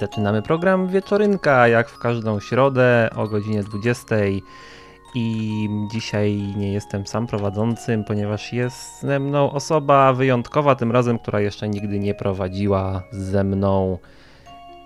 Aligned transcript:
zaczynamy 0.00 0.42
program 0.42 0.88
Wieczorynka, 0.88 1.68
jak 1.68 1.88
w 1.88 1.98
każdą 1.98 2.40
środę 2.40 3.10
o 3.16 3.28
godzinie 3.28 3.62
20. 3.62 4.16
I 5.14 5.68
dzisiaj 5.90 6.36
nie 6.56 6.72
jestem 6.72 7.06
sam 7.06 7.26
prowadzącym, 7.26 8.04
ponieważ 8.04 8.52
jest 8.52 9.00
ze 9.00 9.20
mną 9.20 9.52
osoba 9.52 10.12
wyjątkowa, 10.12 10.74
tym 10.74 10.92
razem, 10.92 11.18
która 11.18 11.40
jeszcze 11.40 11.68
nigdy 11.68 11.98
nie 11.98 12.14
prowadziła 12.14 13.02
ze 13.12 13.44
mną 13.44 13.98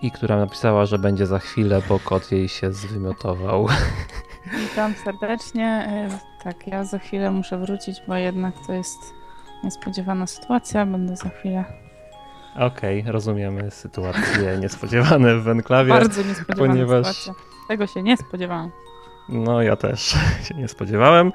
i 0.02 0.10
która 0.10 0.36
napisała, 0.36 0.86
że 0.86 0.98
będzie 0.98 1.26
za 1.26 1.38
chwilę, 1.38 1.82
bo 1.88 1.98
kot 1.98 2.32
jej 2.32 2.48
się 2.48 2.72
zwymiotował. 2.72 3.66
Witam 4.70 4.94
serdecznie. 5.04 5.66
E, 5.66 6.08
tak, 6.44 6.66
ja 6.66 6.84
za 6.84 6.98
chwilę 6.98 7.30
muszę 7.30 7.58
wrócić, 7.58 8.02
bo 8.08 8.14
jednak 8.14 8.54
to 8.66 8.72
jest 8.72 8.98
niespodziewana 9.64 10.26
sytuacja. 10.26 10.86
Będę 10.86 11.16
za 11.16 11.28
chwilę 11.28 11.83
Okej, 12.56 13.00
okay, 13.00 13.12
rozumiemy 13.12 13.70
sytuacje 13.70 14.58
niespodziewane 14.60 15.36
w 15.36 15.48
enklawie. 15.48 15.90
Bardzo 15.90 16.22
niespodziewana 16.22 16.72
ponieważ... 16.72 17.16
sytuacja. 17.16 17.44
Tego 17.68 17.86
się 17.86 18.02
nie 18.02 18.16
spodziewałam. 18.16 18.70
No, 19.28 19.62
ja 19.62 19.76
też 19.76 20.00
się 20.48 20.54
nie 20.54 20.68
spodziewałem. 20.68 21.32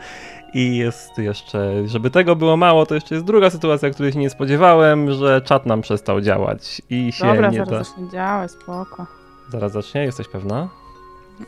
I 0.53 0.77
jest 0.77 1.17
jeszcze, 1.17 1.87
żeby 1.87 2.11
tego 2.11 2.35
było 2.35 2.57
mało, 2.57 2.85
to 2.85 2.95
jeszcze 2.95 3.15
jest 3.15 3.27
druga 3.27 3.49
sytuacja, 3.49 3.89
której 3.89 4.11
się 4.11 4.19
nie 4.19 4.29
spodziewałem, 4.29 5.11
że 5.11 5.41
czat 5.41 5.65
nam 5.65 5.81
przestał 5.81 6.21
działać 6.21 6.81
i 6.89 7.11
się 7.11 7.25
Dobra, 7.25 7.49
nie 7.49 7.57
zaraz 7.57 7.69
da... 7.69 7.83
zacznie 7.83 8.09
działać, 8.09 8.51
spoko. 8.51 9.07
Zaraz 9.49 9.71
zacznie? 9.71 10.03
Jesteś 10.03 10.27
pewna? 10.27 10.67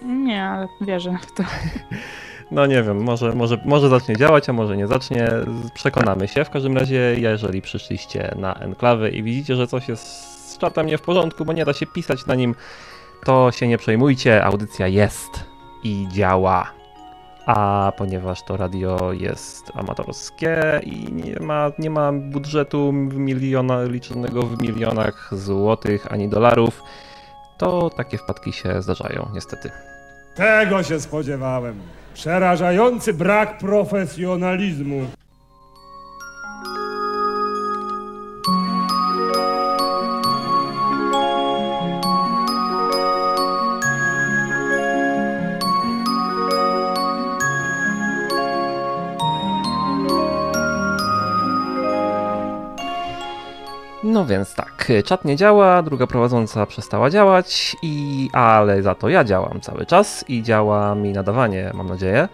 Nie, 0.05 0.43
ale 0.43 0.67
wierzę 0.81 1.17
w 1.21 1.31
to. 1.31 1.43
No 2.51 2.65
nie 2.65 2.83
wiem, 2.83 3.03
może, 3.03 3.33
może, 3.33 3.57
może 3.65 3.89
zacznie 3.89 4.17
działać, 4.17 4.49
a 4.49 4.53
może 4.53 4.77
nie 4.77 4.87
zacznie. 4.87 5.29
Przekonamy 5.73 6.27
się. 6.27 6.45
W 6.45 6.49
każdym 6.49 6.77
razie, 6.77 7.15
jeżeli 7.17 7.61
przyszliście 7.61 8.35
na 8.35 8.53
enklawy 8.53 9.09
i 9.09 9.23
widzicie, 9.23 9.55
że 9.55 9.67
coś 9.67 9.89
jest 9.89 10.03
z 10.51 10.57
czatem 10.57 10.87
nie 10.87 10.97
w 10.97 11.01
porządku, 11.01 11.45
bo 11.45 11.53
nie 11.53 11.65
da 11.65 11.73
się 11.73 11.85
pisać 11.85 12.25
na 12.25 12.35
nim, 12.35 12.55
to 13.25 13.51
się 13.51 13.67
nie 13.67 13.77
przejmujcie. 13.77 14.43
Audycja 14.43 14.87
jest 14.87 15.45
i 15.83 16.07
działa. 16.11 16.71
A 17.45 17.91
ponieważ 17.97 18.43
to 18.43 18.57
radio 18.57 19.13
jest 19.13 19.71
amatorskie 19.75 20.81
i 20.83 21.13
nie 21.13 21.39
ma, 21.39 21.71
nie 21.79 21.89
ma 21.89 22.11
budżetu 22.13 22.93
miliona, 22.93 23.83
liczonego 23.83 24.41
w 24.43 24.61
milionach 24.61 25.29
złotych 25.31 26.11
ani 26.13 26.29
dolarów, 26.29 26.83
to 27.57 27.89
takie 27.89 28.17
wpadki 28.17 28.53
się 28.53 28.81
zdarzają, 28.81 29.29
niestety. 29.33 29.71
Tego 30.35 30.83
się 30.83 30.99
spodziewałem. 30.99 31.81
Przerażający 32.13 33.13
brak 33.13 33.57
profesjonalizmu. 33.57 35.05
No 54.11 54.25
więc 54.25 54.55
tak, 54.55 54.91
czat 55.05 55.25
nie 55.25 55.35
działa, 55.35 55.83
druga 55.83 56.07
prowadząca 56.07 56.65
przestała 56.65 57.09
działać, 57.09 57.75
i 57.81 58.29
ale 58.33 58.83
za 58.83 58.95
to 58.95 59.09
ja 59.09 59.23
działam 59.23 59.61
cały 59.61 59.85
czas 59.85 60.25
i 60.27 60.43
działa 60.43 60.95
mi 60.95 61.13
nadawanie, 61.13 61.71
mam 61.73 61.87
nadzieję, 61.87 62.27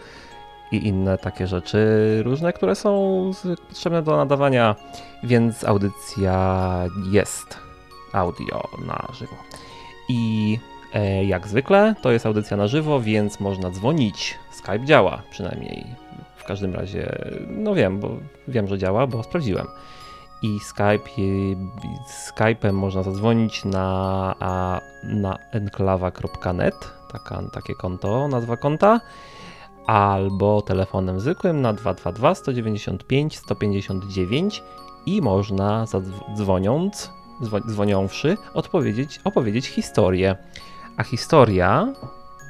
i 0.71 0.87
inne 0.87 1.17
takie 1.17 1.47
rzeczy 1.47 1.77
różne, 2.25 2.53
które 2.53 2.75
są 2.75 3.31
potrzebne 3.67 4.01
do 4.01 4.17
nadawania, 4.17 4.75
więc 5.23 5.63
audycja 5.63 6.83
jest 7.11 7.57
audio 8.13 8.63
na 8.85 9.07
żywo. 9.13 9.35
I 10.09 10.59
e, 10.93 11.25
jak 11.25 11.47
zwykle 11.47 11.95
to 12.01 12.11
jest 12.11 12.25
audycja 12.25 12.57
na 12.57 12.67
żywo, 12.67 13.01
więc 13.01 13.39
można 13.39 13.69
dzwonić. 13.69 14.37
Skype 14.51 14.85
działa 14.85 15.21
przynajmniej. 15.31 15.85
W 16.35 16.43
każdym 16.43 16.73
razie, 16.73 17.17
no 17.47 17.75
wiem, 17.75 17.99
bo 17.99 18.09
wiem, 18.47 18.67
że 18.67 18.77
działa, 18.77 19.07
bo 19.07 19.23
sprawdziłem 19.23 19.67
i 20.41 20.59
Skype, 20.59 21.09
Skype'em 22.27 22.73
można 22.73 23.03
zadzwonić 23.03 23.65
na, 23.65 24.35
na 25.03 25.37
enklawa.net, 25.51 26.91
taka, 27.11 27.41
takie 27.53 27.75
konto, 27.75 28.27
nazwa 28.27 28.57
konta, 28.57 29.01
albo 29.87 30.61
telefonem 30.61 31.19
zwykłym 31.19 31.61
na 31.61 31.73
222 31.73 32.35
195 32.35 33.37
159 33.37 34.63
i 35.05 35.21
można 35.21 35.85
dzwoniąc, 36.35 37.11
dzwoniąwszy, 37.67 38.37
odpowiedzieć, 38.53 39.19
opowiedzieć 39.23 39.67
historię. 39.67 40.35
A 40.97 41.03
historia 41.03 41.93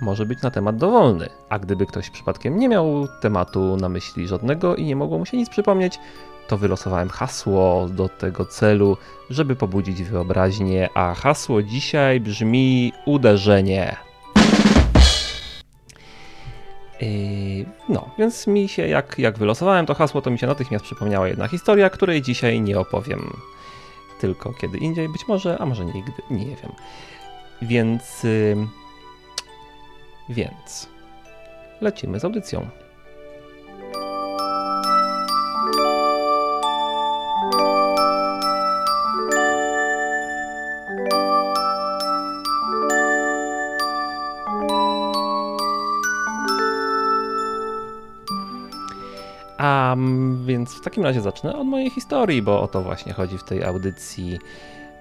może 0.01 0.25
być 0.25 0.41
na 0.41 0.51
temat 0.51 0.77
dowolny. 0.77 1.29
A 1.49 1.59
gdyby 1.59 1.85
ktoś 1.85 2.09
przypadkiem 2.09 2.59
nie 2.59 2.69
miał 2.69 3.07
tematu 3.21 3.77
na 3.77 3.89
myśli 3.89 4.27
żadnego 4.27 4.75
i 4.75 4.85
nie 4.85 4.95
mogło 4.95 5.17
mu 5.17 5.25
się 5.25 5.37
nic 5.37 5.49
przypomnieć, 5.49 5.99
to 6.47 6.57
wylosowałem 6.57 7.09
hasło 7.09 7.87
do 7.89 8.09
tego 8.09 8.45
celu, 8.45 8.97
żeby 9.29 9.55
pobudzić 9.55 10.03
wyobraźnię, 10.03 10.89
a 10.93 11.13
hasło 11.13 11.63
dzisiaj 11.63 12.19
brzmi 12.19 12.93
uderzenie. 13.05 13.95
Yy, 17.01 17.65
no, 17.89 18.09
więc 18.17 18.47
mi 18.47 18.67
się, 18.67 18.87
jak, 18.87 19.19
jak 19.19 19.37
wylosowałem 19.37 19.85
to 19.85 19.93
hasło, 19.93 20.21
to 20.21 20.31
mi 20.31 20.39
się 20.39 20.47
natychmiast 20.47 20.85
przypomniała 20.85 21.27
jedna 21.27 21.47
historia, 21.47 21.89
której 21.89 22.21
dzisiaj 22.21 22.61
nie 22.61 22.79
opowiem. 22.79 23.33
Tylko 24.21 24.53
kiedy 24.53 24.77
indziej, 24.77 25.09
być 25.09 25.27
może, 25.27 25.57
a 25.61 25.65
może 25.65 25.85
nigdy, 25.85 26.21
nie 26.31 26.45
wiem. 26.45 26.71
Więc. 27.61 28.23
Yy, 28.23 28.67
więc. 30.29 30.89
Lecimy 31.81 32.19
z 32.19 32.25
audycją. 32.25 32.86
A 49.57 49.95
więc 50.45 50.73
w 50.73 50.81
takim 50.81 51.03
razie 51.03 51.21
zacznę 51.21 51.55
od 51.55 51.67
mojej 51.67 51.89
historii, 51.89 52.41
bo 52.41 52.61
o 52.61 52.67
to 52.67 52.81
właśnie 52.81 53.13
chodzi 53.13 53.37
w 53.37 53.43
tej 53.43 53.63
audycji. 53.63 54.39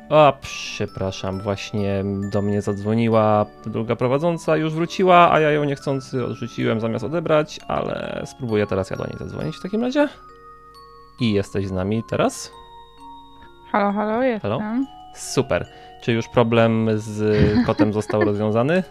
O, 0.08 0.32
przepraszam, 0.40 1.40
właśnie 1.40 2.04
do 2.30 2.42
mnie 2.42 2.62
zadzwoniła 2.62 3.46
druga 3.66 3.96
prowadząca, 3.96 4.56
już 4.56 4.74
wróciła, 4.74 5.32
a 5.32 5.40
ja 5.40 5.50
ją 5.50 5.64
niechcący 5.64 6.24
odrzuciłem 6.24 6.80
zamiast 6.80 7.04
odebrać, 7.04 7.60
ale 7.68 8.22
spróbuję 8.26 8.66
teraz 8.66 8.90
ja 8.90 8.96
do 8.96 9.06
niej 9.06 9.18
zadzwonić 9.18 9.56
w 9.56 9.62
takim 9.62 9.82
razie. 9.82 10.08
I 11.20 11.32
jesteś 11.32 11.66
z 11.66 11.72
nami 11.72 12.02
teraz? 12.08 12.52
Halo, 13.72 13.92
halo, 13.92 14.22
jestem. 14.22 14.50
Halo? 14.50 14.84
Super. 15.14 15.66
Czy 16.02 16.12
już 16.12 16.28
problem 16.28 16.88
z 16.94 17.66
kotem 17.66 17.92
został 18.00 18.24
rozwiązany? 18.24 18.82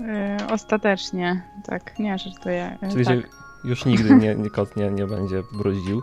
Yy, 0.00 0.06
ostatecznie, 0.52 1.42
tak, 1.64 1.98
nie 1.98 2.18
żartuję. 2.18 2.78
Czyli, 2.92 3.04
tak. 3.04 3.47
Już 3.64 3.84
nigdy 3.84 4.14
nie, 4.14 4.34
nie, 4.34 4.50
kot 4.50 4.76
nie, 4.76 4.90
nie 4.90 5.06
będzie 5.06 5.42
bruździł. 5.52 6.02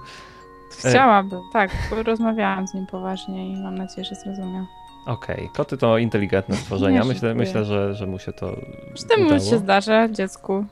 E, 0.85 0.89
Chciałabym, 0.89 1.41
tak. 1.53 1.71
Rozmawiałam 2.05 2.67
z 2.67 2.73
nim 2.73 2.85
poważnie 2.85 3.49
i 3.49 3.61
mam 3.61 3.77
nadzieję, 3.77 4.05
że 4.05 4.15
zrozumiał. 4.15 4.65
Okej, 5.05 5.35
okay. 5.35 5.49
koty 5.55 5.77
to 5.77 5.97
inteligentne 5.97 6.55
stworzenia. 6.55 7.01
Nie, 7.01 7.07
myślę, 7.07 7.35
myślę 7.35 7.65
że, 7.65 7.93
że 7.93 8.07
mu 8.07 8.19
się 8.19 8.33
to. 8.33 8.55
Z 8.95 9.05
tym 9.05 9.29
się 9.29 9.57
zdarza 9.57 10.09
dziecku. 10.09 10.65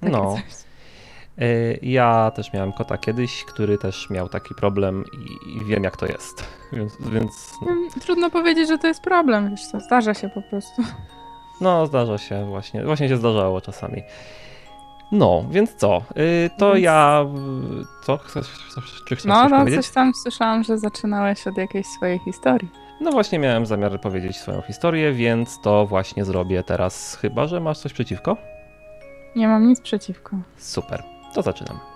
Takie 0.00 0.12
no. 0.12 0.34
Coś. 0.34 0.42
E, 1.38 1.74
ja 1.82 2.30
też 2.30 2.52
miałem 2.52 2.72
kota 2.72 2.98
kiedyś, 2.98 3.44
który 3.44 3.78
też 3.78 4.10
miał 4.10 4.28
taki 4.28 4.54
problem 4.54 5.04
i, 5.46 5.64
wiem, 5.64 5.84
jak 5.84 5.96
to 5.96 6.06
jest. 6.06 6.44
Więc, 6.72 6.92
więc 7.12 7.52
no. 7.62 8.00
Trudno 8.00 8.30
powiedzieć, 8.30 8.68
że 8.68 8.78
to 8.78 8.86
jest 8.86 9.00
problem. 9.00 9.50
Wiesz 9.50 9.66
co, 9.66 9.80
zdarza 9.80 10.14
się 10.14 10.28
po 10.28 10.42
prostu. 10.42 10.82
No, 11.60 11.86
zdarza 11.86 12.18
się 12.18 12.46
właśnie. 12.46 12.84
Właśnie 12.84 13.08
się 13.08 13.16
zdarzało 13.16 13.60
czasami. 13.60 14.02
No, 15.12 15.44
więc 15.50 15.74
co? 15.74 16.02
Yy, 16.16 16.50
to 16.58 16.72
więc... 16.72 16.84
ja. 16.84 17.26
Co? 18.02 18.16
Chcesz, 18.16 18.46
chcesz, 18.46 19.02
czy 19.08 19.16
chcesz 19.16 19.24
no, 19.24 19.48
no, 19.48 19.58
powiedzieć? 19.58 19.86
coś 19.86 19.94
tam 19.94 20.12
słyszałam, 20.14 20.64
że 20.64 20.78
zaczynałeś 20.78 21.46
od 21.46 21.56
jakiejś 21.56 21.86
swojej 21.86 22.18
historii. 22.18 22.68
No 23.00 23.10
właśnie 23.10 23.38
miałem 23.38 23.66
zamiar 23.66 24.00
powiedzieć 24.00 24.36
swoją 24.36 24.60
historię, 24.60 25.12
więc 25.12 25.60
to 25.60 25.86
właśnie 25.86 26.24
zrobię 26.24 26.62
teraz. 26.62 27.16
Chyba, 27.16 27.46
że 27.46 27.60
masz 27.60 27.78
coś 27.78 27.92
przeciwko? 27.92 28.36
Nie 29.36 29.48
mam 29.48 29.68
nic 29.68 29.80
przeciwko. 29.80 30.36
Super, 30.56 31.02
to 31.34 31.42
zaczynam. 31.42 31.91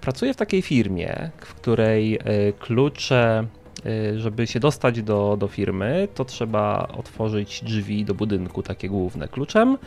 Pracuję 0.00 0.34
w 0.34 0.36
takiej 0.36 0.62
firmie, 0.62 1.30
w 1.38 1.54
której 1.54 2.14
e, 2.14 2.52
klucze 2.52 3.46
y, 3.86 4.20
żeby 4.20 4.46
się 4.46 4.60
dostać 4.60 5.02
do, 5.02 5.36
do 5.40 5.48
firmy, 5.48 6.08
to 6.14 6.24
trzeba 6.24 6.88
otworzyć 6.98 7.64
drzwi 7.64 8.04
do 8.04 8.14
budynku, 8.14 8.62
takie 8.62 8.88
główne 8.88 9.28
kluczem, 9.28 9.78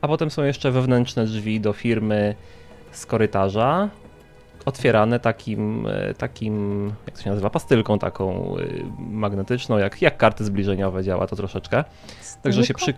a 0.00 0.08
potem 0.08 0.30
są 0.30 0.42
jeszcze 0.42 0.70
wewnętrzne 0.70 1.24
drzwi 1.24 1.60
do 1.60 1.72
firmy 1.72 2.34
z 2.90 3.06
korytarza, 3.06 3.88
otwierane 4.64 5.20
takim, 5.20 5.86
y, 5.86 6.14
takim 6.18 6.86
jak 7.06 7.16
to 7.16 7.22
się 7.22 7.30
nazywa, 7.30 7.50
pastylką 7.50 7.98
taką 7.98 8.56
magnetyczną, 8.98 9.78
jak, 9.78 10.02
jak 10.02 10.16
karty 10.16 10.44
zbliżeniowe 10.44 11.04
działa 11.04 11.26
to 11.26 11.36
troszeczkę. 11.36 11.84
Także 12.42 12.64
się 12.64 12.74
przy, 12.74 12.94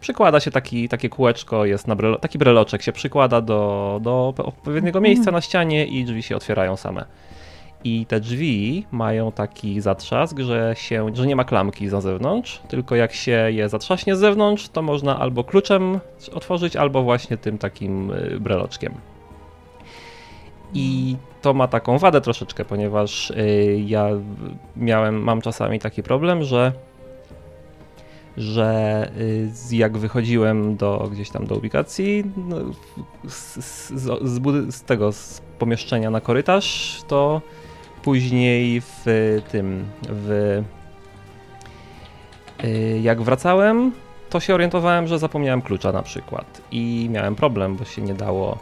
przykłada 0.00 0.40
się 0.40 0.50
taki, 0.50 0.88
takie 0.88 1.08
kółeczko, 1.08 1.64
jest 1.64 1.86
na 1.86 1.96
brelo, 1.96 2.18
taki 2.18 2.38
breloczek 2.38 2.82
się 2.82 2.92
przykłada 2.92 3.40
do, 3.40 4.00
do 4.02 4.34
odpowiedniego 4.36 5.00
miejsca 5.00 5.30
na 5.30 5.40
ścianie 5.40 5.86
i 5.86 6.04
drzwi 6.04 6.22
się 6.22 6.36
otwierają 6.36 6.76
same. 6.76 7.04
I 7.84 8.06
te 8.06 8.20
drzwi 8.20 8.86
mają 8.90 9.32
taki 9.32 9.80
zatrzask, 9.80 10.38
że, 10.38 10.74
się, 10.76 11.06
że 11.14 11.26
nie 11.26 11.36
ma 11.36 11.44
klamki 11.44 11.88
za 11.88 12.00
zewnątrz, 12.00 12.60
tylko 12.68 12.96
jak 12.96 13.12
się 13.12 13.50
je 13.50 13.68
zatrzaśnie 13.68 14.16
z 14.16 14.18
zewnątrz, 14.18 14.68
to 14.68 14.82
można 14.82 15.18
albo 15.18 15.44
kluczem 15.44 16.00
otworzyć, 16.34 16.76
albo 16.76 17.02
właśnie 17.02 17.36
tym 17.36 17.58
takim 17.58 18.10
y, 18.10 18.40
breloczkiem. 18.40 18.94
I 20.74 21.16
to 21.42 21.54
ma 21.54 21.68
taką 21.68 21.98
wadę 21.98 22.20
troszeczkę, 22.20 22.64
ponieważ 22.64 23.30
y, 23.30 23.82
ja 23.86 24.08
miałem, 24.76 25.22
mam 25.22 25.40
czasami 25.40 25.78
taki 25.78 26.02
problem, 26.02 26.42
że 26.42 26.72
że 28.38 29.10
y, 29.70 29.76
jak 29.76 29.98
wychodziłem 29.98 30.76
do 30.76 31.08
gdzieś 31.12 31.30
tam 31.30 31.46
do 31.46 31.56
ubikacji, 31.56 32.24
no, 32.36 32.56
z, 33.28 33.64
z, 33.64 33.92
z, 34.22 34.74
z, 34.74 34.82
tego 34.82 35.12
z 35.12 35.42
pomieszczenia 35.58 36.10
na 36.10 36.20
korytarz, 36.20 37.00
to 37.08 37.42
później 38.02 38.80
w 38.80 39.04
tym, 39.50 39.84
w 40.08 40.62
y, 42.64 43.00
jak 43.02 43.22
wracałem, 43.22 43.92
to 44.30 44.40
się 44.40 44.54
orientowałem, 44.54 45.06
że 45.06 45.18
zapomniałem 45.18 45.62
klucza 45.62 45.92
na 45.92 46.02
przykład 46.02 46.62
i 46.70 47.08
miałem 47.10 47.34
problem, 47.34 47.76
bo 47.76 47.84
się 47.84 48.02
nie 48.02 48.14
dało 48.14 48.58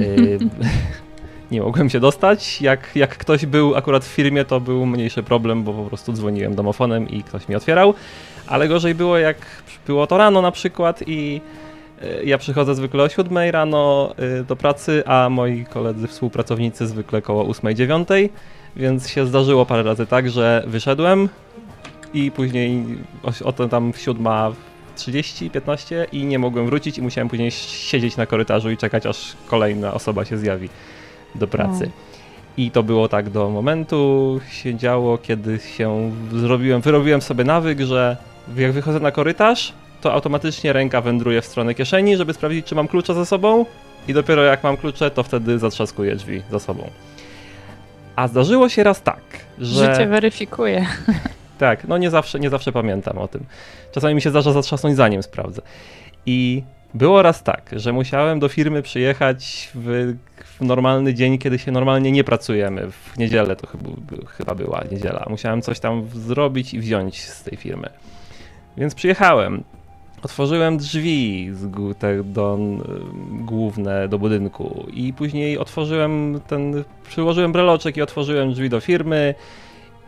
y, 0.00 0.38
nie 1.50 1.60
mogłem 1.60 1.90
się 1.90 2.00
dostać. 2.00 2.62
Jak, 2.62 2.90
jak 2.94 3.18
ktoś 3.18 3.46
był 3.46 3.76
akurat 3.76 4.04
w 4.04 4.08
firmie, 4.08 4.44
to 4.44 4.60
był 4.60 4.86
mniejszy 4.86 5.22
problem, 5.22 5.62
bo 5.62 5.72
po 5.72 5.84
prostu 5.84 6.12
dzwoniłem 6.12 6.54
domofonem 6.54 7.08
i 7.08 7.22
ktoś 7.22 7.48
mi 7.48 7.54
otwierał. 7.54 7.94
Ale 8.46 8.68
gorzej 8.68 8.94
było, 8.94 9.18
jak 9.18 9.36
było 9.86 10.06
to 10.06 10.18
rano 10.18 10.42
na 10.42 10.50
przykład 10.50 11.02
i 11.06 11.40
e, 12.02 12.24
ja 12.24 12.38
przychodzę 12.38 12.74
zwykle 12.74 13.02
o 13.02 13.08
7 13.08 13.38
rano 13.50 14.14
e, 14.16 14.44
do 14.44 14.56
pracy, 14.56 15.02
a 15.06 15.28
moi 15.30 15.64
koledzy 15.70 16.06
współpracownicy 16.06 16.86
zwykle 16.86 17.22
koło 17.22 17.44
8-9, 17.44 18.28
więc 18.76 19.08
się 19.08 19.26
zdarzyło 19.26 19.66
parę 19.66 19.82
razy 19.82 20.06
tak, 20.06 20.30
że 20.30 20.64
wyszedłem 20.66 21.28
i 22.14 22.30
później 22.30 22.84
o, 23.22 23.48
o 23.48 23.52
tam 23.52 23.92
7.30, 23.92 25.50
15 25.50 26.06
i 26.12 26.24
nie 26.24 26.38
mogłem 26.38 26.66
wrócić 26.66 26.98
i 26.98 27.02
musiałem 27.02 27.28
później 27.28 27.50
siedzieć 27.50 28.16
na 28.16 28.26
korytarzu 28.26 28.70
i 28.70 28.76
czekać 28.76 29.06
aż 29.06 29.36
kolejna 29.46 29.94
osoba 29.94 30.24
się 30.24 30.38
zjawi 30.38 30.68
do 31.36 31.46
pracy. 31.46 31.84
No. 31.84 32.16
I 32.56 32.70
to 32.70 32.82
było 32.82 33.08
tak 33.08 33.30
do 33.30 33.50
momentu 33.50 34.40
się 34.50 34.74
działo, 34.74 35.18
kiedy 35.18 35.58
się 35.58 36.12
zrobiłem, 36.32 36.80
wyrobiłem 36.80 37.22
sobie 37.22 37.44
nawyk, 37.44 37.80
że 37.80 38.16
jak 38.56 38.72
wychodzę 38.72 39.00
na 39.00 39.10
korytarz, 39.10 39.72
to 40.00 40.12
automatycznie 40.12 40.72
ręka 40.72 41.00
wędruje 41.00 41.42
w 41.42 41.46
stronę 41.46 41.74
kieszeni, 41.74 42.16
żeby 42.16 42.32
sprawdzić, 42.32 42.66
czy 42.66 42.74
mam 42.74 42.88
klucze 42.88 43.14
ze 43.14 43.26
sobą 43.26 43.66
i 44.08 44.14
dopiero 44.14 44.42
jak 44.42 44.64
mam 44.64 44.76
klucze, 44.76 45.10
to 45.10 45.22
wtedy 45.22 45.58
zatrzaskuję 45.58 46.16
drzwi 46.16 46.42
za 46.50 46.58
sobą. 46.58 46.90
A 48.16 48.28
zdarzyło 48.28 48.68
się 48.68 48.82
raz 48.82 49.02
tak, 49.02 49.22
że... 49.58 49.94
Życie 49.94 50.06
weryfikuje. 50.06 50.86
Tak, 51.58 51.88
no 51.88 51.98
nie 51.98 52.10
zawsze, 52.10 52.40
nie 52.40 52.50
zawsze 52.50 52.72
pamiętam 52.72 53.18
o 53.18 53.28
tym. 53.28 53.44
Czasami 53.92 54.14
mi 54.14 54.22
się 54.22 54.30
zdarza 54.30 54.52
zatrzasnąć 54.52 54.96
zanim 54.96 55.22
sprawdzę. 55.22 55.62
I 56.26 56.62
było 56.96 57.22
raz 57.22 57.42
tak, 57.42 57.70
że 57.72 57.92
musiałem 57.92 58.40
do 58.40 58.48
firmy 58.48 58.82
przyjechać 58.82 59.70
w, 59.74 60.14
w, 60.58 60.60
normalny 60.60 61.14
dzień, 61.14 61.38
kiedy 61.38 61.58
się 61.58 61.72
normalnie 61.72 62.12
nie 62.12 62.24
pracujemy. 62.24 62.90
W 62.90 63.18
niedzielę 63.18 63.56
to 63.56 63.66
chyba, 63.66 63.90
chyba 64.28 64.54
była 64.54 64.84
niedziela. 64.92 65.26
Musiałem 65.30 65.62
coś 65.62 65.80
tam 65.80 66.06
zrobić 66.14 66.74
i 66.74 66.78
wziąć 66.80 67.24
z 67.24 67.42
tej 67.42 67.56
firmy. 67.56 67.88
Więc 68.76 68.94
przyjechałem. 68.94 69.64
Otworzyłem 70.22 70.78
drzwi 70.78 71.50
z, 71.52 71.98
te, 71.98 72.24
do, 72.24 72.58
główne 73.30 74.08
do 74.08 74.18
budynku 74.18 74.86
i 74.92 75.12
później 75.12 75.58
otworzyłem 75.58 76.40
ten, 76.46 76.84
przyłożyłem 77.08 77.52
breloczek 77.52 77.96
i 77.96 78.02
otworzyłem 78.02 78.52
drzwi 78.52 78.70
do 78.70 78.80
firmy 78.80 79.34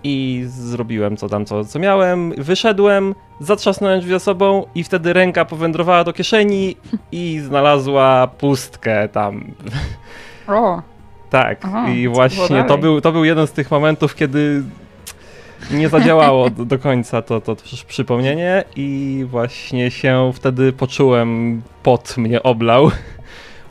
i 0.04 0.44
zrobiłem 0.46 1.16
co 1.16 1.28
tam, 1.28 1.44
co, 1.44 1.64
co 1.64 1.78
miałem. 1.78 2.32
Wyszedłem, 2.38 3.14
zatrzasnąłem 3.40 4.00
drzwi 4.00 4.12
za 4.12 4.18
sobą 4.18 4.66
i 4.74 4.84
wtedy 4.84 5.12
ręka 5.12 5.44
powędrowała 5.44 6.04
do 6.04 6.12
kieszeni 6.12 6.76
i 7.12 7.40
znalazła 7.44 8.26
pustkę 8.26 9.08
tam. 9.08 9.44
O! 10.48 10.82
Tak, 11.30 11.58
Aha, 11.64 11.90
i 11.90 12.08
właśnie 12.08 12.64
to 12.64 12.78
był, 12.78 13.00
to 13.00 13.12
był 13.12 13.24
jeden 13.24 13.46
z 13.46 13.52
tych 13.52 13.70
momentów, 13.70 14.14
kiedy 14.14 14.62
nie 15.70 15.88
zadziałało 15.88 16.50
do, 16.50 16.64
do 16.64 16.78
końca 16.78 17.22
to, 17.22 17.40
to, 17.40 17.56
to 17.56 17.62
przypomnienie 17.86 18.64
i 18.76 19.24
właśnie 19.30 19.90
się 19.90 20.30
wtedy 20.34 20.72
poczułem, 20.72 21.62
pot 21.82 22.16
mnie 22.16 22.42
oblał 22.42 22.90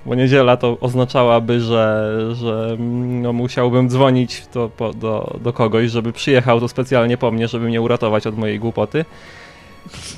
bo 0.07 0.15
niedziela 0.15 0.57
to 0.57 0.77
oznaczałaby, 0.81 1.61
że, 1.61 2.13
że 2.33 2.75
no, 3.21 3.33
musiałbym 3.33 3.89
dzwonić 3.89 4.47
to 4.47 4.69
po, 4.69 4.93
do, 4.93 5.39
do 5.43 5.53
kogoś, 5.53 5.91
żeby 5.91 6.13
przyjechał 6.13 6.59
tu 6.59 6.67
specjalnie 6.67 7.17
po 7.17 7.31
mnie, 7.31 7.47
żeby 7.47 7.65
mnie 7.65 7.81
uratować 7.81 8.27
od 8.27 8.37
mojej 8.37 8.59
głupoty. 8.59 9.05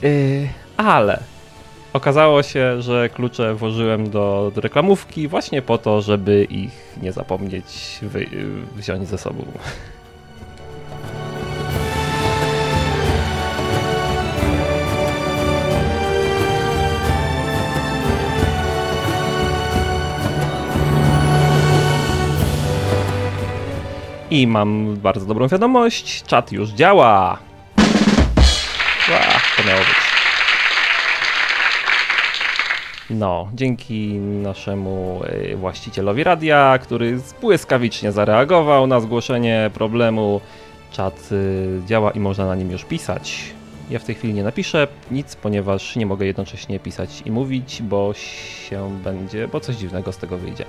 Yy, 0.03 0.47
ale 0.77 1.19
okazało 1.93 2.43
się, 2.43 2.81
że 2.81 3.09
klucze 3.09 3.55
włożyłem 3.55 4.09
do, 4.09 4.51
do 4.55 4.61
reklamówki 4.61 5.27
właśnie 5.27 5.61
po 5.61 5.77
to, 5.77 6.01
żeby 6.01 6.43
ich 6.43 6.97
nie 7.01 7.11
zapomnieć 7.11 7.99
wy, 8.01 8.25
wziąć 8.75 9.07
ze 9.07 9.17
sobą. 9.17 9.45
I 24.31 24.47
mam 24.47 24.95
bardzo 24.95 25.25
dobrą 25.25 25.47
wiadomość, 25.47 26.23
czat 26.23 26.51
już 26.51 26.69
działa. 26.69 27.37
Ła, 29.11 29.19
to 29.57 29.67
miało 29.67 29.79
być. 29.79 30.09
No, 33.09 33.49
dzięki 33.53 34.09
naszemu 34.19 35.21
e, 35.23 35.55
właścicielowi 35.55 36.23
radia, 36.23 36.79
który 36.81 37.19
błyskawicznie 37.41 38.11
zareagował 38.11 38.87
na 38.87 38.99
zgłoszenie 38.99 39.71
problemu, 39.73 40.41
czat 40.91 41.29
e, 41.31 41.87
działa 41.87 42.11
i 42.11 42.19
można 42.19 42.45
na 42.45 42.55
nim 42.55 42.71
już 42.71 42.85
pisać. 42.85 43.41
Ja 43.89 43.99
w 43.99 44.03
tej 44.03 44.15
chwili 44.15 44.33
nie 44.33 44.43
napiszę 44.43 44.87
nic, 45.11 45.35
ponieważ 45.35 45.95
nie 45.95 46.05
mogę 46.05 46.25
jednocześnie 46.25 46.79
pisać 46.79 47.21
i 47.25 47.31
mówić, 47.31 47.81
bo 47.81 48.13
się 48.13 48.99
będzie, 49.03 49.47
bo 49.47 49.59
coś 49.59 49.75
dziwnego 49.75 50.11
z 50.11 50.17
tego 50.17 50.37
wyjdzie. 50.37 50.65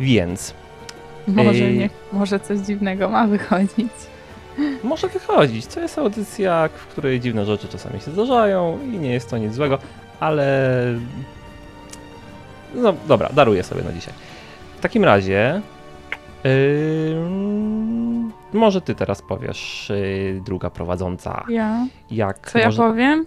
Więc 0.00 0.54
może, 1.26 1.72
nie, 1.72 1.90
może 2.12 2.40
coś 2.40 2.58
dziwnego 2.58 3.08
ma 3.08 3.26
wychodzić. 3.26 3.92
Może 4.82 5.08
wychodzić. 5.08 5.66
To 5.66 5.80
jest 5.80 5.98
audycja, 5.98 6.68
w 6.68 6.86
której 6.86 7.20
dziwne 7.20 7.46
rzeczy 7.46 7.68
czasami 7.68 8.00
się 8.00 8.10
zdarzają 8.10 8.78
i 8.92 8.98
nie 8.98 9.12
jest 9.12 9.30
to 9.30 9.38
nic 9.38 9.54
złego, 9.54 9.78
ale. 10.20 10.72
No 12.74 12.94
dobra, 13.08 13.30
daruję 13.34 13.62
sobie 13.62 13.82
na 13.82 13.92
dzisiaj. 13.92 14.14
W 14.78 14.80
takim 14.80 15.04
razie. 15.04 15.60
Yy, 16.44 17.16
może 18.56 18.80
ty 18.80 18.94
teraz 18.94 19.22
powiesz, 19.22 19.92
yy, 20.34 20.40
druga 20.44 20.70
prowadząca. 20.70 21.44
Ja. 21.48 21.86
Jak 22.10 22.50
Co 22.50 22.58
może... 22.58 22.82
ja 22.82 22.88
powiem? 22.88 23.26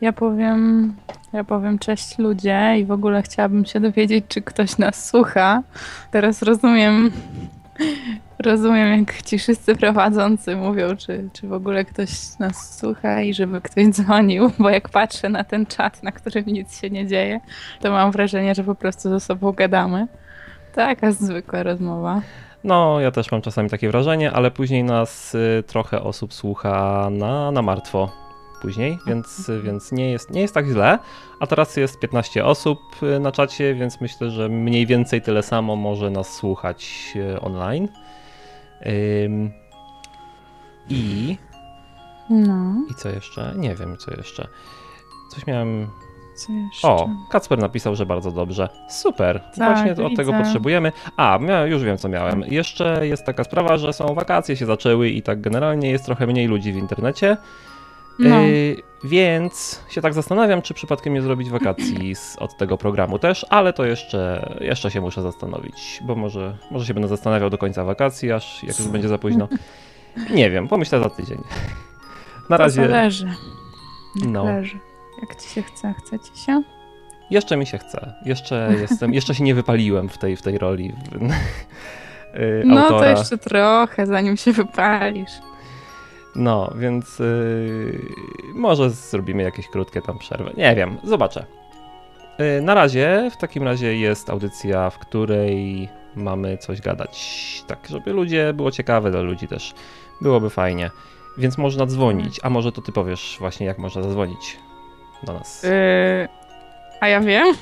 Ja 0.00 0.12
powiem. 0.12 0.94
Ja 1.32 1.44
powiem 1.44 1.78
cześć 1.78 2.18
ludzie 2.18 2.74
i 2.78 2.84
w 2.84 2.90
ogóle 2.90 3.22
chciałabym 3.22 3.64
się 3.64 3.80
dowiedzieć, 3.80 4.24
czy 4.28 4.42
ktoś 4.42 4.78
nas 4.78 5.08
słucha. 5.08 5.62
Teraz 6.10 6.42
rozumiem, 6.42 7.10
rozumiem 8.38 8.98
jak 8.98 9.22
ci 9.22 9.38
wszyscy 9.38 9.76
prowadzący 9.76 10.56
mówią, 10.56 10.96
czy, 10.96 11.28
czy 11.32 11.48
w 11.48 11.52
ogóle 11.52 11.84
ktoś 11.84 12.38
nas 12.38 12.78
słucha 12.78 13.20
i 13.20 13.34
żeby 13.34 13.60
ktoś 13.60 13.86
dzwonił, 13.86 14.50
bo 14.58 14.70
jak 14.70 14.88
patrzę 14.88 15.28
na 15.28 15.44
ten 15.44 15.66
czat, 15.66 16.02
na 16.02 16.12
którym 16.12 16.44
nic 16.46 16.80
się 16.80 16.90
nie 16.90 17.06
dzieje, 17.06 17.40
to 17.80 17.90
mam 17.90 18.10
wrażenie, 18.10 18.54
że 18.54 18.64
po 18.64 18.74
prostu 18.74 19.10
ze 19.10 19.20
sobą 19.20 19.52
gadamy. 19.52 20.06
Taka 20.74 21.12
zwykła 21.12 21.62
rozmowa. 21.62 22.20
No, 22.64 23.00
ja 23.00 23.10
też 23.10 23.32
mam 23.32 23.42
czasami 23.42 23.70
takie 23.70 23.88
wrażenie, 23.88 24.32
ale 24.32 24.50
później 24.50 24.84
nas 24.84 25.34
y, 25.34 25.64
trochę 25.66 26.02
osób 26.02 26.34
słucha 26.34 27.08
na, 27.10 27.50
na 27.50 27.62
martwo 27.62 28.12
później, 28.62 28.98
więc, 29.06 29.50
więc 29.62 29.92
nie, 29.92 30.10
jest, 30.10 30.30
nie 30.30 30.40
jest 30.40 30.54
tak 30.54 30.66
źle. 30.66 30.98
A 31.40 31.46
teraz 31.46 31.76
jest 31.76 32.00
15 32.00 32.44
osób 32.44 32.78
y, 33.02 33.20
na 33.20 33.32
czacie, 33.32 33.74
więc 33.74 34.00
myślę, 34.00 34.30
że 34.30 34.48
mniej 34.48 34.86
więcej 34.86 35.22
tyle 35.22 35.42
samo 35.42 35.76
może 35.76 36.10
nas 36.10 36.34
słuchać 36.34 37.12
y, 37.16 37.40
online. 37.40 37.88
I. 40.88 41.36
No, 42.30 42.74
I 42.90 42.94
co 42.94 43.08
jeszcze? 43.08 43.52
Nie 43.56 43.74
wiem, 43.74 43.96
co 43.96 44.10
jeszcze. 44.16 44.48
Coś 45.30 45.46
miałem. 45.46 45.88
Co 46.34 46.52
jeszcze? 46.52 46.88
O, 46.88 47.08
Kacper 47.30 47.58
napisał, 47.58 47.96
że 47.96 48.06
bardzo 48.06 48.30
dobrze. 48.30 48.68
Super. 48.88 49.40
Tak, 49.40 49.54
Właśnie 49.56 50.06
od 50.06 50.16
tego 50.16 50.32
potrzebujemy. 50.32 50.92
A, 51.16 51.38
już 51.66 51.82
wiem, 51.82 51.98
co 51.98 52.08
miałem. 52.08 52.40
Jeszcze 52.40 53.06
jest 53.06 53.24
taka 53.24 53.44
sprawa, 53.44 53.76
że 53.76 53.92
są 53.92 54.14
wakacje, 54.14 54.56
się 54.56 54.66
zaczęły 54.66 55.08
i 55.08 55.22
tak 55.22 55.40
generalnie 55.40 55.90
jest 55.90 56.04
trochę 56.06 56.26
mniej 56.26 56.46
ludzi 56.46 56.72
w 56.72 56.76
internecie. 56.76 57.36
No. 58.18 58.40
Yy, 58.40 58.76
więc 59.04 59.82
się 59.90 60.00
tak 60.00 60.14
zastanawiam, 60.14 60.62
czy 60.62 60.74
przypadkiem 60.74 61.14
nie 61.14 61.22
zrobić 61.22 61.50
wakacji 61.50 62.14
z, 62.14 62.36
od 62.38 62.56
tego 62.56 62.78
programu 62.78 63.18
też, 63.18 63.46
ale 63.50 63.72
to 63.72 63.84
jeszcze, 63.84 64.54
jeszcze 64.60 64.90
się 64.90 65.00
muszę 65.00 65.22
zastanowić, 65.22 66.00
bo 66.06 66.14
może, 66.14 66.56
może 66.70 66.86
się 66.86 66.94
będę 66.94 67.08
zastanawiał 67.08 67.50
do 67.50 67.58
końca 67.58 67.84
wakacji, 67.84 68.32
aż 68.32 68.62
jak 68.62 68.78
już 68.78 68.88
będzie 68.88 69.08
za 69.08 69.18
późno. 69.18 69.48
Nie 70.34 70.50
wiem, 70.50 70.68
pomyślę 70.68 71.00
za 71.00 71.10
tydzień. 71.10 71.38
Na 72.50 72.56
To 72.56 72.62
razie 72.62 72.88
zależy. 72.88 73.26
Jak 73.26 74.28
No. 74.30 74.44
leży. 74.44 74.78
Jak 75.20 75.36
ci 75.36 75.48
się 75.48 75.62
chce? 75.62 75.94
Chce 75.98 76.18
ci 76.18 76.42
się? 76.42 76.62
jeszcze 77.30 77.56
mi 77.56 77.66
się 77.66 77.78
chce. 77.78 78.14
Jeszcze 78.24 78.74
jestem, 78.80 79.14
jeszcze 79.14 79.34
się 79.34 79.44
nie 79.44 79.54
wypaliłem 79.54 80.08
w 80.08 80.18
tej, 80.18 80.36
w 80.36 80.42
tej 80.42 80.58
roli 80.58 80.92
yy, 82.34 82.62
No 82.64 82.80
autora. 82.80 83.14
to 83.14 83.20
jeszcze 83.20 83.38
trochę, 83.38 84.06
zanim 84.06 84.36
się 84.36 84.52
wypalisz. 84.52 85.32
No, 86.36 86.72
więc 86.76 87.18
yy, 87.18 88.00
może 88.54 88.90
zrobimy 88.90 89.42
jakieś 89.42 89.68
krótkie 89.68 90.02
tam 90.02 90.18
przerwy. 90.18 90.52
Nie 90.56 90.74
wiem, 90.74 90.96
zobaczę. 91.04 91.46
Yy, 92.38 92.62
na 92.62 92.74
razie, 92.74 93.30
w 93.32 93.36
takim 93.36 93.62
razie 93.62 93.96
jest 93.96 94.30
audycja, 94.30 94.90
w 94.90 94.98
której 94.98 95.88
mamy 96.16 96.58
coś 96.58 96.80
gadać. 96.80 97.64
Tak, 97.66 97.78
żeby 97.88 98.12
ludzie, 98.12 98.52
było 98.52 98.70
ciekawe 98.70 99.10
dla 99.10 99.20
ludzi 99.20 99.48
też. 99.48 99.74
Byłoby 100.20 100.50
fajnie. 100.50 100.90
Więc 101.38 101.58
można 101.58 101.86
dzwonić. 101.86 102.40
A 102.42 102.50
może 102.50 102.72
to 102.72 102.82
ty 102.82 102.92
powiesz 102.92 103.36
właśnie, 103.40 103.66
jak 103.66 103.78
można 103.78 104.02
zadzwonić 104.02 104.58
do 105.24 105.32
nas. 105.32 105.62
Yy, 105.62 105.70
a 107.00 107.08
ja 107.08 107.20
wiem. 107.20 107.54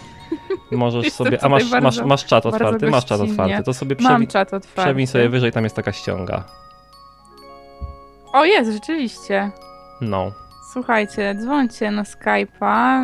Możesz 0.70 1.04
jestem 1.04 1.26
sobie. 1.26 1.44
A 1.44 1.48
masz, 1.48 1.62
masz, 1.62 1.70
bardzo- 1.82 2.06
masz 2.06 2.24
czat 2.24 2.44
bardzo 2.44 2.56
otwarty? 2.64 2.90
Masz 2.90 3.04
czat 3.04 3.20
otwarty. 3.20 3.62
To 3.62 3.74
sobie 3.74 3.96
Mam 4.00 4.22
przewi- 4.22 4.26
czat 4.32 4.54
otwarty. 4.54 4.82
przewiń 4.82 5.06
sobie 5.06 5.28
wyżej, 5.28 5.52
tam 5.52 5.64
jest 5.64 5.76
taka 5.76 5.92
ściąga. 5.92 6.44
O, 8.32 8.44
jest, 8.44 8.70
rzeczywiście. 8.72 9.50
No. 10.00 10.32
Słuchajcie, 10.72 11.34
dzwońcie 11.34 11.90
na 11.90 12.02
Skype'a. 12.02 13.02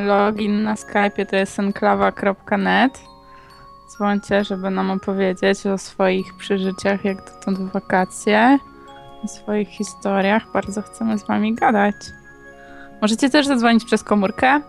Yy, 0.00 0.06
login 0.06 0.62
na 0.62 0.74
Skype'ie 0.74 1.26
to 1.26 1.36
jest 1.36 1.58
enklawa.net. 1.58 3.00
Dzwońcie, 3.90 4.44
żeby 4.44 4.70
nam 4.70 4.90
opowiedzieć 4.90 5.66
o 5.66 5.78
swoich 5.78 6.36
przeżyciach, 6.36 7.04
jak 7.04 7.16
dotąd 7.24 7.58
w 7.58 7.72
wakacje, 7.72 8.58
o 9.24 9.28
swoich 9.28 9.68
historiach. 9.68 10.42
Bardzo 10.52 10.82
chcemy 10.82 11.18
z 11.18 11.26
wami 11.26 11.54
gadać. 11.54 11.94
Możecie 13.02 13.30
też 13.30 13.46
zadzwonić 13.46 13.84
przez 13.84 14.04
komórkę 14.04 14.60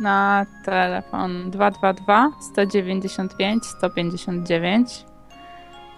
na 0.00 0.46
telefon 0.64 1.50
222 1.50 2.30
195 2.40 3.66
159. 3.66 5.04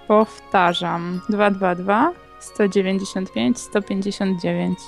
Powtarzam, 0.08 1.20
222 1.28 2.12
195 2.38 3.58
159. 3.58 4.78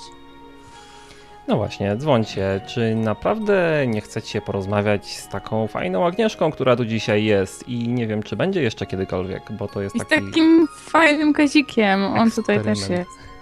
No 1.47 1.57
właśnie, 1.57 1.95
dzwońcie. 1.95 2.61
Czy 2.67 2.95
naprawdę 2.95 3.87
nie 3.87 4.01
chcecie 4.01 4.41
porozmawiać 4.41 5.17
z 5.17 5.27
taką 5.27 5.67
fajną 5.67 6.05
Agnieszką, 6.07 6.51
która 6.51 6.75
tu 6.75 6.85
dzisiaj 6.85 7.23
jest 7.23 7.69
i 7.69 7.87
nie 7.87 8.07
wiem, 8.07 8.23
czy 8.23 8.35
będzie 8.35 8.61
jeszcze 8.61 8.85
kiedykolwiek, 8.85 9.51
bo 9.51 9.67
to 9.67 9.81
jest 9.81 9.95
I 9.95 9.99
z 9.99 10.05
taki... 10.07 10.25
takim 10.25 10.67
fajnym 10.77 11.33
kazikiem. 11.33 12.03
On 12.03 12.31
tutaj 12.31 12.63
też 12.63 12.89
jest. 12.89 13.32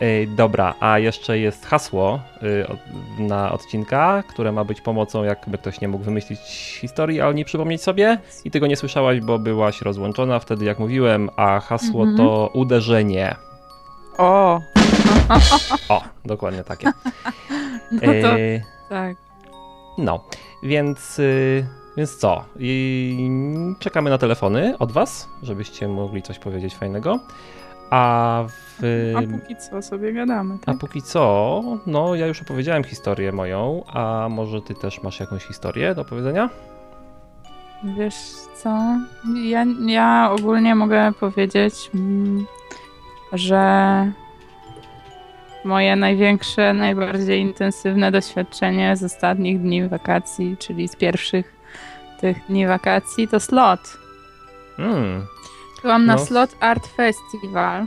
Ej, 0.00 0.28
dobra, 0.28 0.74
a 0.80 0.98
jeszcze 0.98 1.38
jest 1.38 1.66
hasło 1.66 2.20
y, 2.42 2.66
od- 2.68 3.18
na 3.18 3.52
odcinka, 3.52 4.22
które 4.28 4.52
ma 4.52 4.64
być 4.64 4.80
pomocą, 4.80 5.24
jakby 5.24 5.58
ktoś 5.58 5.80
nie 5.80 5.88
mógł 5.88 6.04
wymyślić 6.04 6.40
historii, 6.80 7.20
a 7.20 7.28
o 7.28 7.32
niej 7.32 7.44
przypomnieć 7.44 7.82
sobie 7.82 8.18
i 8.44 8.50
ty 8.50 8.60
go 8.60 8.66
nie 8.66 8.76
słyszałaś, 8.76 9.20
bo 9.20 9.38
byłaś 9.38 9.82
rozłączona 9.82 10.38
wtedy, 10.38 10.64
jak 10.64 10.78
mówiłem, 10.78 11.30
a 11.36 11.60
hasło 11.60 12.00
Mhm. 12.02 12.16
to 12.16 12.50
uderzenie. 12.54 13.34
O! 14.18 14.60
O, 15.88 16.02
dokładnie 16.24 16.64
takie. 16.64 16.92
No 17.92 18.00
to 18.22 18.38
Ej, 18.38 18.62
tak. 18.88 19.16
No, 19.98 20.24
więc, 20.62 21.18
y, 21.18 21.66
więc 21.96 22.16
co? 22.16 22.44
I 22.58 23.30
czekamy 23.78 24.10
na 24.10 24.18
telefony 24.18 24.78
od 24.78 24.92
Was, 24.92 25.28
żebyście 25.42 25.88
mogli 25.88 26.22
coś 26.22 26.38
powiedzieć 26.38 26.74
fajnego. 26.76 27.18
A 27.90 28.44
w. 28.48 28.82
A 29.16 29.38
póki 29.38 29.56
co 29.56 29.82
sobie 29.82 30.12
gadamy, 30.12 30.54
A 30.62 30.66
tak? 30.66 30.78
póki 30.78 31.02
co, 31.02 31.62
no 31.86 32.14
ja 32.14 32.26
już 32.26 32.42
opowiedziałem 32.42 32.84
historię 32.84 33.32
moją, 33.32 33.84
a 33.86 34.28
może 34.30 34.62
ty 34.62 34.74
też 34.74 35.02
masz 35.02 35.20
jakąś 35.20 35.44
historię 35.44 35.94
do 35.94 36.04
powiedzenia? 36.04 36.50
Wiesz 37.84 38.14
co? 38.62 38.78
Ja, 39.44 39.64
ja 39.86 40.30
ogólnie 40.32 40.74
mogę 40.74 41.12
powiedzieć, 41.20 41.90
mm, 41.94 42.46
że 43.32 44.12
moje 45.64 45.96
największe, 45.96 46.74
najbardziej 46.74 47.40
intensywne 47.40 48.10
doświadczenie 48.10 48.96
z 48.96 49.04
ostatnich 49.04 49.60
dni 49.60 49.88
wakacji, 49.88 50.56
czyli 50.56 50.88
z 50.88 50.96
pierwszych 50.96 51.56
tych 52.20 52.46
dni 52.48 52.66
wakacji, 52.66 53.28
to 53.28 53.40
slot. 53.40 53.98
Mm, 54.78 55.26
Byłam 55.82 56.06
na 56.06 56.14
No. 56.14 56.24
Slot 56.24 56.56
Art 56.60 56.86
Festival. 56.86 57.86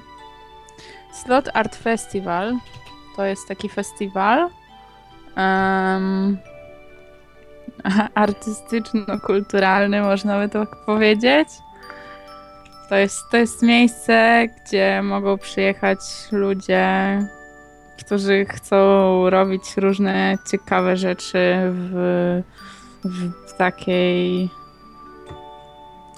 Slot 1.14 1.50
Art 1.54 1.76
Festival 1.76 2.58
to 3.16 3.26
jest 3.26 3.48
taki 3.48 3.70
festiwal 3.70 4.50
em, 5.36 6.38
artystyczno-kulturalny, 8.16 10.02
można 10.02 10.40
by 10.40 10.50
tak 10.50 10.70
powiedzieć. 10.86 11.48
To 12.90 12.96
jest, 12.96 13.20
to 13.32 13.38
jest 13.38 13.64
miejsce, 13.64 14.48
gdzie 14.48 15.02
mogą 15.04 15.38
przyjechać 15.38 16.00
ludzie, 16.32 17.20
którzy 18.00 18.46
chcą 18.46 19.30
robić 19.30 19.78
różne 19.78 20.38
ciekawe 20.52 20.98
rzeczy 20.98 21.56
w, 21.72 22.42
w 23.48 23.54
takiej 23.58 24.50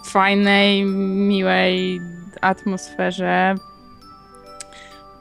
fajnej, 0.03 0.85
miłej 0.85 2.01
atmosferze. 2.41 3.55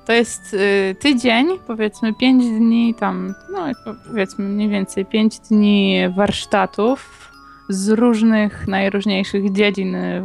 To 0.07 0.13
jest 0.13 0.55
y, 0.55 0.97
tydzień, 1.01 1.47
powiedzmy 1.67 2.15
5 2.15 2.45
dni 2.45 2.95
tam, 2.95 3.35
no 3.53 3.67
powiedzmy 4.07 4.45
mniej 4.45 4.69
więcej 4.69 5.05
5 5.07 5.39
dni 5.39 5.97
warsztatów 6.17 7.31
z 7.69 7.89
różnych, 7.89 8.69
najróżniejszych 8.69 9.53
dziedzin 9.53 9.95
y, 9.95 10.23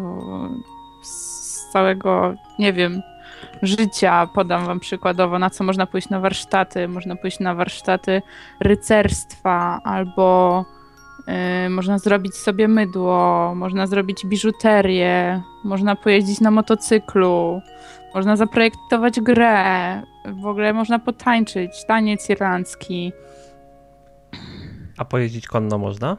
z 1.04 1.72
całego, 1.72 2.34
nie 2.60 2.74
wiem, 2.74 3.02
życia. 3.62 4.28
Podam 4.34 4.66
wam 4.66 4.80
przykładowo, 4.80 5.40
na 5.40 5.50
co 5.50 5.64
można 5.64 5.86
pójść 5.86 6.10
na 6.10 6.20
warsztaty. 6.20 6.88
Można 6.88 7.16
pójść 7.16 7.40
na 7.40 7.56
warsztaty 7.56 8.22
rycerstwa 8.60 9.82
albo 9.84 10.66
można 11.70 11.98
zrobić 12.00 12.36
sobie 12.36 12.68
mydło, 12.68 13.54
można 13.56 13.88
zrobić 13.88 14.26
biżuterię, 14.26 15.42
można 15.64 15.96
pojeździć 15.96 16.42
na 16.42 16.52
motocyklu, 16.52 17.62
można 18.16 18.36
zaprojektować 18.36 19.20
grę, 19.20 20.02
w 20.26 20.46
ogóle 20.46 20.74
można 20.74 21.00
potańczyć, 21.00 21.72
taniec 21.88 22.30
irlandzki. 22.30 23.12
a 24.98 25.06
pojeździć 25.06 25.48
konno 25.48 25.78
można? 25.78 26.18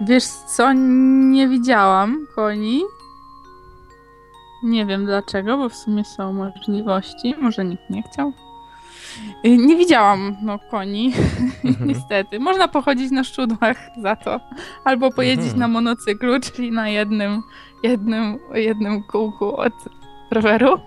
Wiesz 0.00 0.24
co, 0.24 0.72
nie 0.72 1.48
widziałam 1.48 2.26
koni. 2.34 2.82
Nie 4.62 4.86
wiem 4.86 5.06
dlaczego, 5.06 5.58
bo 5.58 5.68
w 5.68 5.74
sumie 5.74 6.04
są 6.04 6.32
możliwości. 6.32 7.34
Może 7.40 7.64
nikt 7.64 7.90
nie 7.90 8.02
chciał. 8.02 8.32
Y, 9.44 9.56
Nie 9.56 9.76
widziałam 9.76 10.36
no, 10.42 10.58
koni, 10.58 11.12
Mhm. 11.64 11.88
niestety. 11.88 12.40
Można 12.40 12.68
pochodzić 12.68 13.10
na 13.10 13.24
szczudłach 13.24 13.76
za 14.02 14.16
to, 14.16 14.40
albo 14.84 15.10
pojeździć 15.10 15.44
Mhm. 15.52 15.60
na 15.60 15.68
monocyklu, 15.68 16.40
czyli 16.40 16.72
na 16.72 16.88
jednym, 16.88 17.42
jednym, 17.82 18.38
jednym 18.54 19.02
kółku 19.02 19.56
od 19.56 19.72
roweru. 20.30 20.80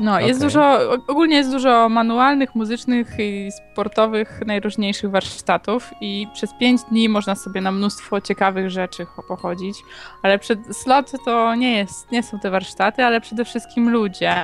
No, 0.00 0.20
jest 0.20 0.40
Okej. 0.40 0.46
dużo, 0.48 0.78
ogólnie 1.08 1.36
jest 1.36 1.50
dużo 1.50 1.88
manualnych, 1.88 2.54
muzycznych 2.54 3.08
i 3.18 3.48
sportowych, 3.52 4.40
najróżniejszych 4.46 5.10
warsztatów 5.10 5.90
i 6.00 6.26
przez 6.34 6.50
pięć 6.60 6.82
dni 6.82 7.08
można 7.08 7.34
sobie 7.34 7.60
na 7.60 7.72
mnóstwo 7.72 8.20
ciekawych 8.20 8.70
rzeczy 8.70 9.04
cho- 9.04 9.22
pochodzić, 9.28 9.76
ale 10.22 10.38
przed 10.38 10.76
slot 10.76 11.12
to 11.24 11.54
nie 11.54 11.76
jest, 11.76 12.12
nie 12.12 12.22
są 12.22 12.38
te 12.38 12.50
warsztaty, 12.50 13.04
ale 13.04 13.20
przede 13.20 13.44
wszystkim 13.44 13.90
ludzie. 13.90 14.34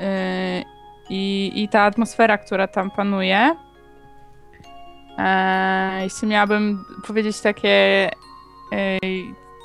Yy, 0.00 0.06
i, 1.10 1.52
I 1.54 1.68
ta 1.68 1.82
atmosfera, 1.82 2.38
która 2.38 2.68
tam 2.68 2.90
panuje. 2.90 3.56
E, 5.18 6.02
jeśli 6.02 6.28
miałabym 6.28 6.84
powiedzieć 7.06 7.40
takie, 7.40 8.10
e, 8.72 8.98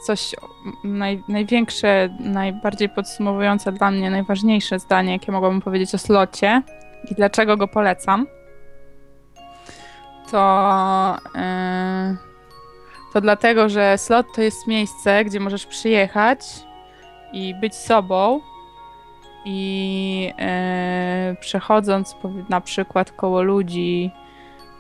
coś 0.05 0.35
naj, 0.83 1.23
największe, 1.27 2.09
najbardziej 2.19 2.89
podsumowujące 2.89 3.71
dla 3.71 3.91
mnie, 3.91 4.12
najważniejsze 4.12 4.79
zdanie, 4.79 5.12
jakie 5.12 5.31
mogłabym 5.31 5.62
powiedzieć 5.62 5.95
o 5.95 5.97
slocie 5.97 6.62
i 7.12 7.15
dlaczego 7.15 7.57
go 7.57 7.67
polecam, 7.67 8.27
to, 10.31 11.17
yy, 11.35 12.17
to 13.13 13.21
dlatego, 13.21 13.69
że 13.69 13.97
slot 13.97 14.25
to 14.35 14.41
jest 14.41 14.67
miejsce, 14.67 15.25
gdzie 15.25 15.39
możesz 15.39 15.65
przyjechać 15.65 16.39
i 17.33 17.55
być 17.55 17.75
sobą 17.75 18.41
i 19.45 20.33
yy, 21.29 21.35
przechodząc 21.35 22.15
na 22.50 22.62
przykład 22.62 23.12
koło 23.12 23.41
ludzi, 23.41 24.12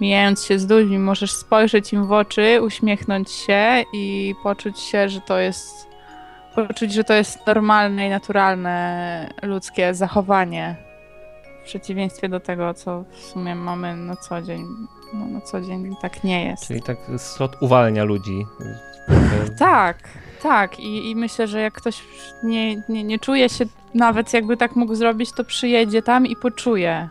mijając 0.01 0.45
się 0.45 0.59
z 0.59 0.69
ludźmi, 0.69 0.99
możesz 0.99 1.31
spojrzeć 1.31 1.93
im 1.93 2.07
w 2.07 2.11
oczy, 2.11 2.61
uśmiechnąć 2.61 3.31
się 3.31 3.83
i 3.93 4.35
poczuć 4.43 4.79
się, 4.79 5.09
że 5.09 5.21
to 5.21 5.39
jest 5.39 5.87
poczuć, 6.55 6.93
że 6.93 7.03
to 7.03 7.13
jest 7.13 7.47
normalne 7.47 8.07
i 8.07 8.09
naturalne 8.09 9.33
ludzkie 9.41 9.93
zachowanie. 9.93 10.75
W 11.61 11.65
przeciwieństwie 11.65 12.29
do 12.29 12.39
tego, 12.39 12.73
co 12.73 13.03
w 13.09 13.19
sumie 13.19 13.55
mamy 13.55 13.95
na 13.95 14.15
co 14.15 14.41
dzień. 14.41 14.65
No, 15.13 15.25
na 15.25 15.41
co 15.41 15.61
dzień 15.61 15.95
tak 16.01 16.23
nie 16.23 16.45
jest. 16.45 16.67
Czyli 16.67 16.81
tak 16.81 16.97
slot 17.17 17.57
uwalnia 17.61 18.03
ludzi. 18.03 18.45
Tak, 19.59 19.97
tak. 20.41 20.79
I, 20.79 21.09
i 21.09 21.15
myślę, 21.15 21.47
że 21.47 21.61
jak 21.61 21.73
ktoś 21.73 22.03
nie, 22.43 22.75
nie, 22.89 23.03
nie 23.03 23.19
czuje 23.19 23.49
się 23.49 23.65
nawet 23.93 24.33
jakby 24.33 24.57
tak 24.57 24.75
mógł 24.75 24.95
zrobić, 24.95 25.31
to 25.31 25.43
przyjedzie 25.43 26.01
tam 26.01 26.25
i 26.25 26.35
poczuje. 26.35 27.09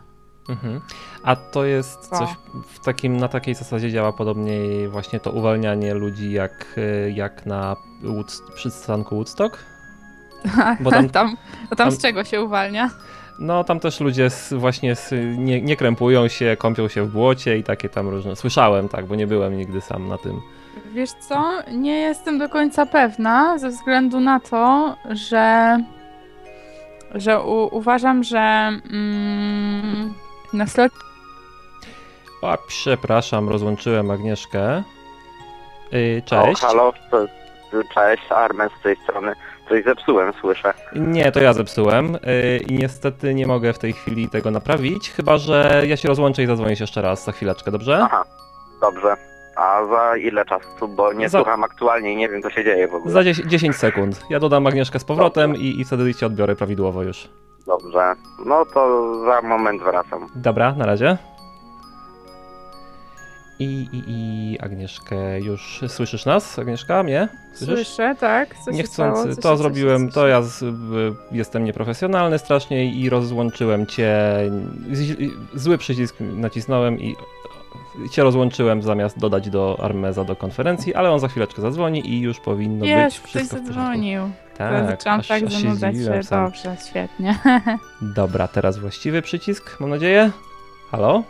Mhm. 0.48 0.80
A 1.22 1.36
to 1.36 1.64
jest 1.64 2.08
coś 2.08 2.28
w 2.72 2.84
takim, 2.84 3.16
na 3.16 3.28
takiej 3.28 3.54
zasadzie 3.54 3.90
działa 3.90 4.12
podobnie 4.12 4.88
właśnie 4.88 5.20
to 5.20 5.30
uwalnianie 5.30 5.94
ludzi 5.94 6.32
jak, 6.32 6.80
jak 7.14 7.46
na 7.46 7.76
Wood, 8.02 8.42
przystanku 8.54 9.14
Woodstock? 9.14 9.58
Bo 10.80 10.90
tam, 10.90 11.08
tam, 11.08 11.36
tam, 11.68 11.76
tam, 11.76 11.90
z 11.90 11.98
czego 11.98 12.24
się 12.24 12.42
uwalnia? 12.42 12.90
No 13.38 13.64
tam 13.64 13.80
też 13.80 14.00
ludzie 14.00 14.28
właśnie 14.52 14.94
nie, 15.36 15.62
nie 15.62 15.76
krępują 15.76 16.28
się, 16.28 16.56
kąpią 16.58 16.88
się 16.88 17.02
w 17.02 17.12
błocie 17.12 17.58
i 17.58 17.62
takie 17.62 17.88
tam 17.88 18.08
różne. 18.08 18.36
Słyszałem 18.36 18.88
tak, 18.88 19.06
bo 19.06 19.14
nie 19.14 19.26
byłem 19.26 19.56
nigdy 19.56 19.80
sam 19.80 20.08
na 20.08 20.18
tym. 20.18 20.40
Wiesz 20.92 21.10
co, 21.28 21.52
nie 21.72 22.00
jestem 22.00 22.38
do 22.38 22.48
końca 22.48 22.86
pewna 22.86 23.58
ze 23.58 23.68
względu 23.68 24.20
na 24.20 24.40
to, 24.40 24.94
że 25.10 25.76
że 27.14 27.40
u, 27.40 27.76
uważam, 27.76 28.24
że 28.24 28.38
mm, 28.38 30.14
na 30.52 30.66
slot 30.66 30.92
o, 32.42 32.58
przepraszam, 32.66 33.48
rozłączyłem 33.48 34.10
Agnieszkę. 34.10 34.82
Yy, 35.92 36.22
cześć. 36.26 36.64
O, 36.64 36.66
halo, 36.66 36.92
cześć, 37.94 38.22
Armen 38.32 38.68
z 38.80 38.82
tej 38.82 38.96
strony. 38.96 39.34
Coś 39.68 39.84
zepsułem, 39.84 40.32
słyszę. 40.40 40.74
Nie, 40.96 41.32
to 41.32 41.40
ja 41.40 41.52
zepsułem 41.52 42.12
yy, 42.12 42.56
i 42.56 42.74
niestety 42.74 43.34
nie 43.34 43.46
mogę 43.46 43.72
w 43.72 43.78
tej 43.78 43.92
chwili 43.92 44.28
tego 44.28 44.50
naprawić, 44.50 45.10
chyba 45.10 45.38
że 45.38 45.82
ja 45.86 45.96
się 45.96 46.08
rozłączę 46.08 46.42
i 46.42 46.46
zadzwonię 46.46 46.76
jeszcze 46.80 47.02
raz 47.02 47.24
za 47.24 47.32
chwileczkę, 47.32 47.70
dobrze? 47.70 48.00
Aha, 48.02 48.24
dobrze. 48.80 49.16
A 49.56 49.86
za 49.86 50.16
ile 50.16 50.44
czasu? 50.44 50.88
Bo 50.88 51.12
nie 51.12 51.28
za... 51.28 51.38
słucham 51.38 51.64
aktualnie 51.64 52.12
i 52.12 52.16
nie 52.16 52.28
wiem, 52.28 52.42
co 52.42 52.50
się 52.50 52.64
dzieje 52.64 52.88
w 52.88 52.94
ogóle. 52.94 53.12
Za 53.12 53.24
10 53.24 53.76
sekund. 53.76 54.24
Ja 54.30 54.40
dodam 54.40 54.66
Agnieszkę 54.66 54.98
z 54.98 55.04
powrotem 55.04 55.56
i, 55.56 55.80
i 55.80 55.84
wtedy 55.84 56.14
cię 56.14 56.26
odbiorę 56.26 56.56
prawidłowo 56.56 57.02
już. 57.02 57.28
Dobrze. 57.66 58.14
No 58.46 58.64
to 58.74 59.14
za 59.24 59.42
moment 59.42 59.82
wracam. 59.82 60.28
Dobra, 60.34 60.72
na 60.72 60.86
razie. 60.86 61.16
I, 63.62 63.88
i, 63.92 64.02
I 64.06 64.58
Agnieszkę 64.60 65.40
już 65.40 65.80
słyszysz 65.88 66.26
nas? 66.26 66.58
Agnieszka, 66.58 67.02
mnie? 67.02 67.28
Słyszysz? 67.54 67.88
Słyszę, 67.88 68.14
tak. 68.20 68.56
Co 68.64 68.70
Niechcący 68.70 69.36
to 69.42 69.56
zrobiłem, 69.56 70.10
to 70.10 70.26
ja 70.26 70.42
z, 70.42 70.64
jestem 71.32 71.64
nieprofesjonalny 71.64 72.38
strasznie 72.38 72.84
i 72.84 73.10
rozłączyłem 73.10 73.86
cię. 73.86 74.14
Zły 75.54 75.78
przycisk 75.78 76.16
nacisnąłem 76.20 77.00
i 77.00 77.16
cię 78.10 78.22
rozłączyłem 78.22 78.82
zamiast 78.82 79.18
dodać 79.18 79.50
do 79.50 79.78
Armeza 79.82 80.24
do 80.24 80.36
konferencji, 80.36 80.94
ale 80.94 81.10
on 81.10 81.20
za 81.20 81.28
chwileczkę 81.28 81.62
zadzwoni 81.62 82.10
i 82.10 82.20
już 82.20 82.40
powinno 82.40 82.84
Jest, 82.84 83.16
być 83.16 83.28
wszystko 83.28 83.56
ktoś 83.56 83.66
zadzwonił. 83.66 84.22
Tak, 84.56 84.86
Zaczęłam 84.86 85.20
aż, 85.20 85.28
tak 85.28 85.50
zanudzać 85.50 85.96
się. 85.96 86.20
Dobrze, 86.30 86.76
świetnie. 86.88 87.38
Dobra, 88.02 88.48
teraz 88.48 88.78
właściwy 88.78 89.22
przycisk, 89.22 89.80
mam 89.80 89.90
nadzieję. 89.90 90.30
Halo? 90.90 91.22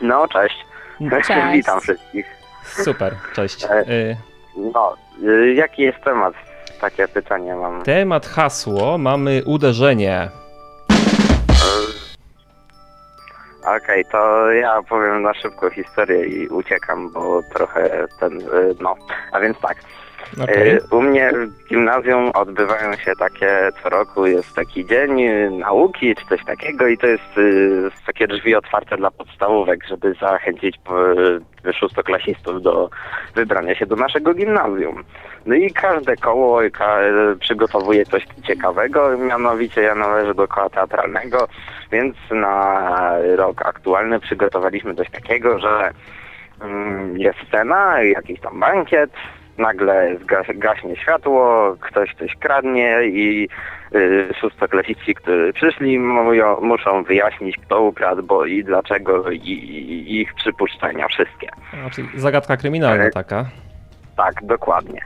No, 0.00 0.28
cześć. 0.28 0.67
Cześć. 1.10 1.28
Witam 1.52 1.80
wszystkich. 1.80 2.26
Super, 2.64 3.14
cześć. 3.32 3.64
E, 3.64 3.80
y, 3.88 4.16
no, 4.56 4.96
y, 5.22 5.54
jaki 5.54 5.82
jest 5.82 6.00
temat? 6.04 6.34
Takie 6.80 7.08
pytanie 7.08 7.54
mam. 7.54 7.82
Temat 7.82 8.26
hasło, 8.26 8.98
mamy 8.98 9.42
uderzenie. 9.46 10.28
Okej, 13.62 13.78
okay, 13.80 14.04
to 14.12 14.50
ja 14.52 14.82
powiem 14.88 15.22
na 15.22 15.34
szybko 15.34 15.70
historię 15.70 16.26
i 16.26 16.48
uciekam, 16.48 17.12
bo 17.12 17.42
trochę 17.54 18.06
ten, 18.20 18.40
y, 18.40 18.74
no, 18.80 18.94
a 19.32 19.40
więc 19.40 19.60
tak. 19.60 19.76
Okay. 20.32 20.78
U 20.90 21.02
mnie 21.02 21.30
w 21.32 21.68
gimnazjum 21.68 22.30
odbywają 22.34 22.92
się 22.92 23.12
takie 23.18 23.68
co 23.82 23.88
roku, 23.88 24.26
jest 24.26 24.54
taki 24.54 24.86
dzień 24.86 25.22
nauki 25.58 26.14
czy 26.14 26.26
coś 26.26 26.44
takiego 26.44 26.86
i 26.86 26.98
to 26.98 27.06
jest 27.06 27.38
y, 27.38 27.90
takie 28.06 28.26
drzwi 28.26 28.54
otwarte 28.54 28.96
dla 28.96 29.10
podstawówek, 29.10 29.86
żeby 29.88 30.14
zachęcić 30.20 30.76
y, 31.66 31.72
szóstoklasistów 31.72 32.62
do 32.62 32.90
wybrania 33.34 33.74
się 33.74 33.86
do 33.86 33.96
naszego 33.96 34.34
gimnazjum. 34.34 35.04
No 35.46 35.54
i 35.54 35.70
każde 35.70 36.16
koło 36.16 36.60
przygotowuje 37.40 38.06
coś 38.06 38.26
ciekawego, 38.46 39.18
mianowicie 39.18 39.82
ja 39.82 39.94
należę 39.94 40.34
do 40.34 40.48
koła 40.48 40.70
teatralnego, 40.70 41.48
więc 41.92 42.16
na 42.30 42.90
rok 43.36 43.66
aktualny 43.66 44.20
przygotowaliśmy 44.20 44.94
coś 44.94 45.10
takiego, 45.10 45.58
że 45.58 45.90
mm, 46.60 47.18
jest 47.18 47.38
scena, 47.48 48.02
jakiś 48.02 48.40
tam 48.40 48.60
bankiet, 48.60 49.10
nagle 49.58 50.16
gaśnie 50.54 50.96
światło, 50.96 51.76
ktoś 51.80 52.14
coś 52.14 52.34
kradnie 52.40 52.98
i 53.02 53.48
y, 53.94 54.28
szóstoklasiści, 54.40 55.14
którzy 55.14 55.52
przyszli, 55.52 55.98
mówią, 55.98 56.60
muszą 56.60 57.02
wyjaśnić, 57.02 57.56
kto 57.56 57.82
ukradł, 57.82 58.22
bo 58.22 58.44
i 58.44 58.64
dlaczego, 58.64 59.30
i, 59.30 59.38
i 59.38 60.20
ich 60.20 60.34
przypuszczenia 60.34 61.08
wszystkie. 61.08 61.48
Znaczy 61.80 62.02
zagadka 62.14 62.56
kryminalna 62.56 63.10
taka. 63.10 63.44
Tak, 64.16 64.34
dokładnie. 64.42 65.00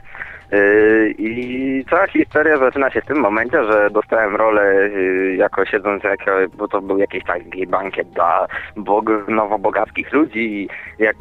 Yy, 0.53 1.13
I 1.17 1.85
cała 1.89 2.07
historia 2.07 2.57
zaczyna 2.57 2.89
się 2.89 3.01
w 3.01 3.05
tym 3.05 3.17
momencie, 3.17 3.63
że 3.63 3.89
dostałem 3.89 4.35
rolę 4.35 4.89
yy, 4.89 5.35
jako 5.35 5.65
siedząc, 5.65 6.03
jako, 6.03 6.31
bo 6.57 6.67
to 6.67 6.81
był 6.81 6.97
jakiś 6.97 7.23
taki 7.23 7.67
bankiet 7.67 8.09
dla 8.09 8.47
bog, 8.75 9.05
nowobogackich 9.27 10.13
ludzi 10.13 10.39
i 10.39 10.69
jak 10.99 11.15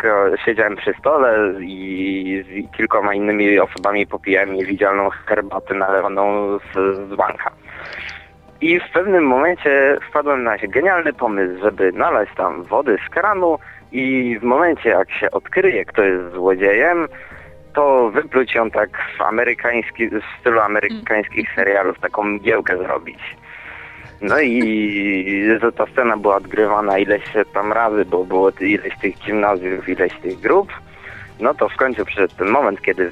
siedziałem 0.45 0.77
przy 0.77 0.95
stole 0.99 1.53
i 1.61 2.45
z 2.47 2.77
kilkoma 2.77 3.14
innymi 3.14 3.59
osobami 3.59 4.07
popijałem 4.07 4.55
niewidzialną 4.55 5.09
herbatę 5.11 5.75
nalewaną 5.75 6.59
z, 6.59 6.73
z 7.11 7.14
banka. 7.14 7.51
I 8.61 8.81
w 8.81 8.90
pewnym 8.92 9.25
momencie 9.25 9.99
wpadłem 10.11 10.45
na 10.45 10.59
genialny 10.59 11.12
pomysł, 11.12 11.62
żeby 11.62 11.92
nalać 11.92 12.29
tam 12.37 12.62
wody 12.62 12.99
z 13.07 13.11
kranu 13.11 13.59
i 13.92 14.38
w 14.40 14.42
momencie 14.42 14.88
jak 14.88 15.11
się 15.11 15.31
odkryje, 15.31 15.85
kto 15.85 16.03
jest 16.03 16.33
złodziejem, 16.33 17.09
to 17.74 18.11
wypluć 18.11 18.54
ją 18.54 18.70
tak 18.70 18.90
w 19.18 19.22
amerykański, 19.22 20.08
w 20.08 20.20
stylu 20.40 20.61
amerykańskich 20.61 21.48
mm. 21.48 21.56
serialów, 21.56 21.98
taką 22.00 22.22
mgiełkę 22.22 22.78
zrobić. 22.78 23.37
No 24.20 24.40
i 24.40 25.58
że 25.61 25.72
ta 25.72 25.87
scena 25.87 26.16
była 26.16 26.37
odgrywana 26.37 26.98
ileś 26.98 27.22
tam 27.54 27.72
razy, 27.72 28.04
bo 28.04 28.24
było 28.24 28.50
ileś 28.61 28.98
tych 28.98 29.18
gimnazjów, 29.18 29.88
ileś 29.88 30.12
tych 30.22 30.40
grup. 30.40 30.72
No 31.40 31.54
to 31.54 31.68
w 31.68 31.76
końcu 31.76 32.04
przyszedł 32.04 32.35
ten 32.37 32.48
moment, 32.48 32.82
kiedy 32.82 33.11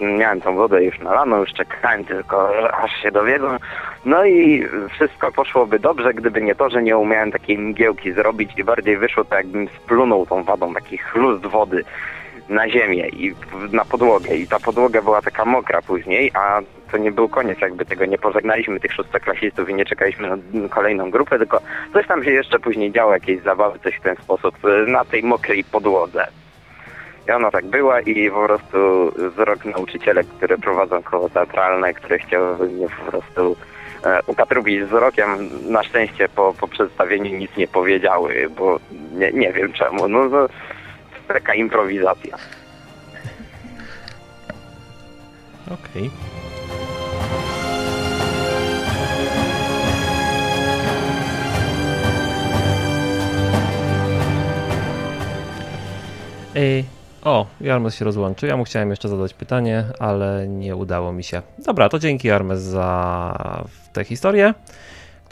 miałem 0.00 0.40
tą 0.40 0.56
wodę 0.56 0.84
już 0.84 0.98
nalaną, 0.98 1.40
już 1.40 1.52
czekałem 1.52 2.04
tylko 2.04 2.66
aż 2.74 3.02
się 3.02 3.10
dowiedzą. 3.10 3.56
No 4.04 4.24
i 4.24 4.66
wszystko 4.90 5.32
poszłoby 5.32 5.78
dobrze, 5.78 6.14
gdyby 6.14 6.42
nie 6.42 6.54
to, 6.54 6.70
że 6.70 6.82
nie 6.82 6.98
umiałem 6.98 7.32
takiej 7.32 7.58
mgiełki 7.58 8.12
zrobić 8.12 8.50
i 8.56 8.64
bardziej 8.64 8.96
wyszło 8.96 9.24
to 9.24 9.34
jakbym 9.34 9.68
splunął 9.68 10.26
tą 10.26 10.42
wodą, 10.42 10.74
taki 10.74 10.98
chlust 10.98 11.46
wody 11.46 11.84
na 12.48 12.68
ziemię 12.68 13.08
i 13.08 13.34
na 13.72 13.84
podłogę 13.84 14.36
i 14.36 14.46
ta 14.46 14.60
podłoga 14.60 15.02
była 15.02 15.22
taka 15.22 15.44
mokra 15.44 15.82
później, 15.82 16.30
a 16.34 16.60
to 16.92 16.98
nie 16.98 17.12
był 17.12 17.28
koniec, 17.28 17.60
jakby 17.60 17.84
tego 17.84 18.06
nie 18.06 18.18
pożegnaliśmy 18.18 18.80
tych 18.80 18.92
szóstoklasistów 18.92 19.68
i 19.68 19.74
nie 19.74 19.84
czekaliśmy 19.84 20.28
na 20.28 20.68
kolejną 20.68 21.10
grupę, 21.10 21.38
tylko 21.38 21.60
coś 21.92 22.06
tam 22.06 22.24
się 22.24 22.30
jeszcze 22.30 22.58
później 22.58 22.92
działo, 22.92 23.12
jakieś 23.12 23.42
zabawy, 23.42 23.78
coś 23.78 23.96
w 23.96 24.00
ten 24.00 24.16
sposób 24.16 24.64
y, 24.64 24.90
na 24.90 25.04
tej 25.04 25.22
mokrej 25.22 25.64
podłodze. 25.64 26.26
I 27.28 27.30
ona 27.30 27.50
tak 27.50 27.66
była 27.66 28.00
i 28.00 28.30
po 28.30 28.44
prostu 28.46 29.12
wzrok 29.16 29.64
nauczyciele, 29.64 30.24
które 30.24 30.58
prowadzą 30.58 31.02
koło 31.02 31.28
teatralne, 31.28 31.94
które 31.94 32.18
chciały 32.18 32.68
mnie 32.68 32.86
po 33.04 33.10
prostu 33.10 33.56
e, 34.04 34.20
ukatrubić 34.26 34.80
wzrokiem, 34.80 35.28
na 35.70 35.82
szczęście 35.82 36.28
po, 36.28 36.54
po 36.60 36.68
przedstawieniu 36.68 37.38
nic 37.38 37.56
nie 37.56 37.68
powiedziały, 37.68 38.50
bo 38.58 38.80
nie, 39.12 39.32
nie 39.32 39.52
wiem 39.52 39.72
czemu. 39.72 40.08
No, 40.08 40.28
no 40.28 40.48
taka 41.28 41.54
improwizacja. 41.54 42.36
Okej. 45.70 46.10
Ej, 56.56 56.84
o, 57.24 57.46
Jarmes 57.60 57.94
się 57.94 58.04
rozłączył. 58.04 58.48
Ja 58.48 58.56
mu 58.56 58.64
chciałem 58.64 58.90
jeszcze 58.90 59.08
zadać 59.08 59.34
pytanie, 59.34 59.84
ale 59.98 60.48
nie 60.48 60.76
udało 60.76 61.12
mi 61.12 61.24
się. 61.24 61.42
Dobra, 61.58 61.88
to 61.88 61.98
dzięki 61.98 62.28
Jarmes 62.28 62.60
za 62.60 63.64
tę 63.92 64.04
historię, 64.04 64.54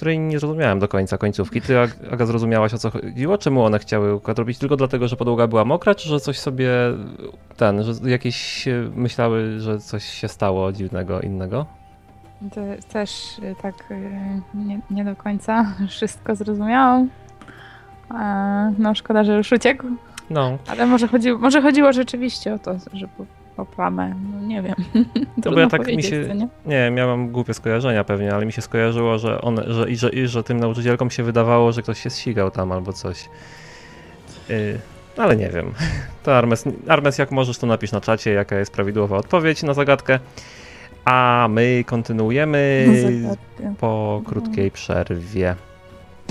której 0.02 0.18
nie 0.18 0.38
zrozumiałem 0.38 0.78
do 0.78 0.88
końca 0.88 1.18
końcówki. 1.18 1.60
Ty, 1.60 1.74
Ag- 1.74 2.12
Aga, 2.12 2.26
zrozumiałaś 2.26 2.74
o 2.74 2.78
co 2.78 2.90
chodziło? 2.90 3.38
Czemu 3.38 3.64
one 3.64 3.78
chciały 3.78 4.14
układ 4.14 4.38
robić? 4.38 4.58
Tylko 4.58 4.76
dlatego, 4.76 5.08
że 5.08 5.16
podłoga 5.16 5.46
była 5.46 5.64
mokra, 5.64 5.94
czy 5.94 6.08
że 6.08 6.20
coś 6.20 6.38
sobie 6.38 6.70
ten, 7.56 7.82
że 7.82 8.10
jakieś 8.10 8.68
myślały, 8.94 9.60
że 9.60 9.78
coś 9.78 10.04
się 10.04 10.28
stało 10.28 10.72
dziwnego, 10.72 11.20
innego? 11.20 11.66
To 12.54 12.60
też 12.92 13.38
y, 13.38 13.54
tak 13.62 13.74
y, 13.90 14.10
nie, 14.54 14.80
nie 14.90 15.04
do 15.04 15.16
końca 15.16 15.66
wszystko 15.88 16.34
zrozumiałam. 16.36 17.08
No 18.78 18.94
szkoda, 18.94 19.24
że 19.24 19.36
już 19.36 19.52
uciekł, 19.52 19.86
No, 20.30 20.58
ale 20.68 20.86
może, 20.86 21.08
chodzi, 21.08 21.32
może 21.32 21.62
chodziło 21.62 21.92
rzeczywiście 21.92 22.54
o 22.54 22.58
to, 22.58 22.74
że 22.92 23.08
po, 23.56 23.62
o 23.62 23.66
plamę. 23.66 24.14
No 24.32 24.40
nie 24.46 24.62
wiem. 24.62 24.74
Trudno 25.42 25.60
ja 25.60 25.68
tak 25.68 25.86
mi 25.86 26.02
się- 26.02 26.34
nie? 26.34 26.48
nie, 26.66 26.90
miałem 26.90 27.30
głupie 27.30 27.54
skojarzenia 27.54 28.04
pewnie, 28.04 28.34
ale 28.34 28.46
mi 28.46 28.52
się 28.52 28.62
skojarzyło, 28.62 29.18
że 29.18 29.40
one, 29.40 29.64
że, 29.66 29.90
i, 29.90 29.96
że, 29.96 30.10
i, 30.10 30.26
że 30.26 30.42
tym 30.42 30.60
nauczycielkom 30.60 31.10
się 31.10 31.22
wydawało, 31.22 31.72
że 31.72 31.82
ktoś 31.82 32.00
się 32.02 32.10
ścigał 32.10 32.50
tam 32.50 32.72
albo 32.72 32.92
coś. 32.92 33.28
Yy, 34.48 34.78
ale 35.16 35.36
nie 35.36 35.48
wiem. 35.48 35.72
To 36.22 36.36
Armes, 36.36 36.64
Armes, 36.88 37.18
jak 37.18 37.30
możesz, 37.30 37.58
to 37.58 37.66
napisz 37.66 37.92
na 37.92 38.00
czacie, 38.00 38.32
jaka 38.32 38.58
jest 38.58 38.72
prawidłowa 38.72 39.16
odpowiedź 39.16 39.62
na 39.62 39.74
zagadkę. 39.74 40.18
A 41.04 41.46
my 41.50 41.84
kontynuujemy 41.86 42.86
po 43.80 44.22
krótkiej 44.26 44.70
przerwie. 44.70 45.56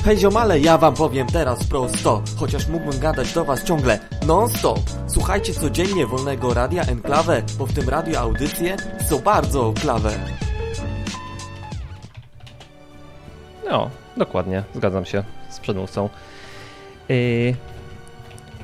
Hej 0.06 0.18
ziomale, 0.18 0.60
ja 0.60 0.78
wam 0.78 0.94
powiem 0.94 1.28
teraz 1.28 1.64
prosto 1.64 2.22
Chociaż 2.38 2.68
mógłbym 2.68 3.00
gadać 3.00 3.34
do 3.34 3.46
was 3.46 3.64
ciągle 3.64 4.00
non-stop 4.28 4.80
Słuchajcie 5.08 5.54
codziennie 5.54 6.08
Wolnego 6.08 6.54
Radia 6.54 6.84
Enklawę 6.84 7.42
Bo 7.58 7.66
w 7.66 7.74
tym 7.74 7.90
radiu 7.90 8.18
audycje 8.18 8.78
są 9.10 9.20
bardzo 9.20 9.74
klawe 9.82 10.12
No, 13.70 13.90
dokładnie, 14.18 14.64
zgadzam 14.76 15.06
się 15.06 15.24
z 15.50 15.60
przedmówcą. 15.60 16.10
Yy, 17.10 17.56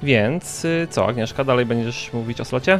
więc 0.04 0.64
yy, 0.64 0.88
co, 0.90 1.08
Agnieszka, 1.08 1.44
dalej 1.44 1.66
będziesz 1.66 2.14
mówić 2.14 2.42
o 2.42 2.46
slocie? 2.46 2.80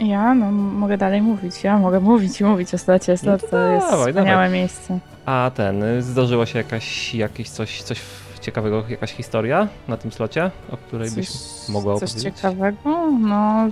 Ja 0.00 0.34
no 0.34 0.50
mogę 0.52 0.98
dalej 0.98 1.22
mówić. 1.22 1.64
Ja 1.64 1.78
mogę 1.78 2.00
mówić 2.00 2.40
i 2.40 2.44
mówić 2.44 2.74
o 2.74 2.78
slocie. 2.78 3.16
Slot 3.16 3.42
No 3.42 3.48
to 3.48 3.58
jest 3.58 3.86
wspaniałe 3.86 4.14
dawaj. 4.24 4.50
miejsce. 4.50 4.98
A 5.26 5.50
ten, 5.54 5.84
zdarzyło 6.02 6.46
się 6.46 6.58
jakaś, 6.58 7.14
jakieś 7.14 7.50
coś, 7.50 7.82
coś 7.82 8.00
ciekawego, 8.40 8.84
jakaś 8.88 9.12
historia 9.12 9.68
na 9.88 9.96
tym 9.96 10.12
slocie, 10.12 10.50
o 10.70 10.76
której 10.76 11.10
byś 11.10 11.28
mogła 11.68 11.94
coś 12.00 12.10
opowiedzieć? 12.10 12.36
ciekawego? 12.36 13.10
No, 13.20 13.68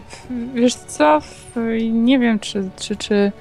wiesz 0.55 0.75
co, 0.75 1.19
nie 1.93 2.19
wiem, 2.19 2.39
czy, 2.39 2.71
czy, 2.77 2.97
czy, 2.97 3.33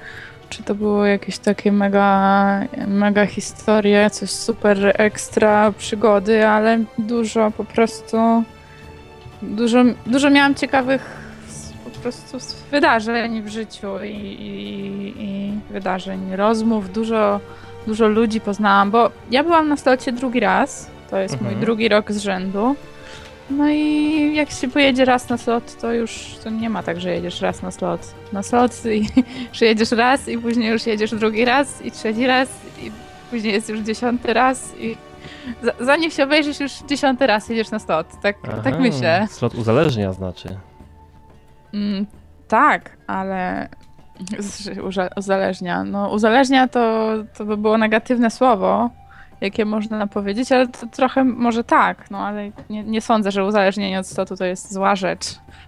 czy 0.48 0.62
to 0.62 0.74
było 0.74 1.06
jakieś 1.06 1.38
takie 1.38 1.72
mega, 1.72 2.60
mega 2.86 3.26
historie, 3.26 4.10
coś 4.10 4.30
super 4.30 4.92
ekstra 5.00 5.72
przygody, 5.72 6.46
ale 6.46 6.78
dużo 6.98 7.50
po 7.50 7.64
prostu, 7.64 8.16
dużo, 9.42 9.78
dużo 10.06 10.30
miałam 10.30 10.54
ciekawych 10.54 11.27
po 11.98 12.02
prostu 12.02 12.36
s- 12.36 12.56
wydarzeń 12.70 13.42
w 13.42 13.48
życiu 13.48 13.86
i, 14.04 14.08
i, 14.16 15.14
i 15.24 15.52
wydarzeń, 15.70 16.36
rozmów, 16.36 16.92
dużo, 16.92 17.40
dużo 17.86 18.08
ludzi 18.08 18.40
poznałam, 18.40 18.90
bo 18.90 19.10
ja 19.30 19.44
byłam 19.44 19.68
na 19.68 19.76
slocie 19.76 20.12
drugi 20.12 20.40
raz, 20.40 20.90
to 21.10 21.18
jest 21.18 21.34
mój 21.34 21.44
Mhm. 21.48 21.60
drugi 21.60 21.88
rok 21.88 22.12
z 22.12 22.18
rzędu. 22.18 22.76
No 23.50 23.68
i 23.70 24.34
jak 24.34 24.50
się 24.50 24.68
pojedzie 24.68 25.04
raz 25.04 25.28
na 25.28 25.38
slot, 25.38 25.80
to 25.80 25.92
już 25.92 26.34
to 26.44 26.50
nie 26.50 26.70
ma 26.70 26.82
tak, 26.82 27.00
że 27.00 27.10
jedziesz 27.14 27.40
raz 27.40 27.62
na 27.62 27.70
slot. 27.70 28.14
Na 28.32 28.42
slot 28.42 28.72
i 28.86 29.08
że 29.56 29.66
jedziesz 29.66 29.90
raz 29.92 30.28
i 30.28 30.38
później 30.38 30.70
już 30.70 30.86
jedziesz 30.86 31.10
drugi 31.14 31.44
raz 31.44 31.82
i 31.84 31.90
trzeci 31.90 32.26
raz 32.26 32.48
i 32.82 32.90
później 33.30 33.52
jest 33.52 33.68
już 33.68 33.80
dziesiąty 33.80 34.32
raz 34.32 34.74
i 34.80 34.96
za- 35.62 35.72
zanim 35.84 36.10
się 36.10 36.24
obejrzysz 36.24 36.60
już 36.60 36.72
dziesiąty 36.88 37.26
raz 37.26 37.48
jedziesz 37.48 37.70
na 37.70 37.78
slot. 37.78 38.06
Tak, 38.22 38.36
tak 38.42 38.66
Aha, 38.66 38.78
myślę. 38.80 39.26
Slot 39.30 39.54
uzależnia 39.54 40.12
znaczy. 40.12 40.48
Mm, 41.74 42.06
tak, 42.48 42.96
ale 43.06 43.68
uzależnia. 45.16 45.84
No 45.84 46.08
uzależnia 46.08 46.68
to, 46.68 47.08
to 47.38 47.44
by 47.44 47.56
było 47.56 47.78
negatywne 47.78 48.30
słowo, 48.30 48.90
jakie 49.40 49.64
można 49.64 50.06
powiedzieć, 50.06 50.52
ale 50.52 50.68
to 50.68 50.86
trochę 50.86 51.24
może 51.24 51.64
tak, 51.64 52.10
no 52.10 52.18
ale 52.18 52.50
nie, 52.70 52.84
nie 52.84 53.00
sądzę, 53.00 53.30
że 53.30 53.44
uzależnienie 53.44 53.98
od 53.98 54.06
stotu 54.06 54.36
to 54.36 54.44
jest 54.44 54.72
zła 54.72 54.96
rzecz. 54.96 55.24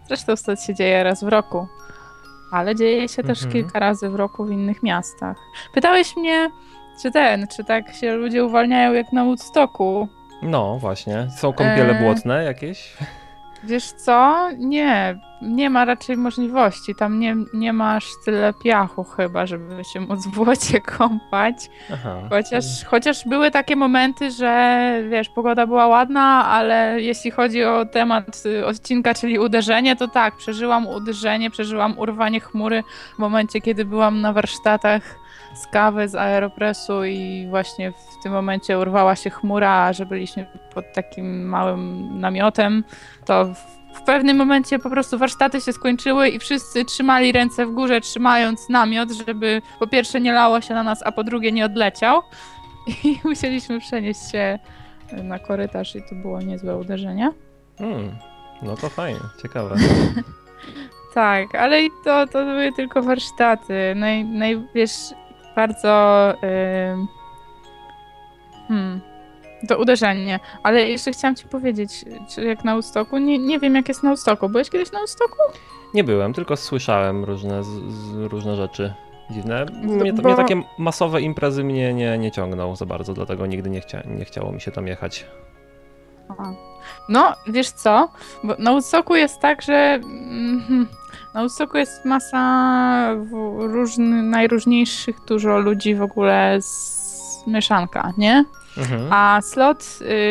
Zresztą 0.06 0.36
stot 0.36 0.62
się 0.62 0.74
dzieje 0.74 1.02
raz 1.04 1.24
w 1.24 1.28
roku, 1.28 1.66
ale 2.52 2.74
dzieje 2.76 3.08
się 3.08 3.22
też 3.22 3.38
Mhm. 3.44 3.52
kilka 3.52 3.78
razy 3.78 4.08
w 4.10 4.14
roku 4.14 4.44
w 4.44 4.50
innych 4.50 4.82
miastach. 4.82 5.36
Pytałeś 5.74 6.16
mnie, 6.16 6.48
czy 7.02 7.10
ten, 7.10 7.46
czy 7.56 7.64
tak 7.64 7.94
się 7.94 8.14
ludzie 8.14 8.44
uwalniają 8.44 8.92
jak 8.92 9.12
na 9.12 9.24
Woodstocku, 9.24 10.08
No 10.42 10.78
właśnie, 10.78 11.28
są 11.36 11.52
kąpiele 11.52 11.98
Eee. 11.98 12.04
błotne 12.04 12.44
jakieś? 12.44 12.96
Wiesz 13.64 13.92
co? 13.92 14.49
Nie, 14.59 15.18
nie 15.42 15.70
ma 15.70 15.85
raczej 15.85 16.16
możliwości. 16.16 16.94
Tam 16.94 17.20
nie, 17.20 17.37
nie 17.55 17.73
masz 17.73 18.09
tyle 18.25 18.55
piachu 18.64 19.05
chyba, 19.05 19.46
żeby 19.46 19.85
się 19.85 20.01
móc 20.01 20.27
w 20.27 20.31
błocie 20.31 20.81
kąpać. 20.99 21.70
Aha. 21.92 22.18
Chociaż, 22.31 22.64
chociaż 22.85 23.29
były 23.29 23.51
takie 23.51 23.77
momenty, 23.77 24.31
że 24.31 24.92
wiesz, 25.11 25.29
pogoda 25.29 25.66
była 25.66 25.87
ładna, 25.87 26.46
ale 26.46 27.01
jeśli 27.01 27.31
chodzi 27.31 27.64
o 27.64 27.87
temat 27.87 28.42
y, 28.46 28.66
odcinka, 28.66 29.14
czyli 29.14 29.38
uderzenie, 29.38 29.96
to 29.96 30.09
tak, 30.09 30.37
przeżyłam 30.37 30.87
uderzenie, 30.87 31.51
przeżyłam 31.51 31.99
urwanie 31.99 32.40
chmury 32.40 32.83
w 33.14 33.18
momencie, 33.18 33.61
kiedy 33.61 33.85
byłam 33.85 34.20
na 34.20 34.33
warsztatach 34.33 35.20
z 35.54 35.66
kawy, 35.66 36.08
z 36.08 36.14
aeropresu 36.14 37.04
i 37.04 37.46
właśnie 37.50 37.92
w 37.92 38.22
tym 38.22 38.32
momencie 38.32 38.78
urwała 38.78 39.16
się 39.16 39.30
chmura, 39.30 39.92
że 39.92 40.06
byliśmy 40.06 40.46
pod 40.74 40.92
takim 40.92 41.48
małym 41.48 42.08
namiotem, 42.20 42.84
to 43.24 43.44
w, 43.44 43.80
w 43.98 44.02
pewnym 44.02 44.36
momencie 44.36 44.78
po 44.78 44.90
prostu 44.90 45.18
warsztaty 45.18 45.60
się 45.60 45.72
skończyły 45.72 46.28
i 46.28 46.38
wszyscy 46.38 46.84
trzymali 46.84 47.32
ręce 47.32 47.66
w 47.66 47.72
górze, 47.72 48.00
trzymając 48.00 48.68
namiot, 48.68 49.10
żeby 49.10 49.62
po 49.78 49.86
pierwsze 49.86 50.20
nie 50.20 50.32
lało 50.32 50.60
się 50.60 50.74
na 50.74 50.82
nas, 50.82 51.02
a 51.04 51.12
po 51.12 51.24
drugie 51.24 51.52
nie 51.52 51.64
odleciał. 51.64 52.22
I 53.04 53.20
musieliśmy 53.24 53.80
przenieść 53.80 54.30
się 54.30 54.58
na 55.12 55.38
korytarz 55.38 55.96
i 55.96 56.02
to 56.02 56.14
było 56.14 56.40
niezłe 56.40 56.76
uderzenie. 56.76 57.32
Hmm. 57.78 58.10
No 58.62 58.76
to 58.76 58.88
fajnie, 58.88 59.20
ciekawe. 59.42 59.76
Tak, 61.14 61.54
ale 61.54 61.82
i 61.82 61.90
to, 62.04 62.26
to 62.26 62.44
były 62.44 62.72
tylko 62.72 63.02
warsztaty. 63.02 63.92
Naj, 63.96 64.24
naj, 64.24 64.62
wiesz, 64.74 65.14
bardzo. 65.61 66.35
hmm. 68.68 69.01
To 69.68 69.79
uderzenie. 69.79 70.40
Ale 70.62 70.88
jeszcze 70.88 71.12
chciałam 71.12 71.37
ci 71.37 71.46
powiedzieć, 71.46 72.05
czy 72.29 72.44
jak 72.44 72.64
na 72.64 72.77
Ustoku, 72.77 73.18
nie, 73.18 73.38
nie 73.38 73.59
wiem 73.59 73.75
jak 73.75 73.88
jest 73.88 74.03
na 74.03 74.12
Ustoku. 74.12 74.49
Byłeś 74.49 74.70
kiedyś 74.70 74.92
na 74.92 75.03
Ustoku? 75.03 75.37
Nie 75.94 76.05
byłem, 76.05 76.33
tylko 76.33 76.57
słyszałem 76.57 77.25
różne, 77.25 77.64
z, 77.64 77.68
z, 77.68 78.14
różne 78.14 78.57
rzeczy 78.57 78.94
dziwne. 79.31 79.66
Mnie, 79.83 80.12
Bo- 80.12 80.23
mnie 80.23 80.37
takie 80.37 80.62
masowe 80.79 81.20
imprezy 81.20 81.64
mnie 81.64 81.94
nie, 81.94 82.18
nie 82.18 82.31
ciągną 82.31 82.77
za 82.77 82.87
bardzo, 82.87 83.14
dlatego 83.14 83.46
nigdy 83.46 83.70
nie, 83.70 83.81
chcia, 83.81 84.03
nie 84.07 84.25
chciało 84.25 84.53
mi 84.53 84.61
się 84.61 84.70
tam 84.70 84.87
jechać. 84.87 85.27
Aha. 86.29 86.55
No, 87.09 87.35
wiesz 87.46 87.70
co? 87.70 88.09
Bo 88.44 88.55
na 88.59 88.70
Woodstocku 88.70 89.16
jest 89.16 89.40
tak, 89.40 89.62
że 89.62 89.75
mhm, 89.75 90.88
na 91.35 91.40
Woodstocku 91.40 91.77
jest 91.79 92.05
masa 92.05 93.14
różny, 93.59 94.23
najróżniejszych 94.23 95.16
dużo 95.27 95.59
ludzi 95.59 95.95
w 95.95 96.03
ogóle 96.03 96.57
z 96.62 97.43
mieszanka, 97.47 98.12
nie? 98.19 98.45
Mhm. 98.79 99.12
A 99.12 99.40
slot, 99.43 99.85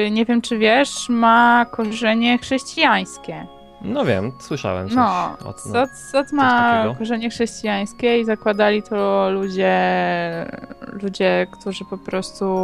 y, 0.05 0.11
nie 0.11 0.25
wiem 0.25 0.41
czy 0.41 0.57
wiesz, 0.57 1.09
ma 1.09 1.65
korzenie 1.71 2.37
chrześcijańskie. 2.37 3.47
No 3.81 4.05
wiem, 4.05 4.31
słyszałem 4.39 4.87
coś 4.87 4.95
No, 4.97 5.37
o 5.45 5.53
tym. 5.53 5.71
slot, 5.71 5.89
slot 6.11 6.31
ma 6.31 6.83
korzenie 6.97 7.29
chrześcijańskie 7.29 8.19
i 8.19 8.25
zakładali 8.25 8.83
to 8.83 9.29
ludzie, 9.31 9.75
ludzie, 11.03 11.47
którzy 11.51 11.85
po 11.85 11.97
prostu 11.97 12.55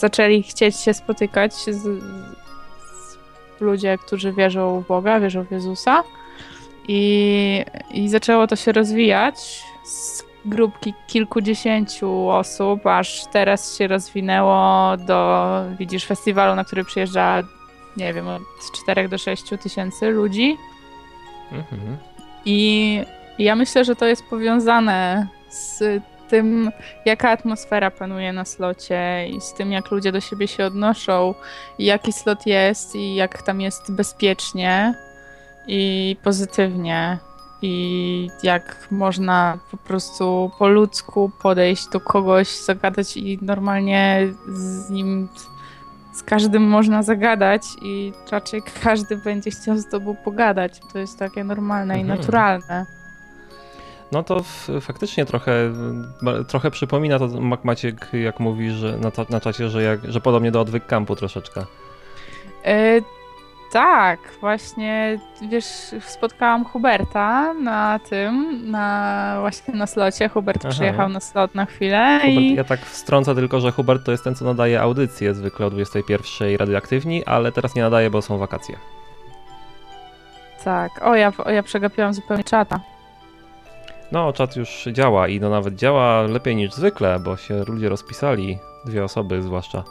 zaczęli 0.00 0.42
chcieć 0.42 0.76
się 0.76 0.94
spotykać 0.94 1.54
z, 1.54 1.82
z 1.82 3.60
ludzie, 3.60 3.98
którzy 3.98 4.32
wierzą 4.32 4.80
w 4.80 4.86
Boga, 4.86 5.20
wierzą 5.20 5.44
w 5.44 5.50
Jezusa 5.50 6.02
i, 6.88 7.64
i 7.90 8.08
zaczęło 8.08 8.46
to 8.46 8.56
się 8.56 8.72
rozwijać 8.72 9.64
z 9.84 10.22
grupki 10.44 10.94
kilkudziesięciu 11.06 12.28
osób, 12.28 12.86
aż 12.86 13.24
teraz 13.32 13.78
się 13.78 13.86
rozwinęło 13.86 14.96
do, 14.96 15.50
widzisz, 15.78 16.06
festiwalu, 16.06 16.54
na 16.54 16.64
który 16.64 16.84
przyjeżdża, 16.84 17.42
nie 17.96 18.14
wiem, 18.14 18.28
od 18.28 18.42
4 18.82 19.08
do 19.08 19.18
6 19.18 19.44
tysięcy 19.62 20.10
ludzi 20.10 20.56
Mhm. 21.52 21.96
i 22.44 23.00
I 23.38 23.44
ja 23.44 23.56
myślę, 23.56 23.84
że 23.84 23.96
to 23.96 24.06
jest 24.06 24.24
powiązane 24.24 25.26
z 25.48 26.02
tym, 26.28 26.70
jaka 27.04 27.30
atmosfera 27.30 27.90
panuje 27.90 28.32
na 28.32 28.44
slocie 28.44 29.28
i 29.28 29.40
z 29.40 29.54
tym, 29.54 29.72
jak 29.72 29.90
ludzie 29.90 30.12
do 30.12 30.20
siebie 30.20 30.48
się 30.48 30.66
odnoszą, 30.66 31.34
i 31.78 31.84
jaki 31.84 32.12
slot 32.12 32.46
jest 32.46 32.96
i 32.96 33.14
jak 33.14 33.42
tam 33.42 33.60
jest 33.60 33.92
bezpiecznie 33.92 34.94
i 35.66 36.16
pozytywnie. 36.24 37.18
I 37.62 38.28
jak 38.42 38.88
można 38.90 39.58
po 39.70 39.76
prostu 39.76 40.50
po 40.58 40.68
ludzku 40.68 41.30
podejść 41.42 41.88
do 41.88 42.00
kogoś, 42.00 42.48
zagadać 42.48 43.16
i 43.16 43.38
normalnie 43.42 44.28
z 44.46 44.90
nim 44.90 45.28
z 46.14 46.22
każdym 46.22 46.62
można 46.62 47.02
zagadać 47.02 47.62
i 47.82 48.12
raczej 48.30 48.62
każdy 48.82 49.16
będzie 49.16 49.50
chciał 49.50 49.78
z 49.78 49.88
tobą 49.88 50.16
pogadać. 50.24 50.80
To 50.92 50.98
jest 50.98 51.18
takie 51.18 51.44
normalne 51.44 51.94
Mhm. 51.94 52.06
i 52.06 52.20
naturalne. 52.20 52.86
No 54.12 54.22
to 54.22 54.44
faktycznie 54.80 55.26
trochę, 55.26 55.72
trochę 56.48 56.70
przypomina 56.70 57.18
to 57.18 57.28
Mac 57.28 57.64
Maciek, 57.64 58.08
jak 58.12 58.40
mówi 58.40 58.70
że 58.70 58.98
na, 58.98 59.10
na 59.30 59.40
czacie, 59.40 59.68
że, 59.68 59.82
jak, 59.82 60.12
że 60.12 60.20
podobnie 60.20 60.50
do 60.50 60.60
odwyk 60.60 60.86
campu 60.86 61.16
troszeczkę. 61.16 61.64
E, 62.64 63.00
tak, 63.74 64.20
właśnie, 64.40 65.18
wiesz, 65.48 65.64
spotkałam 66.00 66.64
Huberta 66.64 67.54
na 67.54 67.98
tym, 68.10 68.60
na 68.70 69.36
właśnie 69.40 69.74
na 69.74 69.86
slocie. 69.86 70.28
Hubert 70.28 70.60
Aha. 70.60 70.68
przyjechał 70.74 71.08
na 71.08 71.20
slot 71.20 71.54
na 71.54 71.66
chwilę 71.66 72.20
Hubert, 72.22 72.40
i 72.40 72.54
ja 72.54 72.64
tak 72.64 72.80
wstrącę 72.80 73.34
tylko, 73.34 73.60
że 73.60 73.72
Hubert 73.72 74.04
to 74.04 74.12
jest 74.12 74.24
ten, 74.24 74.34
co 74.34 74.44
nadaje 74.44 74.80
audycję 74.80 75.34
zwykle 75.34 75.66
o 75.66 75.70
21 75.70 76.56
radioaktywni, 76.56 77.24
ale 77.24 77.52
teraz 77.52 77.74
nie 77.74 77.82
nadaje, 77.82 78.10
bo 78.10 78.22
są 78.22 78.38
wakacje. 78.38 78.76
tak, 80.64 81.06
o 81.06 81.14
ja, 81.14 81.32
o 81.44 81.50
ja 81.50 81.62
przegapiłam 81.62 82.14
zupełnie 82.14 82.44
czata. 82.44 82.80
No, 84.12 84.32
czat 84.32 84.56
już 84.56 84.88
działa 84.92 85.28
i 85.28 85.40
no 85.40 85.50
nawet 85.50 85.74
działa 85.74 86.22
lepiej 86.22 86.56
niż 86.56 86.72
zwykle, 86.72 87.18
bo 87.18 87.36
się 87.36 87.64
ludzie 87.64 87.88
rozpisali, 87.88 88.58
dwie 88.84 89.04
osoby 89.04 89.42
zwłaszcza. 89.42 89.84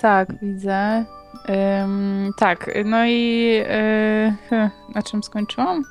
Tak, 0.00 0.28
widzę. 0.42 1.04
Ym, 1.82 2.30
tak, 2.36 2.70
no 2.84 3.06
i 3.06 3.46
yy, 4.50 4.70
na 4.94 5.02
czym 5.02 5.22
skończyłam? 5.22 5.82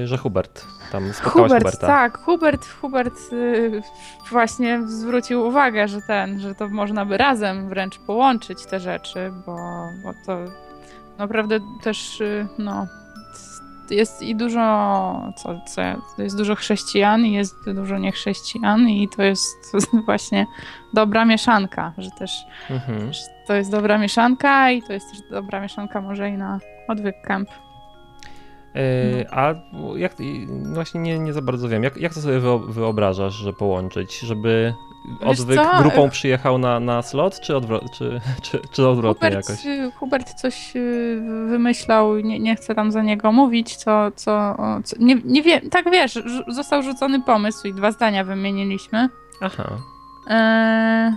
Yy, 0.00 0.06
że 0.06 0.18
Hubert, 0.18 0.64
tam 0.92 1.12
spotkałaś 1.12 1.48
Hubert, 1.48 1.64
Huberta. 1.64 1.86
tak, 1.86 2.18
Hubert, 2.18 2.66
Hubert 2.80 3.32
y, 3.32 3.82
właśnie 4.30 4.80
zwrócił 4.86 5.46
uwagę, 5.46 5.88
że 5.88 6.02
ten, 6.02 6.40
że 6.40 6.54
to 6.54 6.68
można 6.68 7.04
by 7.04 7.16
razem 7.16 7.68
wręcz 7.68 7.98
połączyć 7.98 8.66
te 8.66 8.80
rzeczy, 8.80 9.32
bo, 9.46 9.56
bo 10.04 10.12
to 10.26 10.38
naprawdę 11.18 11.60
też, 11.82 12.20
y, 12.20 12.46
no, 12.58 12.86
jest 13.90 14.22
i 14.22 14.36
dużo, 14.36 14.60
co, 15.36 15.60
co, 15.66 15.82
jest 16.22 16.36
dużo 16.36 16.54
chrześcijan 16.54 17.26
i 17.26 17.32
jest 17.32 17.54
dużo 17.74 17.98
niechrześcijan 17.98 18.88
i 18.88 19.08
to 19.08 19.22
jest 19.22 19.72
właśnie 20.06 20.46
dobra 20.94 21.24
mieszanka, 21.24 21.92
że 21.98 22.10
też 22.10 22.30
Mhm. 22.70 23.10
to 23.46 23.54
jest 23.54 23.70
dobra 23.70 23.98
mieszanka 23.98 24.70
i 24.70 24.82
to 24.82 24.92
jest 24.92 25.10
też 25.10 25.20
dobra 25.30 25.60
mieszanka 25.60 26.00
może 26.00 26.28
i 26.28 26.32
na 26.32 26.58
odwyk 26.88 27.16
camp. 27.24 27.48
Yy, 28.74 29.26
a 29.30 29.54
jak, 29.96 30.12
właśnie 30.72 31.00
nie, 31.00 31.18
nie 31.18 31.32
za 31.32 31.42
bardzo 31.42 31.68
wiem, 31.68 31.82
jak, 31.82 31.96
jak 31.96 32.14
to 32.14 32.20
sobie 32.20 32.40
wyo- 32.40 32.72
wyobrażasz, 32.72 33.34
że 33.34 33.52
połączyć, 33.52 34.20
żeby 34.20 34.74
odwyk 35.24 35.56
co? 35.56 35.82
grupą 35.82 36.10
przyjechał 36.10 36.58
na, 36.58 36.80
na 36.80 37.02
slot, 37.02 37.40
czy, 37.40 37.52
odwro- 37.52 37.90
czy, 37.90 38.20
czy, 38.42 38.60
czy 38.72 38.88
odwrotnie 38.88 39.28
Hubert, 39.28 39.48
jakoś? 39.48 39.94
Hubert 39.94 40.34
coś 40.34 40.76
y, 40.76 41.22
wymyślał, 41.48 42.18
nie, 42.18 42.40
nie 42.40 42.56
chcę 42.56 42.74
tam 42.74 42.92
za 42.92 43.02
niego 43.02 43.32
mówić, 43.32 43.76
co, 43.76 44.10
co, 44.16 44.56
co 44.84 44.96
nie, 44.98 45.16
nie 45.24 45.42
wiem, 45.42 45.70
tak 45.70 45.90
wiesz, 45.90 46.18
został 46.48 46.82
rzucony 46.82 47.22
pomysł 47.22 47.66
i 47.68 47.74
dwa 47.74 47.92
zdania 47.92 48.24
wymieniliśmy. 48.24 49.08
Aha. 49.40 49.64
Eee, 50.28 51.12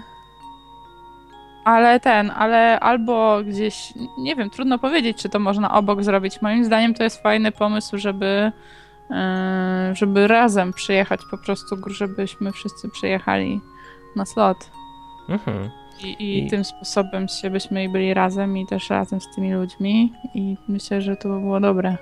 ale 1.66 2.00
ten, 2.00 2.32
ale 2.36 2.80
albo 2.80 3.44
gdzieś, 3.44 3.94
nie 4.18 4.36
wiem, 4.36 4.50
trudno 4.50 4.80
powiedzieć, 4.80 5.18
czy 5.18 5.30
to 5.30 5.40
można 5.40 5.72
obok 5.72 6.04
zrobić. 6.04 6.42
Moim 6.42 6.66
zdaniem 6.66 6.94
to 6.94 7.04
jest 7.04 7.24
fajny 7.24 7.52
pomysł, 7.52 7.98
żeby, 7.98 8.52
eee, 9.10 9.96
żeby 9.96 10.28
razem 10.28 10.74
przyjechać 10.74 11.22
po 11.32 11.38
prostu, 11.38 11.76
żebyśmy 11.88 12.52
wszyscy 12.52 12.90
przyjechali 12.90 13.62
na 14.18 14.26
slot. 14.26 14.72
Mhm. 15.30 15.70
I, 16.04 16.08
i, 16.08 16.46
I- 16.46 16.50
tym 16.50 16.64
sposobem 16.64 17.28
się 17.28 17.50
byśmy 17.50 17.90
byli 17.90 18.14
razem 18.14 18.58
i 18.58 18.66
też 18.68 18.90
razem 18.90 19.22
z 19.22 19.36
tymi 19.36 19.54
ludźmi 19.54 20.14
i 20.34 20.58
myślę, 20.68 21.02
że 21.02 21.16
to 21.16 21.30
by 21.30 21.40
było 21.40 21.60
dobre. 21.60 21.98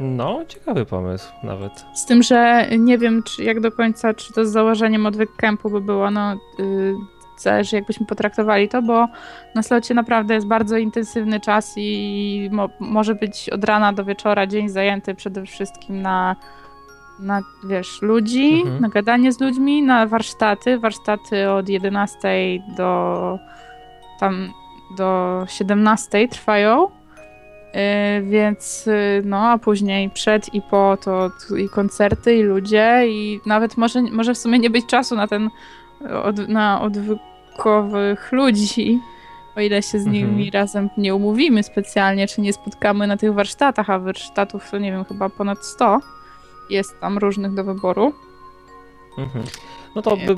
No, 0.00 0.44
ciekawy 0.48 0.86
pomysł 0.86 1.32
nawet. 1.42 1.84
Z 1.94 2.06
tym, 2.06 2.22
że 2.22 2.66
nie 2.78 2.98
wiem 2.98 3.22
czy 3.22 3.44
jak 3.44 3.60
do 3.60 3.72
końca, 3.72 4.14
czy 4.14 4.32
to 4.32 4.44
z 4.46 4.50
założeniem 4.52 5.06
odwyk 5.06 5.36
campu 5.36 5.70
by 5.70 5.80
było, 5.80 6.10
no 6.10 6.34
yy, 6.58 6.94
zależy 7.38 7.76
jakbyśmy 7.76 8.06
potraktowali 8.06 8.68
to, 8.68 8.82
bo 8.82 9.06
na 9.54 9.62
slocie 9.62 9.94
naprawdę 9.94 10.34
jest 10.34 10.46
bardzo 10.46 10.76
intensywny 10.76 11.40
czas 11.40 11.74
i 11.76 12.48
mo- 12.52 12.68
może 12.80 13.14
być 13.14 13.50
od 13.50 13.64
rana 13.64 13.92
do 13.92 14.04
wieczora 14.04 14.46
dzień 14.46 14.68
zajęty 14.68 15.14
przede 15.14 15.46
wszystkim 15.46 16.02
na, 16.02 16.36
na 17.20 17.42
wiesz, 17.64 18.02
ludzi, 18.02 18.60
Mhm. 18.64 18.80
na 18.80 18.88
gadanie 18.88 19.32
z 19.32 19.40
ludźmi, 19.40 19.82
na 19.82 20.06
warsztaty, 20.06 20.78
warsztaty 20.78 21.50
od 21.50 21.68
11 21.68 22.28
do 22.76 23.38
tam 24.20 24.52
do 24.96 25.44
17 25.48 26.28
trwają. 26.28 26.88
Yy, 27.74 28.22
więc 28.22 28.86
yy, 28.86 29.22
no, 29.24 29.48
a 29.50 29.58
później 29.58 30.10
przed 30.10 30.54
i 30.54 30.62
po 30.62 30.96
to 31.04 31.30
i 31.58 31.68
koncerty, 31.68 32.34
i 32.36 32.42
ludzie, 32.42 33.02
i 33.08 33.40
nawet 33.46 33.76
może, 33.76 34.02
może 34.02 34.34
w 34.34 34.38
sumie 34.38 34.58
nie 34.58 34.70
być 34.70 34.86
czasu 34.86 35.16
na 35.16 35.26
ten 35.26 35.50
od, 36.24 36.48
na 36.48 36.80
odwykowych 36.80 38.32
ludzi, 38.32 39.00
o 39.56 39.60
ile 39.60 39.82
się 39.82 39.98
z 39.98 40.06
nimi 40.06 40.28
Mhm. 40.46 40.50
razem 40.52 40.90
nie 40.98 41.14
umówimy 41.14 41.62
specjalnie, 41.62 42.26
czy 42.28 42.40
nie 42.40 42.52
spotkamy 42.52 43.06
na 43.06 43.16
tych 43.16 43.34
warsztatach, 43.34 43.90
a 43.90 43.98
warsztatów 43.98 44.70
to 44.70 44.78
nie 44.78 44.92
wiem, 44.92 45.04
chyba 45.04 45.28
ponad 45.28 45.64
100 45.64 46.00
jest 46.70 47.00
tam 47.00 47.18
różnych 47.18 47.54
do 47.54 47.64
wyboru. 47.64 48.12
Mhm. 49.18 49.44
No 49.94 50.02
to 50.02 50.16
by 50.16 50.36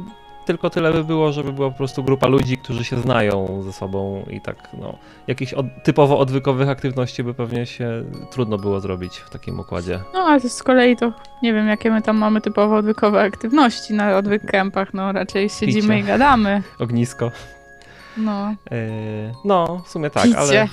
tylko 0.49 0.71
tyle 0.71 0.93
by 0.93 1.05
było, 1.05 1.33
żeby 1.33 1.53
była 1.53 1.71
po 1.71 1.77
prostu 1.77 2.05
grupa 2.05 2.27
ludzi, 2.27 2.59
którzy 2.59 2.85
się 2.85 3.01
znają 3.01 3.63
ze 3.63 3.73
sobą 3.73 4.25
i 4.31 4.41
tak, 4.41 4.57
no, 4.81 4.99
jakichś 5.27 5.55
od, 5.55 5.67
typowo 5.85 6.19
odwykowych 6.19 6.69
aktywności 6.69 7.25
by 7.25 7.35
pewnie 7.35 7.67
się 7.67 8.05
trudno 8.31 8.59
było 8.59 8.81
zrobić 8.81 9.17
w 9.17 9.31
takim 9.31 9.61
układzie. 9.61 10.01
No, 10.15 10.21
ale 10.21 10.41
z 10.41 10.63
kolei 10.63 10.97
to 10.97 11.13
nie 11.43 11.53
wiem, 11.53 11.69
jakie 11.69 11.91
my 11.91 12.03
tam 12.03 12.17
mamy 12.17 12.41
typowo 12.41 12.77
odwykowe 12.77 13.21
aktywności 13.21 13.95
na 13.95 14.17
odwyk 14.17 14.51
campach, 14.51 14.95
no 14.95 15.13
raczej 15.13 15.49
siedzimy 15.49 15.89
Picie. 15.89 15.99
i 15.99 16.03
gadamy. 16.03 16.63
Ognisko. 16.79 17.31
No. 18.19 18.55
Yy, 18.71 18.77
no, 19.45 19.83
w 19.85 19.89
sumie 19.89 20.11
tak, 20.11 20.25
picie. 20.25 20.39
ale 20.39 20.69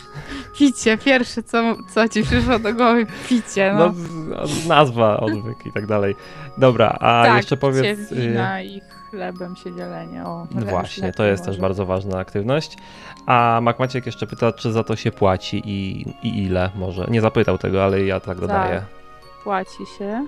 Picie, 0.58 0.97
pierwsze 0.97 1.43
co, 1.43 1.75
co 1.93 2.10
ci 2.10 2.23
przyszło 2.23 2.60
do 2.60 2.73
głowy, 2.73 3.05
picie, 3.29 3.73
no. 3.77 3.93
no, 4.29 4.43
nazwa, 4.67 5.17
odwyk 5.17 5.65
i 5.65 5.71
tak 5.71 5.88
dalej. 5.88 6.15
Dobra, 6.58 6.89
a 6.99 7.23
tak, 7.25 7.38
jeszcze 7.38 7.58
powiedz... 7.58 8.10
picie, 8.10 8.21
yy, 8.21 8.27
wina 8.27 8.62
i 8.62 8.81
chlebem 9.10 9.55
się 9.55 9.75
dzielenie. 9.75 10.25
O, 10.25 10.47
No 10.51 10.65
właśnie, 10.65 11.13
to 11.13 11.23
jest 11.25 11.41
może. 11.43 11.51
też 11.51 11.62
bardzo 11.62 11.86
ważna 11.86 12.17
aktywność. 12.19 12.77
A 13.25 13.60
Mac 13.62 13.79
Maciek 13.79 14.05
jeszcze 14.05 14.27
pyta, 14.27 14.51
czy 14.51 14.71
za 14.71 14.84
to 14.84 14.95
się 14.95 15.12
płaci 15.12 15.62
i, 15.65 16.05
i 16.23 16.43
ile 16.43 16.69
może. 16.75 17.05
Nie 17.10 17.21
zapytał 17.21 17.58
tego, 17.58 17.84
ale 17.84 18.03
ja 18.03 18.19
tak 18.19 18.39
dodaję. 18.39 18.84
Płaci 19.43 19.86
się. 19.97 20.25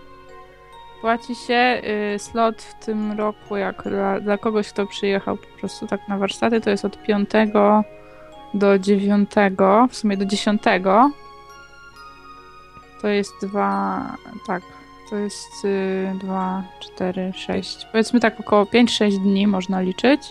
Płaci 1.02 1.36
się 1.36 1.82
y, 2.16 2.20
slot 2.20 2.62
w 2.62 2.86
tym 2.86 3.12
roku, 3.12 3.58
jak 3.58 3.84
dla, 3.84 4.20
dla 4.20 4.38
kogoś, 4.38 4.70
kto 4.70 4.88
przyjechał 4.88 5.38
po 5.38 5.60
prostu 5.60 5.88
tak 5.88 6.08
na 6.08 6.18
warsztaty, 6.18 6.62
to 6.62 6.70
jest 6.70 6.86
od 6.86 7.04
5 7.04 7.30
do 8.54 8.80
9, 8.80 9.30
w 9.90 9.96
sumie 9.96 10.18
do 10.18 10.26
10. 10.26 10.62
To 13.02 13.08
jest 13.08 13.34
dwa, 13.42 14.02
tak, 14.48 14.64
to 15.10 15.16
jest 15.16 15.66
y, 15.66 16.14
2, 16.20 16.64
4, 16.80 17.34
6, 17.36 17.88
powiedzmy 17.92 18.20
tak 18.20 18.40
około 18.40 18.64
5-6 18.64 19.18
dni 19.18 19.48
można 19.48 19.82
liczyć. 19.82 20.22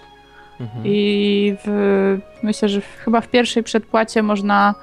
Mhm. 0.61 0.83
I 0.87 1.57
w, 1.65 2.19
myślę, 2.43 2.69
że 2.69 2.81
w, 2.81 2.97
chyba 2.97 3.21
w 3.21 3.29
pierwszej 3.29 3.63
przedpłacie 3.63 4.23
można 4.23 4.75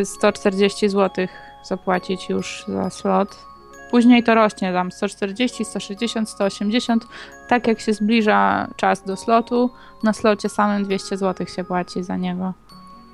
y, 0.00 0.04
140 0.04 0.88
zł 0.88 1.26
zapłacić 1.62 2.28
już 2.28 2.64
za 2.68 2.90
slot. 2.90 3.46
Później 3.90 4.22
to 4.22 4.34
rośnie 4.34 4.72
tam 4.72 4.92
140, 4.92 5.64
160, 5.64 6.30
180. 6.30 7.06
Tak 7.48 7.66
jak 7.66 7.80
się 7.80 7.92
zbliża 7.92 8.68
czas 8.76 9.04
do 9.04 9.16
slotu, 9.16 9.70
na 10.02 10.12
slocie 10.12 10.48
samym 10.48 10.84
200 10.84 11.16
zł 11.16 11.46
się 11.46 11.64
płaci 11.64 12.02
za 12.04 12.16
niego. 12.16 12.54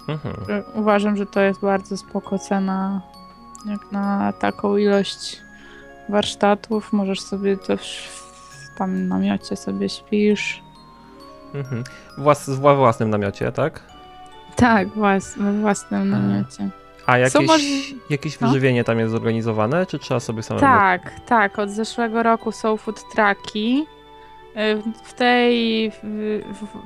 Mhm. 0.09 0.35
Y, 0.51 0.65
Uważam, 0.75 1.17
że 1.17 1.27
to 1.27 1.41
jest 1.41 1.61
bardzo 1.61 1.97
spoko 1.97 2.39
cena 2.39 3.01
jak 3.67 3.93
na 3.93 4.33
taką 4.33 4.77
ilość 4.77 5.41
warsztatów. 6.09 6.93
Możesz 6.93 7.21
sobie 7.21 7.57
też 7.57 8.09
w 8.09 8.79
tam 8.79 9.09
namiocie 9.09 9.57
sobie 9.57 9.89
śpisz. 9.89 10.63
Mhm. 11.55 11.85
Włas, 12.19 12.51
w 12.51 12.61
własnym 12.61 13.11
namiocie, 13.11 13.53
tak? 13.53 13.83
Tak, 14.57 14.89
włas, 14.89 15.39
we 15.39 15.53
własnym 15.53 16.15
A. 16.15 16.19
namiocie. 16.19 16.71
A 17.07 17.19
jakieś, 17.19 17.95
jakieś 18.11 18.41
No. 18.41 18.49
wyżywienie 18.49 18.85
tam 18.85 18.99
jest 18.99 19.13
zorganizowane, 19.13 19.87
czy 19.87 19.99
trzeba 19.99 20.21
sobie 20.21 20.43
samemu? 20.43 20.67
Tak, 20.67 21.21
tak. 21.27 21.59
Od 21.59 21.71
zeszłego 21.71 22.23
roku 22.23 22.53
są 22.53 22.77
food 22.77 23.01
trucki. 23.15 23.87
Y, 24.57 24.83
W 25.05 25.13
tej, 25.13 25.91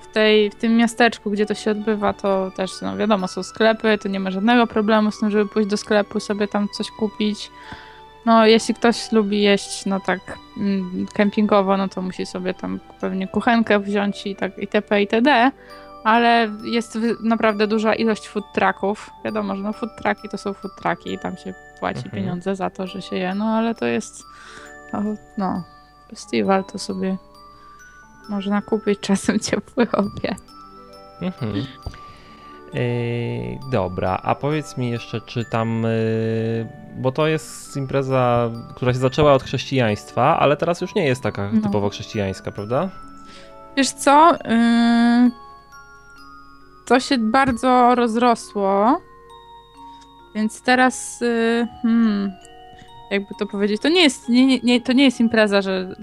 w 0.00 0.06
tej, 0.12 0.50
w 0.50 0.54
tym 0.54 0.76
miasteczku, 0.76 1.30
gdzie 1.30 1.46
to 1.46 1.54
się 1.54 1.70
odbywa, 1.70 2.12
to 2.12 2.50
też, 2.56 2.70
no 2.82 2.96
wiadomo, 2.96 3.28
są 3.28 3.42
sklepy, 3.42 3.98
to 4.02 4.08
nie 4.08 4.20
ma 4.20 4.30
żadnego 4.30 4.66
problemu 4.66 5.10
z 5.10 5.20
tym, 5.20 5.30
żeby 5.30 5.46
pójść 5.50 5.68
do 5.70 5.76
sklepu, 5.76 6.20
sobie 6.20 6.48
tam 6.48 6.68
coś 6.68 6.90
kupić. 6.90 7.50
No, 8.26 8.46
jeśli 8.46 8.74
ktoś 8.74 9.12
lubi 9.12 9.42
jeść, 9.42 9.86
no 9.86 10.00
tak, 10.00 10.20
mm, 10.56 11.06
kempingowo, 11.12 11.76
no 11.76 11.88
to 11.88 12.02
musi 12.02 12.26
sobie 12.26 12.54
tam 12.54 12.80
pewnie 13.00 13.28
kuchenkę 13.28 13.80
wziąć 13.80 14.26
i 14.26 14.36
tak 14.36 14.58
itp. 14.58 15.00
itd. 15.00 15.50
Ale 16.06 16.50
jest 16.64 16.98
naprawdę 17.20 17.66
duża 17.66 17.94
ilość 17.94 18.28
food 18.28 18.44
trucków. 18.54 19.10
Wiadomo, 19.24 19.56
że 19.56 19.62
no 19.62 19.72
food 19.72 19.90
trucki 20.02 20.28
to 20.28 20.38
są 20.38 20.52
food 20.52 20.72
trucki 20.76 21.12
i 21.12 21.18
tam 21.18 21.36
się 21.36 21.54
płaci 21.80 21.98
Mhm. 22.04 22.14
pieniądze 22.14 22.56
za 22.56 22.70
to, 22.70 22.86
że 22.86 23.02
się 23.02 23.16
je, 23.16 23.34
no 23.34 23.44
ale 23.44 23.74
to 23.74 23.86
jest 23.86 24.22
no, 24.92 25.02
no 25.38 25.62
festiwal, 26.10 26.64
to 26.64 26.78
sobie 26.78 27.16
można 28.28 28.62
kupić 28.62 29.00
czasem 29.00 29.38
ciepły 29.50 29.86
obiad. 29.92 30.38
Mhm. 31.20 31.54
Yy, 32.74 33.58
dobra, 33.70 34.20
a 34.22 34.34
powiedz 34.34 34.76
mi 34.76 34.90
jeszcze, 34.90 35.20
czy 35.20 35.44
tam, 35.44 35.82
yy, 35.82 36.66
bo 36.96 37.12
to 37.12 37.26
jest 37.26 37.76
impreza, 37.76 38.50
która 38.76 38.92
się 38.92 38.98
zaczęła 38.98 39.32
od 39.32 39.42
chrześcijaństwa, 39.42 40.38
ale 40.38 40.56
teraz 40.56 40.80
już 40.80 40.94
nie 40.94 41.06
jest 41.06 41.22
taka 41.22 41.50
No. 41.52 41.62
typowo 41.62 41.88
chrześcijańska, 41.88 42.52
prawda? 42.52 42.88
Wiesz 43.76 43.90
co? 43.90 44.32
Yy, 44.32 45.30
to 46.86 47.00
się 47.00 47.18
bardzo 47.18 47.94
rozrosło, 47.94 49.00
więc 50.34 50.62
teraz 50.62 51.20
yy, 51.20 51.66
hmm, 51.82 52.32
jakby 53.10 53.34
to 53.38 53.46
powiedzieć, 53.46 53.82
to 53.82 53.88
nie 53.88 54.02
jest, 54.02 54.28
nie, 54.28 54.58
nie- 54.60 54.80
to 54.80 54.92
nie 54.92 55.04
jest 55.04 55.20
impreza, 55.20 55.62
że, 55.62 55.96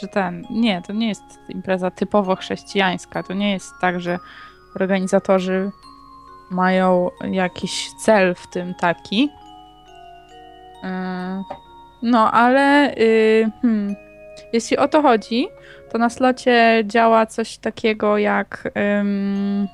że 0.00 0.08
ten, 0.08 0.46
nie, 0.50 0.82
to 0.86 0.92
nie 0.92 1.08
jest 1.08 1.22
impreza 1.48 1.90
typowo 1.90 2.36
chrześcijańska, 2.36 3.22
to 3.22 3.34
nie 3.34 3.52
jest 3.52 3.72
tak, 3.80 4.00
że 4.00 4.18
organizatorzy 4.76 5.70
mają 6.50 7.10
jakiś 7.30 7.90
cel 8.04 8.34
w 8.34 8.46
tym 8.46 8.74
taki. 8.74 9.22
Yy, 10.82 10.88
no, 12.02 12.32
ale 12.32 12.94
yy, 12.96 13.50
hmm, 13.62 13.94
jeśli 14.52 14.76
o 14.76 14.88
to 14.88 15.02
chodzi, 15.02 15.48
to 15.92 15.98
na 15.98 16.10
slocie 16.10 16.82
działa 16.86 17.26
coś 17.26 17.58
takiego 17.58 18.18
jak. 18.18 18.68
ym, 19.00 19.68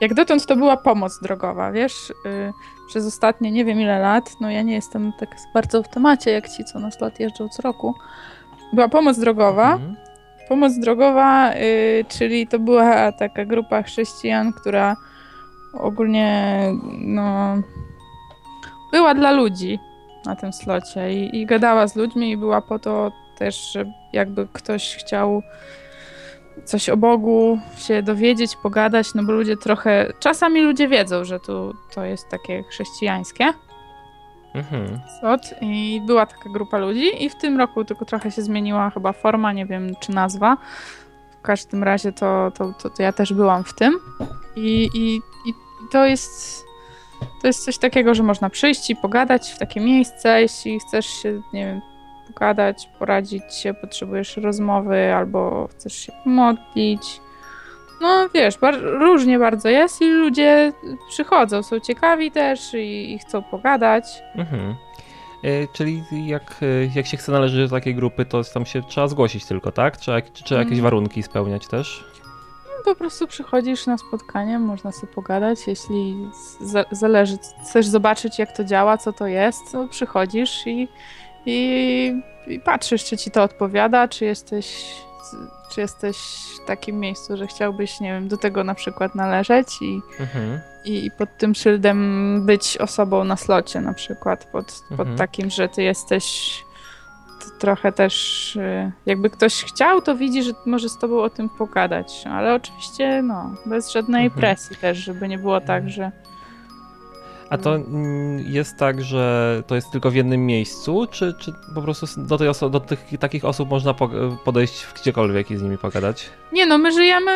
jak 0.00 0.14
dotąd 0.14 0.46
to 0.46 0.56
była 0.56 0.76
pomoc 0.76 1.20
drogowa, 1.22 1.72
wiesz? 1.72 2.10
Y, 2.10 2.52
przez 2.88 3.06
ostatnie 3.06 3.50
nie 3.50 3.64
wiem 3.64 3.80
ile 3.80 3.98
lat, 3.98 4.30
no 4.40 4.50
ja 4.50 4.62
nie 4.62 4.74
jestem 4.74 5.12
tak 5.18 5.36
bardzo 5.54 5.82
w 5.82 5.88
temacie 5.88 6.30
jak 6.30 6.48
ci, 6.48 6.64
co 6.64 6.78
na 6.78 6.90
slot 6.90 7.20
jeżdżą 7.20 7.48
co 7.48 7.62
roku. 7.62 7.94
Była 8.72 8.88
pomoc 8.88 9.18
drogowa. 9.18 9.72
Mhm. 9.72 9.96
Pomoc 10.48 10.78
drogowa, 10.78 11.54
y, 11.54 12.04
czyli 12.08 12.46
to 12.46 12.58
była 12.58 13.12
taka 13.12 13.44
grupa 13.44 13.82
chrześcijan, 13.82 14.52
która 14.52 14.96
ogólnie 15.72 16.62
no, 16.98 17.56
była 18.92 19.14
dla 19.14 19.30
ludzi 19.32 19.78
na 20.26 20.36
tym 20.36 20.52
slocie 20.52 21.14
i, 21.14 21.40
i 21.40 21.46
gadała 21.46 21.88
z 21.88 21.96
ludźmi 21.96 22.30
i 22.30 22.36
była 22.36 22.60
po 22.60 22.78
to 22.78 23.12
też, 23.38 23.72
że 23.72 23.84
jakby 24.12 24.46
ktoś 24.52 24.96
chciał 24.96 25.42
coś 26.64 26.88
o 26.88 26.96
Bogu 26.96 27.58
się 27.76 28.02
dowiedzieć, 28.02 28.56
pogadać, 28.56 29.14
no 29.14 29.22
bo 29.22 29.32
ludzie 29.32 29.56
trochę, 29.56 30.12
czasami 30.20 30.60
ludzie 30.60 30.88
wiedzą, 30.88 31.24
że 31.24 31.40
tu 31.40 31.74
to 31.94 32.04
jest 32.04 32.28
takie 32.28 32.62
chrześcijańskie 32.62 33.52
Mhm. 34.54 35.00
i 35.60 36.02
była 36.06 36.26
taka 36.26 36.50
grupa 36.50 36.78
ludzi 36.78 37.24
i 37.24 37.30
w 37.30 37.34
tym 37.34 37.58
roku 37.58 37.84
tylko 37.84 38.04
trochę 38.04 38.30
się 38.30 38.42
zmieniła 38.42 38.90
chyba 38.90 39.12
forma, 39.12 39.52
nie 39.52 39.66
wiem 39.66 39.94
czy 40.00 40.12
nazwa. 40.12 40.56
W 41.38 41.42
każdym 41.42 41.84
razie 41.84 42.12
to, 42.12 42.52
to, 42.54 42.72
to, 42.82 42.90
to 42.90 43.02
ja 43.02 43.12
też 43.12 43.32
byłam 43.32 43.64
w 43.64 43.74
tym 43.74 43.98
i, 44.56 44.90
i, 44.94 45.16
i 45.50 45.54
to 45.92 46.06
jest 46.06 46.64
to 47.40 47.46
jest 47.46 47.64
coś 47.64 47.78
takiego, 47.78 48.14
że 48.14 48.22
można 48.22 48.50
przyjść 48.50 48.90
i 48.90 48.96
pogadać 48.96 49.52
w 49.52 49.58
takie 49.58 49.80
miejsce, 49.80 50.40
jeśli 50.40 50.80
chcesz 50.80 51.06
się, 51.06 51.42
nie 51.52 51.66
wiem, 51.66 51.80
pogadać, 52.32 52.88
poradzić 52.98 53.54
się, 53.54 53.74
potrzebujesz 53.74 54.36
rozmowy 54.36 55.14
albo 55.14 55.68
chcesz 55.70 55.94
się 55.94 56.12
pomodlić. 56.24 57.20
No 58.00 58.28
wiesz, 58.34 58.58
bar- 58.58 58.80
różnie 58.82 59.38
bardzo 59.38 59.68
jest 59.68 60.00
i 60.00 60.10
ludzie 60.10 60.72
przychodzą, 61.08 61.62
są 61.62 61.80
ciekawi 61.80 62.30
też 62.30 62.74
i, 62.74 63.12
i 63.14 63.18
chcą 63.18 63.42
pogadać. 63.42 64.04
Mhm. 64.34 64.74
Yy, 65.42 65.68
czyli 65.72 66.02
jak, 66.26 66.56
yy, 66.60 66.90
jak 66.94 67.06
się 67.06 67.16
chce 67.16 67.32
należeć 67.32 67.70
do 67.70 67.76
takiej 67.76 67.94
grupy, 67.94 68.24
to 68.24 68.44
tam 68.54 68.66
się 68.66 68.82
trzeba 68.82 69.08
zgłosić 69.08 69.44
tylko, 69.44 69.72
tak? 69.72 69.96
Trzeba, 69.96 70.22
czy 70.22 70.44
trzeba 70.44 70.58
jakieś 70.60 70.72
Mm. 70.78 70.82
warunki 70.84 71.22
spełniać 71.22 71.66
też? 71.68 72.04
Po 72.84 72.94
prostu 72.94 73.26
przychodzisz 73.26 73.86
na 73.86 73.98
spotkanie, 73.98 74.58
można 74.58 74.92
sobie 74.92 75.12
pogadać, 75.12 75.58
jeśli 75.66 76.16
za- 76.60 76.84
zależy, 76.90 77.36
chcesz 77.64 77.86
zobaczyć 77.86 78.38
jak 78.38 78.52
to 78.56 78.64
działa, 78.64 78.98
co 78.98 79.12
to 79.12 79.26
jest, 79.26 79.72
to 79.72 79.88
przychodzisz 79.88 80.66
i, 80.66 80.88
i, 81.48 82.22
i 82.46 82.60
patrzysz, 82.60 83.04
czy 83.04 83.16
ci 83.16 83.30
to 83.30 83.42
odpowiada, 83.42 84.08
czy 84.08 84.24
jesteś, 84.24 84.84
czy 85.74 85.80
jesteś 85.80 86.16
w 86.64 86.66
takim 86.66 87.00
miejscu, 87.00 87.36
że 87.36 87.46
chciałbyś, 87.46 88.00
nie 88.00 88.12
wiem, 88.12 88.28
do 88.28 88.36
tego 88.36 88.64
na 88.64 88.74
przykład 88.74 89.14
należeć 89.14 89.68
i, 89.82 90.00
Mhm. 90.20 90.60
i, 90.84 91.10
pod 91.18 91.28
tym 91.38 91.54
szyldem 91.54 92.42
być 92.46 92.76
osobą 92.78 93.24
na 93.24 93.36
slocie 93.36 93.80
na 93.80 93.94
przykład, 93.94 94.44
pod, 94.44 94.66
pod 94.88 95.00
Mhm. 95.00 95.18
takim, 95.18 95.50
że 95.50 95.68
ty 95.68 95.82
jesteś 95.82 96.54
trochę 97.58 97.92
też, 97.92 98.56
y, 98.56 98.92
jakby 99.06 99.30
ktoś 99.30 99.64
chciał, 99.64 100.02
to 100.02 100.16
widzi, 100.16 100.42
że 100.42 100.52
może 100.66 100.88
z 100.88 100.98
tobą 100.98 101.22
o 101.22 101.30
tym 101.30 101.48
pogadać, 101.48 102.24
ale 102.30 102.54
oczywiście 102.54 103.22
no, 103.22 103.54
bez 103.66 103.92
żadnej 103.92 104.24
Mhm. 104.24 104.40
presji 104.40 104.76
też, 104.76 104.98
żeby 104.98 105.28
nie 105.28 105.38
było 105.38 105.60
tak, 105.60 105.90
że 105.90 106.10
A 107.50 107.58
to 107.58 107.74
mm, 107.74 108.38
jest 108.46 108.76
tak, 108.76 109.02
że 109.02 109.62
to 109.66 109.74
jest 109.74 109.90
tylko 109.90 110.10
w 110.10 110.14
jednym 110.14 110.46
miejscu, 110.46 111.06
czy, 111.10 111.34
czy 111.38 111.52
po 111.74 111.82
prostu 111.82 112.06
do, 112.16 112.38
tej 112.38 112.48
oso- 112.48 112.70
do 112.70 112.80
tych 112.80 113.04
takich 113.20 113.44
osób 113.44 113.70
można 113.70 113.94
po- 113.94 114.10
podejść 114.44 114.86
gdziekolwiek 115.00 115.50
i 115.50 115.56
z 115.56 115.62
nimi 115.62 115.78
pogadać? 115.78 116.30
nie 116.52 116.66
no, 116.66 116.78
my 116.78 116.92
żyjemy, 116.92 117.32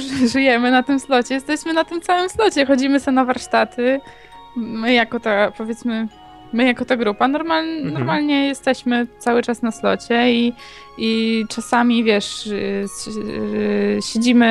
ży- 0.00 0.28
żyjemy 0.38 0.70
na 0.70 0.82
tym 0.82 1.00
slocie, 1.00 1.34
jesteśmy 1.34 1.72
na 1.72 1.84
tym 1.84 2.00
całym 2.00 2.28
slocie, 2.30 2.66
chodzimy 2.66 3.00
sobie 3.00 3.14
na 3.14 3.24
warsztaty, 3.24 4.00
my 4.56 4.92
jako 4.92 5.20
ta, 5.20 5.50
powiedzmy, 5.50 6.08
my 6.52 6.64
jako 6.66 6.84
ta 6.84 6.96
grupa 6.96 7.28
normal, 7.28 7.64
Mhm. 7.68 7.92
normalnie 7.94 8.46
jesteśmy 8.46 9.06
cały 9.18 9.42
czas 9.42 9.62
na 9.62 9.70
slocie 9.70 10.32
i, 10.32 10.52
i 10.98 11.44
czasami, 11.48 12.04
wiesz, 12.04 12.46
y, 12.46 12.86
y, 13.08 13.98
siedzimy 14.12 14.46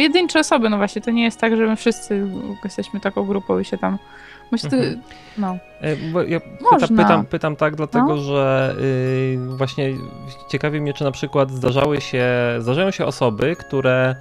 pojedyncze 0.00 0.40
osoby, 0.40 0.70
no 0.70 0.76
właśnie, 0.76 1.02
to 1.02 1.10
nie 1.10 1.24
jest 1.24 1.40
tak, 1.40 1.56
że 1.56 1.66
my 1.66 1.76
wszyscy 1.76 2.26
jesteśmy 2.64 3.00
taką 3.00 3.24
grupą 3.26 3.58
i 3.58 3.64
się 3.64 3.78
tam, 3.78 3.98
myślę, 4.52 4.70
Mhm. 4.70 5.00
no. 5.38 5.56
E, 5.80 5.96
Bo 6.12 6.22
ja 6.22 6.40
Można. 6.72 7.02
pytam, 7.02 7.26
pytam, 7.26 7.56
tak, 7.56 7.76
dlatego 7.76 8.06
No. 8.06 8.16
że 8.16 8.74
y, 8.80 9.38
właśnie 9.56 9.94
ciekawi 10.48 10.80
mnie, 10.80 10.92
czy 10.94 11.04
na 11.04 11.10
przykład 11.10 11.50
zdarzały 11.50 12.00
się, 12.00 12.24
zdarzają 12.58 12.90
się 12.90 13.04
osoby, 13.06 13.56
które 13.56 14.16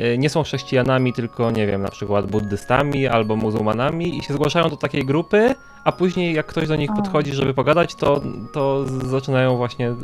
y, 0.00 0.18
nie 0.18 0.30
są 0.30 0.42
chrześcijanami, 0.42 1.12
tylko 1.12 1.50
nie 1.50 1.66
wiem, 1.66 1.82
na 1.82 1.88
przykład 1.90 2.26
buddystami 2.26 3.06
albo 3.06 3.36
muzułmanami 3.36 4.18
i 4.18 4.22
się 4.22 4.34
zgłaszają 4.34 4.68
do 4.70 4.76
takiej 4.76 5.04
grupy, 5.04 5.54
a 5.84 5.92
później 5.92 6.34
jak 6.34 6.46
ktoś 6.46 6.68
do 6.68 6.76
nich 6.76 6.90
podchodzi, 6.96 7.32
żeby 7.32 7.54
pogadać, 7.54 7.94
to, 7.94 8.20
to 8.52 8.84
zaczynają 8.86 9.56
właśnie 9.56 9.88
y, 9.90 9.94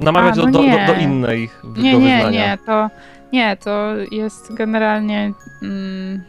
namawiać 0.00 0.34
A, 0.34 0.36
no 0.40 0.46
do, 0.46 0.52
do, 0.52 0.62
nie. 0.64 0.86
do, 0.86 0.94
w- 0.94 1.78
Nie, 1.82 1.92
do 1.92 1.98
nie, 1.98 2.14
wyznania. 2.16 2.30
nie, 2.30 2.58
to 2.66 2.90
nie, 3.32 3.56
to 3.56 3.94
jest 4.10 4.54
generalnie 4.54 5.32
mm, 5.62 6.22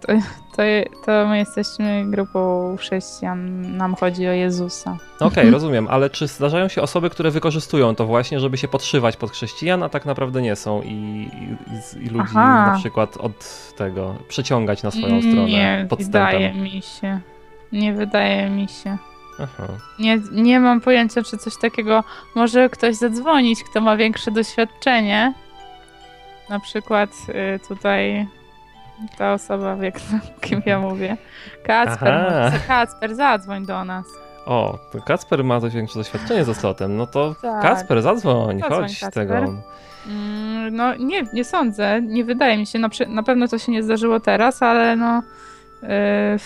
to, 0.00 0.12
to, 0.56 0.62
to 1.06 1.28
my 1.28 1.38
jesteśmy 1.38 2.04
grupą 2.06 2.76
chrześcijan, 2.78 3.60
nam 3.76 3.94
chodzi 3.94 4.28
o 4.28 4.32
Jezusa. 4.32 4.96
Okej, 5.20 5.50
rozumiem, 5.50 5.88
ale 5.90 6.10
czy 6.10 6.26
zdarzają 6.26 6.68
się 6.68 6.82
osoby, 6.82 7.10
które 7.10 7.30
wykorzystują 7.30 7.94
to 7.94 8.06
właśnie, 8.06 8.40
żeby 8.40 8.56
się 8.58 8.68
podszywać 8.68 9.16
pod 9.16 9.30
chrześcijan, 9.30 9.82
a 9.82 9.88
tak 9.88 10.06
naprawdę 10.06 10.42
nie 10.42 10.56
są 10.56 10.82
i, 10.82 10.88
i, 10.90 12.06
i 12.06 12.08
ludzi 12.08 12.32
Aha. 12.36 12.70
na 12.72 12.78
przykład 12.78 13.16
od 13.16 13.72
tego 13.76 14.14
przeciągać 14.28 14.82
na 14.82 14.90
swoją 14.90 15.22
stronę 15.22 15.46
Nie 15.46 15.86
podstępem? 15.88 16.32
wydaje 16.32 16.54
mi 16.54 16.82
się. 16.82 17.20
Nie 17.72 17.92
wydaje 17.92 18.50
mi 18.50 18.68
się. 18.68 18.98
Aha. 19.40 19.66
Nie, 19.98 20.20
nie 20.32 20.60
mam 20.60 20.80
pojęcia, 20.80 21.22
czy 21.22 21.38
coś 21.38 21.56
takiego 21.56 22.04
może 22.34 22.68
ktoś 22.68 22.94
zadzwonić, 22.96 23.64
kto 23.70 23.80
ma 23.80 23.96
większe 23.96 24.30
doświadczenie. 24.30 25.34
Na 26.50 26.60
przykład 26.60 27.10
y, 27.28 27.68
tutaj 27.68 28.26
ta 29.18 29.32
osoba 29.32 29.76
wie, 29.76 29.92
kim 30.40 30.62
ja 30.66 30.78
mówię. 30.80 31.16
Kacper, 31.64 32.52
Kacper, 32.66 33.14
zadzwoń 33.14 33.66
do 33.66 33.84
nas. 33.84 34.06
O, 34.46 34.78
to 34.92 35.02
Kacper 35.02 35.44
ma 35.44 35.60
coś 35.60 35.74
większe 35.74 35.98
doświadczenie 35.98 36.44
ze 36.44 36.54
slotem, 36.54 36.96
no 36.96 37.06
to 37.06 37.34
Tak. 37.42 37.62
Kacper, 37.62 38.02
zadzwoń, 38.02 38.60
Zadzwoń, 38.60 38.80
chodź 38.82 38.98
z 38.98 39.00
Kacper. 39.00 39.28
tego. 39.28 39.34
Mm, 40.06 40.76
No 40.76 40.94
nie, 40.96 41.22
nie 41.32 41.44
sądzę, 41.44 42.02
nie 42.02 42.24
wydaje 42.24 42.58
mi 42.58 42.66
się, 42.66 42.78
na, 42.78 42.88
na 43.08 43.22
pewno 43.22 43.48
to 43.48 43.58
się 43.58 43.72
nie 43.72 43.82
zdarzyło 43.82 44.20
teraz, 44.20 44.62
ale 44.62 44.96
no 44.96 45.22
e, 45.82 46.36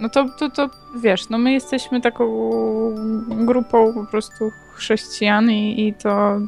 no 0.00 0.08
to, 0.08 0.26
to, 0.38 0.50
to 0.50 0.68
wiesz, 1.00 1.28
no 1.28 1.38
my 1.38 1.52
jesteśmy 1.52 2.00
taką 2.00 2.24
grupą 3.28 3.94
po 3.94 4.04
prostu 4.04 4.50
chrześcijan 4.74 5.50
i, 5.50 5.88
i 5.88 5.94
to 5.94 6.38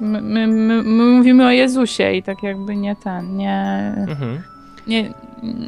my, 0.00 0.20
my, 0.22 0.46
my, 0.46 0.82
my 0.82 1.04
mówimy 1.04 1.46
o 1.46 1.50
Jezusie 1.50 2.12
i 2.12 2.22
tak 2.22 2.42
jakby 2.42 2.76
nie 2.76 2.96
ten, 2.96 3.36
nie, 3.36 3.94
Mhm. 4.08 4.42
nie, 4.86 5.10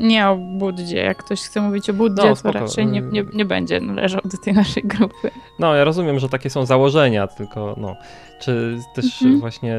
nie 0.00 0.28
o 0.28 0.36
Buddzie. 0.36 0.96
Jak 0.96 1.16
ktoś 1.18 1.42
chce 1.42 1.60
mówić 1.60 1.90
o 1.90 1.92
Buddzie, 1.92 2.22
No, 2.28 2.36
to 2.36 2.52
raczej 2.52 2.86
nie, 2.86 3.00
nie, 3.00 3.24
nie 3.34 3.44
będzie 3.44 3.80
należał 3.80 4.20
do 4.24 4.38
tej 4.38 4.54
naszej 4.54 4.82
grupy. 4.82 5.30
No, 5.58 5.74
ja 5.74 5.84
rozumiem, 5.84 6.18
że 6.18 6.28
takie 6.28 6.50
są 6.50 6.66
założenia, 6.66 7.26
tylko 7.26 7.74
no, 7.78 7.96
czy 8.40 8.78
też 8.94 9.22
Mhm. 9.22 9.40
właśnie, 9.40 9.76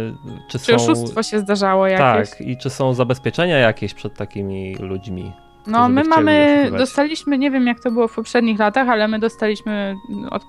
czy, 0.49 0.59
Czy 0.59 0.65
są... 0.65 0.75
oszustwo 0.75 1.23
się 1.23 1.39
zdarzało 1.39 1.87
jakieś? 1.87 2.29
Tak, 2.29 2.41
i 2.41 2.57
czy 2.57 2.69
są 2.69 2.93
zabezpieczenia 2.93 3.57
jakieś 3.57 3.93
przed 3.93 4.13
takimi 4.13 4.75
ludźmi? 4.75 5.31
No, 5.67 5.89
my 5.89 6.03
mamy, 6.03 6.67
dostaliśmy, 6.77 7.37
nie 7.37 7.51
wiem 7.51 7.67
jak 7.67 7.79
to 7.79 7.91
było 7.91 8.07
w 8.07 8.15
poprzednich 8.15 8.59
latach, 8.59 8.89
ale 8.89 9.07
my 9.07 9.19
dostaliśmy 9.19 9.95
od, 10.29 10.43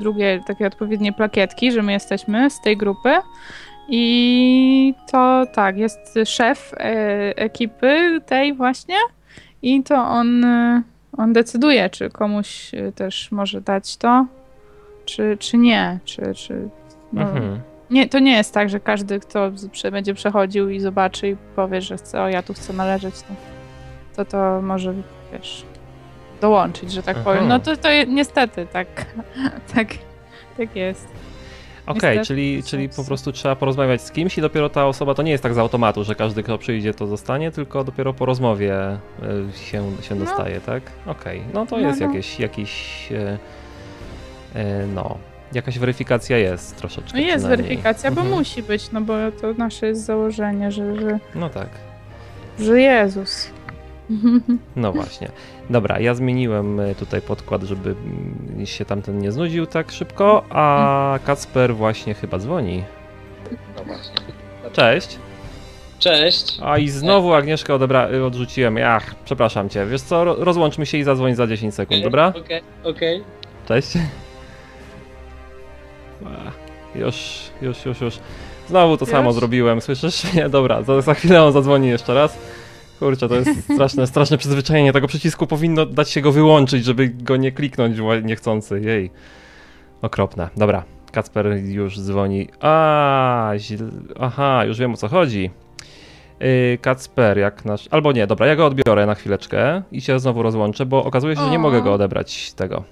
drugie 0.00 0.40
takie 0.46 0.66
odpowiednie 0.66 1.12
plakietki, 1.12 1.72
że 1.72 1.82
my 1.82 1.92
jesteśmy 1.92 2.50
z 2.50 2.60
tej 2.60 2.76
grupy. 2.76 3.10
I 3.88 4.94
to 5.10 5.46
tak, 5.54 5.76
jest 5.76 6.14
szef 6.24 6.74
e, 6.74 6.78
ekipy 7.36 8.20
tej 8.26 8.54
właśnie 8.54 8.96
i 9.62 9.82
to 9.82 9.94
on, 9.94 10.44
on 11.16 11.32
decyduje, 11.32 11.90
czy 11.90 12.10
komuś 12.10 12.74
e, 12.74 12.92
też 12.92 13.32
może 13.32 13.60
dać 13.60 13.96
to, 13.96 14.26
czy, 15.04 15.36
czy 15.40 15.58
nie, 15.58 15.98
czy, 16.04 16.34
czy 16.34 16.68
no, 17.12 17.22
Mhm. 17.22 17.60
nie, 17.90 18.08
to 18.08 18.18
nie 18.18 18.36
jest 18.36 18.54
tak, 18.54 18.68
że 18.68 18.80
każdy, 18.80 19.20
kto 19.20 19.50
będzie 19.92 20.14
przechodził 20.14 20.70
i 20.70 20.80
zobaczy 20.80 21.28
i 21.28 21.36
powie, 21.56 21.82
że 21.82 21.96
chce, 21.96 22.22
o 22.22 22.28
ja 22.28 22.42
tu 22.42 22.54
chcę 22.54 22.72
należeć, 22.72 23.14
to 23.14 23.53
to, 24.16 24.24
to 24.24 24.62
może, 24.62 24.94
wiesz, 25.32 25.64
dołączyć, 26.40 26.92
że 26.92 27.02
tak 27.02 27.16
Aha. 27.16 27.24
powiem. 27.24 27.48
No 27.48 27.58
to, 27.60 27.76
to 27.76 27.88
niestety 28.08 28.66
tak, 28.72 28.86
tak, 29.74 29.88
tak 30.56 30.76
jest. 30.76 31.08
Okej, 31.86 31.94
Niestety. 32.18 32.26
czyli, 32.26 32.62
czyli 32.62 32.88
po 32.88 33.04
prostu 33.04 33.32
trzeba 33.32 33.56
porozmawiać 33.56 34.02
z 34.02 34.10
kimś 34.10 34.38
i 34.38 34.40
dopiero 34.40 34.68
ta 34.68 34.86
osoba, 34.86 35.14
to 35.14 35.22
nie 35.22 35.30
jest 35.30 35.42
tak 35.42 35.54
z 35.54 35.58
automatu, 35.58 36.04
że 36.04 36.14
każdy, 36.14 36.42
kto 36.42 36.58
przyjdzie, 36.58 36.94
to 36.94 37.06
zostanie, 37.06 37.50
tylko 37.50 37.84
dopiero 37.84 38.14
po 38.14 38.26
rozmowie 38.26 38.74
y, 39.52 39.58
się, 39.58 39.82
się 40.02 40.14
No. 40.14 40.24
dostaje, 40.24 40.60
tak? 40.60 40.82
Okej, 41.06 41.42
no 41.54 41.66
to 41.66 41.76
No, 41.78 41.86
jest 41.88 42.00
no. 42.00 42.06
jakieś, 42.06 42.40
jakiś, 42.40 43.08
y, 43.12 43.38
y, 44.58 44.86
no, 44.94 45.18
jakaś 45.52 45.78
weryfikacja 45.78 46.38
jest 46.38 46.76
troszeczkę 46.76 47.18
No 47.18 47.24
jest 47.26 47.46
weryfikacja, 47.46 48.10
bo 48.10 48.20
Mhm. 48.20 48.38
musi 48.38 48.62
być, 48.62 48.92
no 48.92 49.00
bo 49.00 49.14
to 49.40 49.52
nasze 49.58 49.86
jest 49.86 50.04
założenie, 50.04 50.72
że, 50.72 51.00
że, 51.00 51.18
No 51.34 51.48
tak. 51.50 51.68
że 52.58 52.80
Jezus. 52.80 53.50
No 54.76 54.92
właśnie. 54.92 55.28
Dobra, 55.70 56.00
ja 56.00 56.14
zmieniłem 56.14 56.80
y, 56.80 56.94
tutaj 56.94 57.20
podkład, 57.22 57.62
żeby 57.62 57.94
mm, 58.50 58.66
się 58.66 58.84
tamten 58.84 59.18
nie 59.18 59.32
znudził 59.32 59.66
tak 59.66 59.92
szybko, 59.92 60.44
a 60.50 61.18
Kacper 61.26 61.74
właśnie 61.74 62.14
chyba 62.14 62.38
dzwoni. 62.38 62.84
No 63.76 63.84
właśnie. 63.84 64.14
Cześć. 64.72 65.18
Cześć. 65.98 66.58
A 66.62 66.78
i 66.78 66.88
znowu 66.88 67.32
Agnieszkę 67.34 67.72
odebra- 67.72 68.22
odrzuciłem. 68.26 68.76
Ach, 68.86 69.14
przepraszam 69.24 69.68
cię. 69.68 69.86
Wiesz 69.86 70.00
co, 70.02 70.24
ro- 70.24 70.36
rozłączmy 70.38 70.86
się 70.86 70.98
i 70.98 71.02
zadzwoń 71.02 71.34
za 71.34 71.46
10 71.46 71.74
sekund, 71.74 72.02
dobra? 72.02 72.32
Okej, 72.36 72.62
okej. 72.84 73.24
Cześć. 73.68 73.88
Ach, 76.26 76.54
Już, 76.94 77.40
już, 77.62 77.84
już, 77.84 78.00
już. 78.00 78.18
Znowu 78.68 78.96
to 78.96 79.06
samo 79.06 79.28
Już? 79.30 79.34
zrobiłem, 79.38 79.80
słyszysz? 79.80 80.34
Nie, 80.34 80.48
dobra, 80.48 80.82
za, 80.82 81.00
za 81.00 81.14
chwilę 81.14 81.44
on 81.44 81.52
zadzwoni 81.52 81.88
jeszcze 81.88 82.14
raz. 82.14 82.38
Kurczę, 82.98 83.28
to 83.28 83.34
jest 83.34 83.72
straszne, 83.74 84.06
straszne 84.06 84.38
przyzwyczajenie 84.38 84.92
tego 84.92 85.06
przycisku. 85.06 85.46
Powinno 85.46 85.86
dać 85.86 86.10
się 86.10 86.20
go 86.20 86.32
wyłączyć, 86.32 86.84
żeby 86.84 87.08
go 87.08 87.36
nie 87.36 87.52
kliknąć 87.52 87.96
niechcący. 88.22 88.80
Jej. 88.80 89.10
Okropne. 90.02 90.48
Dobra, 90.56 90.84
Kacper 91.12 91.46
już 91.64 92.00
dzwoni. 92.00 92.48
A, 92.60 93.52
źle... 93.56 93.86
aha, 94.20 94.64
już 94.64 94.78
wiem 94.78 94.92
o 94.92 94.96
co 94.96 95.08
chodzi. 95.08 95.50
Yy, 96.40 96.78
Kacper, 96.80 97.38
jak 97.38 97.64
nasz. 97.64 97.88
Albo 97.90 98.12
nie, 98.12 98.26
dobra, 98.26 98.46
ja 98.46 98.56
go 98.56 98.66
odbiorę 98.66 99.06
na 99.06 99.14
chwileczkę 99.14 99.82
i 99.92 100.00
się 100.00 100.20
znowu 100.20 100.42
rozłączę, 100.42 100.86
bo 100.86 101.04
okazuje 101.04 101.36
się, 101.36 101.42
że 101.44 101.50
nie 101.50 101.58
mogę 101.58 101.82
go 101.82 101.92
odebrać 101.92 102.52
tego. 102.52 102.84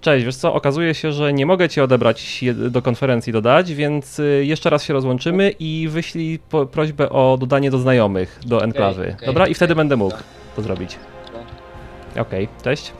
Cześć, 0.00 0.24
wiesz 0.26 0.36
co, 0.36 0.54
okazuje 0.54 0.94
się, 0.94 1.12
że 1.12 1.32
nie 1.32 1.46
mogę 1.46 1.68
cię 1.68 1.84
odebrać 1.84 2.44
do 2.54 2.82
konferencji 2.82 3.32
dodać, 3.32 3.74
więc 3.74 4.18
y, 4.18 4.44
jeszcze 4.44 4.70
raz 4.70 4.84
się 4.84 4.92
rozłączymy 4.92 5.50
i 5.58 5.88
wyślij 5.90 6.38
po, 6.38 6.66
prośbę 6.66 7.10
o 7.10 7.36
dodanie 7.40 7.70
do 7.70 7.78
znajomych, 7.78 8.40
do 8.46 8.64
enklawy. 8.64 9.14
okej, 9.16 9.26
Dobra? 9.26 9.46
I 9.46 9.54
wtedy 9.54 9.74
będę 9.74 9.96
mógł 9.96 10.10
dobra. 10.10 10.26
to 10.56 10.62
zrobić. 10.62 10.98
Dobra. 11.26 12.22
Okej, 12.22 12.48
cześć. 12.64 12.92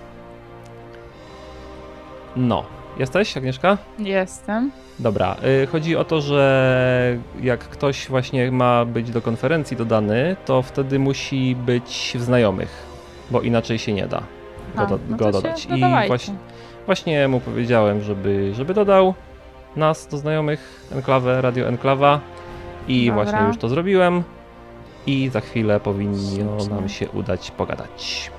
No, 2.36 2.64
jesteś, 2.98 3.36
Agnieszka? 3.36 3.78
Jestem. 3.98 4.70
Dobra, 4.98 5.36
y, 5.62 5.66
chodzi 5.66 5.96
o 5.96 6.04
to, 6.04 6.20
że 6.20 7.18
jak 7.42 7.60
ktoś 7.60 8.08
właśnie 8.08 8.52
ma 8.52 8.84
być 8.84 9.10
do 9.10 9.22
konferencji 9.22 9.76
dodany, 9.76 10.36
to 10.44 10.62
wtedy 10.62 10.98
musi 10.98 11.56
być 11.56 12.12
w 12.18 12.22
znajomych, 12.22 12.86
bo 13.30 13.40
inaczej 13.40 13.78
się 13.78 13.92
nie 13.92 14.06
da 14.06 14.22
go, 14.74 14.82
A, 14.82 14.86
do, 14.86 14.98
no 15.08 15.16
go 15.16 15.24
to 15.24 15.32
dodać. 15.32 15.60
Się 15.60 15.76
I 15.76 16.06
właśnie, 16.06 16.34
właśnie 16.86 17.28
mu 17.28 17.40
powiedziałem, 17.40 18.02
żeby, 18.02 18.54
żeby 18.54 18.74
dodał 18.74 19.14
nas 19.76 20.06
do 20.06 20.16
znajomych, 20.18 20.88
enklawę, 20.92 21.42
radio 21.42 21.68
enklawa 21.68 22.20
i 22.88 23.06
Dobra. 23.06 23.24
właśnie 23.24 23.46
już 23.46 23.58
to 23.58 23.68
zrobiłem 23.68 24.22
i 25.06 25.28
za 25.28 25.40
chwilę 25.40 25.80
powinno 25.80 26.56
nam 26.70 26.88
się 26.88 27.08
udać 27.10 27.50
pogadać. 27.50 28.30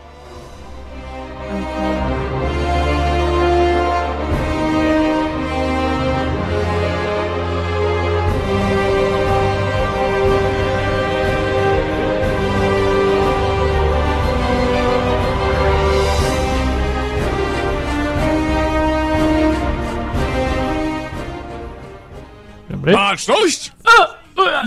Dobry. 22.81 22.93
Baczność! 22.93 23.71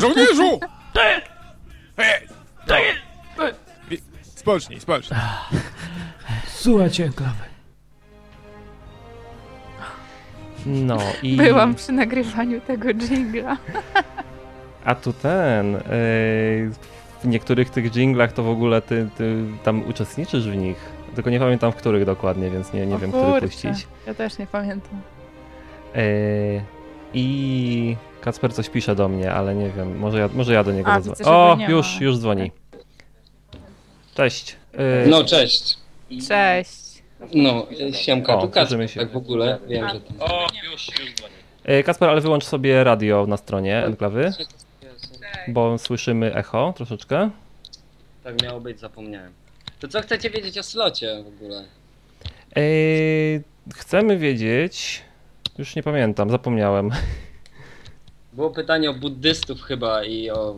Żołnierzu! 0.01 0.61
Spocznij, 4.35 4.81
spocznij. 4.81 5.21
Słuchajcie, 6.47 7.05
enklawy. 7.05 7.45
No 10.67 10.99
i... 11.23 11.37
Byłam 11.37 11.75
przy 11.75 11.93
nagrywaniu 11.93 12.61
tego 12.61 12.89
jingla. 12.95 13.57
A 14.85 14.95
tu 14.95 15.13
ten. 15.13 15.73
Yy, 15.73 15.81
w 17.23 17.25
niektórych 17.25 17.71
tych 17.71 17.97
jinglach 17.97 18.33
to 18.33 18.43
w 18.43 18.49
ogóle 18.49 18.83
ty, 18.83 19.09
ty 19.17 19.45
tam 19.65 19.89
uczestniczysz 19.89 20.49
w 20.49 20.57
nich. 20.57 20.77
Tylko 21.15 21.31
nie 21.31 21.41
pamiętam 21.41 21.73
w 21.73 21.77
których 21.77 22.05
dokładnie, 22.05 22.51
więc 22.51 22.73
nie, 22.73 22.87
nie 22.87 22.95
O 22.95 22.99
wiem, 22.99 23.11
który 23.11 23.25
kurczę, 23.25 23.47
puścić. 23.47 23.87
Ja 24.07 24.15
też 24.15 24.39
nie 24.39 24.47
pamiętam. 24.47 25.01
Yy, 25.95 26.63
I 27.15 27.97
Kacper 28.21 28.55
coś 28.55 28.69
pisze 28.69 28.95
do 28.95 29.09
mnie, 29.09 29.33
ale 29.33 29.55
nie 29.55 29.71
wiem. 29.71 29.99
Może 29.99 30.19
ja, 30.19 30.29
może 30.35 30.55
ja 30.55 30.65
do 30.65 30.73
niego 30.73 30.91
A, 30.93 31.01
widzę, 31.01 31.13
że 31.19 31.25
O, 31.31 31.59
już, 31.69 32.01
już 32.01 32.19
dzwoni. 32.19 32.51
Cześć. 34.15 34.57
Yy, 34.73 34.79
No, 35.07 35.25
cześć. 35.25 35.79
Cześć. 36.29 37.03
No, 37.35 37.67
siemka, 37.93 38.37
O, 38.37 38.43
tu 38.43 38.49
Kacper, 38.49 38.91
się. 38.91 39.01
tak 39.01 39.13
w 39.13 39.17
ogóle, 39.17 39.59
wiem, 39.69 39.89
że. 39.89 40.01
O, 40.21 40.47
już, 40.73 40.89
już 41.01 41.15
dzwoni. 41.15 41.35
Yy, 41.65 41.83
Kacper, 41.83 42.09
ale 42.11 42.21
wyłącz 42.21 42.45
sobie 42.45 42.85
radio 42.85 43.27
na 43.27 43.37
stronie 43.37 43.85
enklawy, 43.85 44.33
bo 45.49 45.79
słyszymy 45.79 46.35
echo 46.35 46.73
troszeczkę. 46.77 47.31
Tak 48.25 48.43
miało 48.43 48.61
być, 48.61 48.81
zapomniałem. 48.81 49.33
To 49.81 49.89
co 49.89 50.01
chcecie 50.01 50.31
wiedzieć 50.31 50.59
o 50.59 50.63
slocie 50.63 51.23
w 51.25 51.27
ogóle? 51.27 51.65
Yy, 52.57 53.43
chcemy 53.75 54.19
wiedzieć. 54.19 55.03
Już 55.59 55.77
nie 55.77 55.83
pamiętam, 55.83 56.31
zapomniałem. 56.31 56.91
Było 58.33 58.51
pytanie 58.51 58.91
o 58.91 58.95
buddystów 58.95 59.63
chyba 59.63 60.05
i 60.05 60.31
o... 60.31 60.57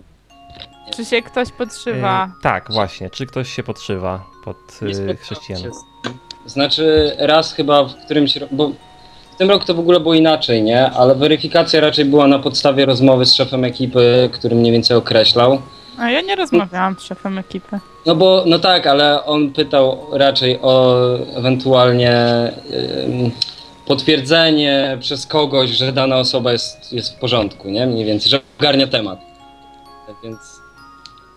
Czy 0.97 1.05
się 1.05 1.23
ktoś 1.23 1.53
podszywa? 1.53 2.25
E, 2.25 2.43
tak, 2.43 2.73
właśnie. 2.73 3.11
Czy 3.11 3.27
ktoś 3.27 3.53
się 3.53 3.63
podszywa 3.63 4.25
pod 4.45 4.57
e, 5.11 5.17
chrześcijan? 5.17 5.63
Znaczy 6.47 7.17
raz 7.19 7.53
chyba 7.55 7.85
w 7.85 7.97
którymś 8.05 8.37
roku, 8.37 8.57
bo 8.57 8.69
w 9.33 9.37
tym 9.39 9.51
roku 9.51 9.65
to 9.65 9.75
w 9.75 9.79
ogóle 9.79 10.01
było 10.01 10.15
inaczej, 10.15 10.63
nie? 10.63 10.91
Ale 10.91 11.15
weryfikacja 11.15 11.81
raczej 11.81 12.05
była 12.05 12.27
na 12.27 12.39
podstawie 12.39 12.87
rozmowy 12.87 13.27
z 13.27 13.35
szefem 13.35 13.65
ekipy, 13.65 14.31
który 14.33 14.57
mniej 14.57 14.73
więcej 14.73 14.97
określał. 14.97 15.63
A 15.99 16.11
ja 16.11 16.21
nie 16.21 16.37
rozmawiałam 16.37 16.97
z 16.99 17.03
szefem 17.03 17.39
ekipy. 17.39 17.79
No 18.07 18.15
bo, 18.15 18.45
no 18.47 18.59
tak, 18.59 18.87
ale 18.87 19.25
on 19.25 19.53
pytał 19.53 20.07
raczej 20.13 20.59
o 20.63 20.97
ewentualnie 21.37 22.13
ym, 23.05 23.31
potwierdzenie 23.87 24.99
przez 25.01 25.27
kogoś, 25.27 25.71
że 25.71 25.93
dana 25.93 26.17
osoba 26.17 26.53
jest, 26.53 26.93
jest 26.93 27.17
w 27.17 27.19
porządku, 27.19 27.69
nie? 27.69 27.87
Mniej 27.87 28.05
więcej, 28.05 28.31
że 28.31 28.41
ogarnia 28.61 28.87
temat. 28.87 29.19
Więc 30.25 30.39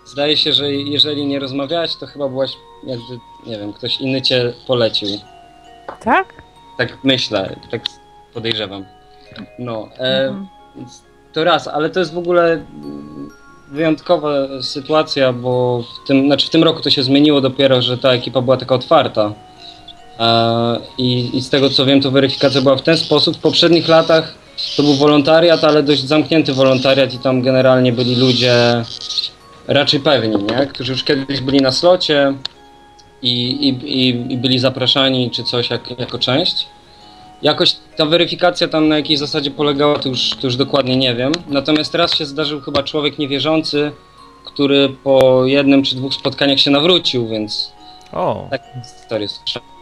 zdaje 0.05 0.37
się, 0.37 0.53
że 0.53 0.71
jeżeli 0.73 1.25
nie 1.25 1.39
rozmawiałeś, 1.39 1.95
to 1.95 2.05
chyba 2.07 2.29
byłaś 2.29 2.51
jakby, 2.83 3.19
nie 3.47 3.57
wiem, 3.59 3.73
ktoś 3.73 4.01
inny 4.01 4.21
cię 4.21 4.53
polecił. 4.67 5.09
Tak? 6.03 6.33
Tak 6.77 6.97
myślę, 7.03 7.55
tak 7.71 7.81
podejrzewam. 8.33 8.85
No, 9.59 9.89
e, 9.99 10.27
Mhm. 10.27 10.47
więc 10.75 11.03
to 11.33 11.43
raz, 11.43 11.67
ale 11.67 11.89
to 11.89 11.99
jest 11.99 12.13
w 12.13 12.17
ogóle 12.17 12.63
wyjątkowa 13.71 14.31
sytuacja, 14.61 15.33
bo 15.33 15.83
w 16.03 16.07
tym, 16.07 16.25
znaczy 16.25 16.47
w 16.47 16.49
tym 16.49 16.63
roku 16.63 16.81
to 16.81 16.89
się 16.89 17.03
zmieniło 17.03 17.41
dopiero, 17.41 17.81
że 17.81 17.97
ta 17.97 18.11
ekipa 18.13 18.41
była 18.41 18.57
taka 18.57 18.75
otwarta. 18.75 19.33
E, 20.19 20.79
i, 20.97 21.37
I 21.37 21.41
z 21.41 21.49
tego 21.49 21.69
co 21.69 21.85
wiem, 21.85 22.01
to 22.01 22.11
weryfikacja 22.11 22.61
była 22.61 22.75
w 22.75 22.81
ten 22.81 22.97
sposób. 22.97 23.37
W 23.37 23.39
poprzednich 23.39 23.87
latach 23.87 24.35
to 24.77 24.83
był 24.83 24.93
wolontariat, 24.93 25.63
ale 25.63 25.83
dość 25.83 26.03
zamknięty 26.07 26.53
wolontariat 26.53 27.13
i 27.13 27.19
tam 27.19 27.41
generalnie 27.41 27.91
byli 27.93 28.15
ludzie 28.15 28.83
raczej 29.67 29.99
pewni, 29.99 30.43
nie? 30.43 30.67
którzy 30.67 30.91
już 30.91 31.03
kiedyś 31.03 31.41
byli 31.41 31.61
na 31.61 31.71
slocie 31.71 32.33
i, 33.21 33.51
i, 33.69 34.01
i, 34.33 34.37
byli 34.37 34.59
zapraszani 34.59 35.31
czy 35.31 35.43
coś 35.43 35.69
jak, 35.69 35.99
jako 35.99 36.19
część. 36.19 36.67
Jakoś 37.41 37.75
ta 37.97 38.05
weryfikacja 38.05 38.67
tam 38.67 38.87
na 38.87 38.97
jakiej 38.97 39.17
zasadzie 39.17 39.51
polegała, 39.51 39.99
to 39.99 40.09
już, 40.09 40.29
to 40.29 40.47
już 40.47 40.55
dokładnie 40.55 40.97
nie 40.97 41.15
wiem. 41.15 41.31
Natomiast 41.47 41.91
teraz 41.91 42.15
się 42.15 42.25
zdarzył 42.25 42.61
chyba 42.61 42.83
człowiek 42.83 43.19
niewierzący, 43.19 43.91
który 44.45 44.89
po 44.89 45.45
jednym 45.45 45.83
czy 45.83 45.95
dwóch 45.95 46.13
spotkaniach 46.13 46.59
się 46.59 46.71
nawrócił, 46.71 47.27
więc 47.27 47.71
O, 48.13 48.47
tak 48.49 48.61
historię 48.99 49.27
słyszałem. 49.27 49.78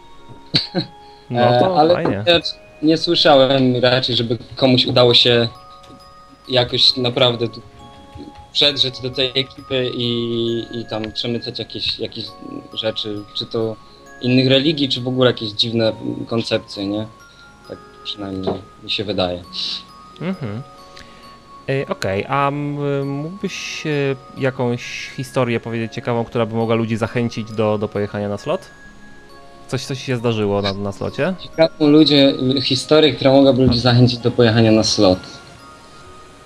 no 1.30 1.60
to 1.60 1.80
ale 1.80 1.94
fajnie. 1.94 2.24
Nie, 2.28 2.42
nie 2.82 2.98
słyszałem 2.98 3.76
raczej, 3.76 4.16
żeby 4.16 4.38
komuś 4.56 4.86
udało 4.86 5.14
się 5.14 5.48
jakoś 6.50 6.98
naprawdę 6.98 7.48
przedrzeć 8.54 9.02
do 9.02 9.10
tej 9.10 9.30
ekipy 9.36 9.92
i, 9.94 10.10
i 10.72 10.86
tam 10.86 11.12
przemycać 11.12 11.60
jakieś, 11.60 12.00
jakieś 12.00 12.26
rzeczy, 12.74 13.24
czy 13.34 13.46
to 13.46 13.76
innych 14.22 14.48
religii, 14.48 14.90
czy 14.90 15.02
w 15.02 15.08
ogóle 15.08 15.30
jakieś 15.30 15.50
dziwne 15.50 15.94
koncepcje, 16.28 16.88
nie? 16.88 17.08
Tak 17.70 17.78
przynajmniej 18.04 18.54
mi 18.84 18.90
się 18.90 19.04
wydaje. 19.04 19.44
Mhm. 20.22 20.62
E, 21.70 21.88
Okej, 21.88 22.26
a 22.30 22.48
m, 22.48 23.08
mógłbyś 23.08 23.88
e, 23.88 24.16
jakąś 24.38 25.12
historię 25.18 25.60
powiedzieć 25.60 25.94
ciekawą, 25.94 26.26
która 26.26 26.46
by 26.46 26.56
mogła 26.56 26.76
ludzi 26.76 26.98
zachęcić 26.98 27.52
do, 27.52 27.78
do 27.78 27.88
pojechania 27.88 28.30
na 28.30 28.38
slot? 28.38 28.62
Coś, 29.68 29.86
coś 29.86 30.04
się 30.04 30.18
zdarzyło 30.18 30.62
na, 30.62 30.74
na 30.74 30.92
slocie? 30.92 31.34
Ciekawą 31.40 31.88
ludzie, 31.88 32.34
historię, 32.64 33.14
która 33.14 33.32
mogłaby 33.32 33.66
ludzi 33.66 33.80
zachęcić 33.80 34.20
do 34.20 34.32
pojechania 34.32 34.72
na 34.72 34.84
slot. 34.84 35.20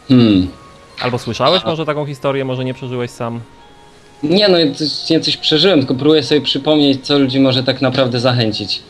Hmm. 0.07 0.47
Albo 1.01 1.19
słyszałeś 1.19 1.65
może 1.65 1.85
taką 1.85 2.05
historię, 2.05 2.45
może 2.45 2.65
nie 2.65 2.73
przeżyłeś 2.73 3.11
sam? 3.11 3.39
Nie 4.23 4.47
no, 4.47 4.57
ja 4.59 4.73
coś, 4.73 5.09
ja 5.09 5.19
coś 5.19 5.37
przeżyłem, 5.37 5.79
tylko 5.79 5.95
próbuję 5.95 6.23
sobie 6.23 6.41
przypomnieć, 6.41 7.05
co 7.07 7.19
ludzi 7.19 7.39
może 7.39 7.63
tak 7.63 7.81
naprawdę 7.81 8.19
zachęcić. 8.19 8.81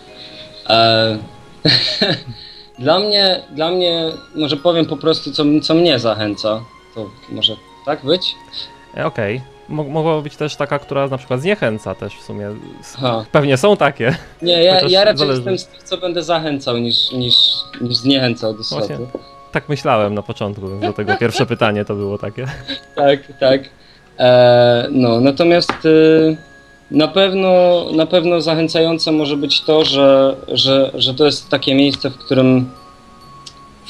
E... 0.69 1.17
dla 2.79 2.99
mnie, 2.99 3.41
dla 3.51 3.71
mnie, 3.71 4.11
może 4.36 4.57
powiem 4.57 4.86
po 4.86 4.97
prostu, 4.97 5.32
co, 5.32 5.43
co 5.63 5.73
mnie 5.73 5.99
zachęca. 5.99 6.61
To 6.95 7.09
może 7.29 7.55
tak 7.86 8.05
być? 8.05 8.36
E, 8.97 9.05
Okej. 9.05 9.38
Mo- 9.38 9.43
Mogła 9.72 10.22
być 10.22 10.36
też 10.36 10.55
taka, 10.55 10.80
która 10.80 11.07
na 11.07 11.17
przykład 11.17 11.41
zniechęca 11.41 11.95
też 11.95 12.15
w 12.15 12.22
sumie. 12.22 12.49
Aha. 12.97 13.26
Pewnie 13.32 13.57
są 13.57 13.78
takie. 13.78 14.15
Nie, 14.41 14.63
ja, 14.63 14.82
ja 14.82 15.03
raczej 15.03 15.17
zależy. 15.17 15.41
jestem 15.41 15.57
z 15.57 15.67
tych, 15.67 15.84
co 15.84 15.97
będę 15.97 16.24
zachęcał, 16.24 16.78
niż, 16.78 17.11
niż, 17.11 17.36
niż 17.82 17.97
zniechęcał 17.97 18.53
do 18.53 18.63
Właśnie. 18.72 18.97
Tak 19.51 19.69
myślałem 19.69 20.13
na 20.13 20.22
początku, 20.22 20.67
więc 20.67 20.82
dlatego 20.82 21.17
pierwsze 21.17 21.45
pytanie 21.55 21.86
to 21.86 21.95
było 21.95 22.17
takie. 22.17 22.45
tak, 22.95 23.19
tak. 23.39 23.61
E, 24.19 24.88
no, 24.91 25.19
natomiast 25.22 25.86
y, 25.86 26.38
na 26.91 27.07
pewno, 27.07 27.86
na 27.93 28.05
pewno 28.05 28.41
zachęcające 28.41 29.11
może 29.11 29.38
być 29.38 29.61
to, 29.61 29.86
że, 29.86 30.36
że, 30.47 30.91
że 30.93 31.13
to 31.13 31.26
jest 31.26 31.49
takie 31.49 31.76
miejsce, 31.76 32.09
w 32.09 32.17
którym 32.17 32.69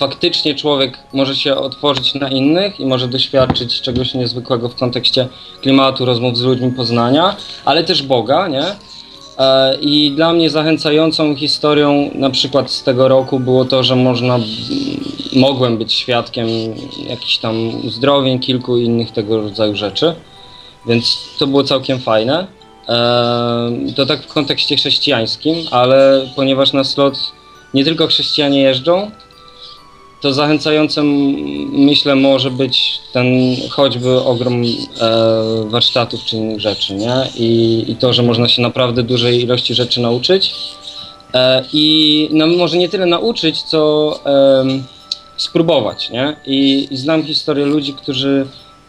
faktycznie 0.01 0.55
człowiek 0.55 0.97
może 1.13 1.35
się 1.35 1.55
otworzyć 1.55 2.13
na 2.13 2.29
innych 2.29 2.79
i 2.79 2.85
może 2.85 3.07
doświadczyć 3.07 3.81
czegoś 3.81 4.13
niezwykłego 4.13 4.69
w 4.69 4.75
kontekście 4.75 5.27
klimatu, 5.61 6.05
rozmów 6.05 6.37
z 6.37 6.41
ludźmi, 6.41 6.71
poznania, 6.71 7.35
ale 7.65 7.83
też 7.83 8.03
Boga, 8.03 8.47
nie? 8.47 8.63
E, 9.37 9.75
I 9.81 10.11
dla 10.11 10.33
mnie 10.33 10.49
zachęcającą 10.49 11.35
historią 11.35 12.11
na 12.15 12.29
przykład 12.29 12.71
z 12.71 12.83
tego 12.83 13.07
roku 13.07 13.39
było 13.39 13.65
to, 13.65 13.83
że 13.83 13.95
można, 13.95 14.39
mogłem 15.33 15.77
być 15.77 15.93
świadkiem 15.93 16.47
jakichś 17.09 17.37
tam 17.37 17.85
uzdrowień, 17.85 18.39
kilku 18.39 18.77
innych 18.77 19.11
tego 19.11 19.41
rodzaju 19.41 19.75
rzeczy, 19.75 20.15
więc 20.87 21.17
to 21.39 21.47
było 21.47 21.63
całkiem 21.63 21.99
fajne. 21.99 22.47
E, 22.89 23.93
To 23.95 24.05
tak 24.05 24.23
w 24.23 24.33
kontekście 24.33 24.75
chrześcijańskim, 24.75 25.55
ale 25.71 26.27
ponieważ 26.35 26.73
na 26.73 26.83
slot 26.83 27.19
nie 27.73 27.83
tylko 27.83 28.07
chrześcijanie 28.07 28.61
jeżdżą, 28.61 29.11
to 30.21 30.33
zachęcającym 30.33 31.07
myślę 31.71 32.15
może 32.15 32.51
być 32.51 32.99
ten 33.13 33.25
choćby 33.69 34.19
ogrom 34.19 34.63
e, 34.63 34.65
warsztatów 35.65 36.23
czy 36.25 36.37
innych 36.37 36.59
rzeczy, 36.59 36.95
nie? 36.95 37.13
I, 37.35 37.83
I 37.87 37.95
to, 37.95 38.13
że 38.13 38.23
można 38.23 38.47
się 38.47 38.61
naprawdę 38.61 39.03
dużej 39.03 39.41
ilości 39.41 39.73
rzeczy 39.73 40.01
nauczyć. 40.01 40.53
E, 41.33 41.63
I 41.73 42.29
no, 42.31 42.47
może 42.47 42.77
nie 42.77 42.89
tyle 42.89 43.05
nauczyć, 43.05 43.61
co 43.63 44.13
em, 44.25 44.83
spróbować, 45.37 46.09
nie? 46.09 46.35
I, 46.45 46.87
I 46.91 46.97
znam 46.97 47.23
historię 47.23 47.65
ludzi, 47.65 47.93
którzy 47.93 48.45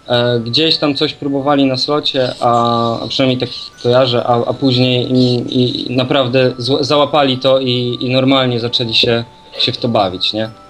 e, 0.09 0.41
gdzieś 0.41 0.77
tam 0.77 0.95
coś 0.95 1.13
próbowali 1.13 1.65
na 1.65 1.77
slocie, 1.77 2.35
a, 2.41 3.01
a 3.01 3.09
przynajmniej 3.09 3.39
tak 3.39 3.49
kojarzę, 3.83 4.25
a, 4.27 4.45
a 4.47 4.53
później 4.53 5.13
i, 5.13 5.89
i 5.91 5.97
naprawdę 5.97 6.55
załapali 6.81 7.39
to 7.39 7.61
i, 7.61 7.99
i 8.01 8.11
normalnie 8.11 8.61
zaczęli 8.61 8.95
się, 8.95 9.25
się 9.59 9.73
w 9.73 9.79
to 9.79 9.89
bawić, 9.89 10.33
nie? 10.33 10.62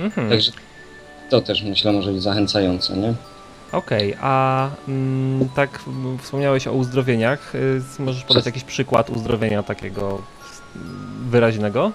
Mhm. 0.00 0.28
Także 0.30 0.52
to 1.30 1.40
też 1.40 1.62
myślę 1.62 1.92
może 1.92 2.12
być 2.12 2.22
zachęcające, 2.22 2.96
nie? 2.96 3.14
Okej, 3.72 4.14
a 4.20 4.68
mm, 4.88 5.48
tak 5.54 5.80
wspomniałeś 6.22 6.66
o 6.66 6.72
uzdrowieniach. 6.72 7.54
y, 7.54 7.80
Możesz 7.98 8.24
podać 8.24 8.46
jakiś 8.46 8.64
przykład 8.64 9.10
uzdrowienia 9.10 9.62
takiego 9.62 10.22
wyraźnego? 11.30 11.92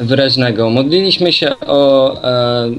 Wyraźnego. 0.00 0.70
Modliliśmy 0.70 1.32
się 1.32 1.58
o. 1.60 2.12
E, 2.24 2.70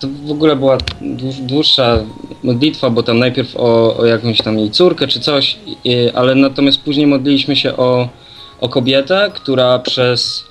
to 0.00 0.08
w 0.26 0.30
ogóle 0.30 0.56
była 0.56 0.78
dłu- 1.02 1.46
dłuższa 1.46 1.98
modlitwa, 2.44 2.90
bo 2.90 3.02
tam 3.02 3.18
najpierw 3.18 3.56
o, 3.56 3.96
o 3.96 4.06
jakąś 4.06 4.38
tam 4.42 4.58
jej 4.58 4.70
córkę 4.70 5.06
czy 5.08 5.20
coś, 5.20 5.58
ale 6.14 6.34
natomiast 6.34 6.80
później 6.82 7.06
modliliśmy 7.06 7.56
się 7.56 7.76
o, 7.76 8.08
o 8.60 8.68
kobietę, 8.68 9.30
która 9.34 9.78
przez 9.78 10.44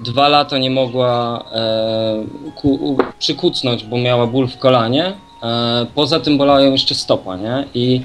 dwa 0.00 0.28
lata 0.28 0.58
nie 0.58 0.70
mogła 0.70 1.44
e, 1.52 2.24
ku, 2.54 2.74
u, 2.74 2.98
przykucnąć, 3.18 3.84
bo 3.84 3.98
miała 3.98 4.26
ból 4.26 4.48
w 4.48 4.58
kolanie. 4.58 5.12
E, 5.42 5.86
poza 5.94 6.20
tym 6.20 6.38
bolała 6.38 6.60
ją 6.60 6.72
jeszcze 6.72 6.94
stopa, 6.94 7.36
nie? 7.36 7.64
I 7.74 8.00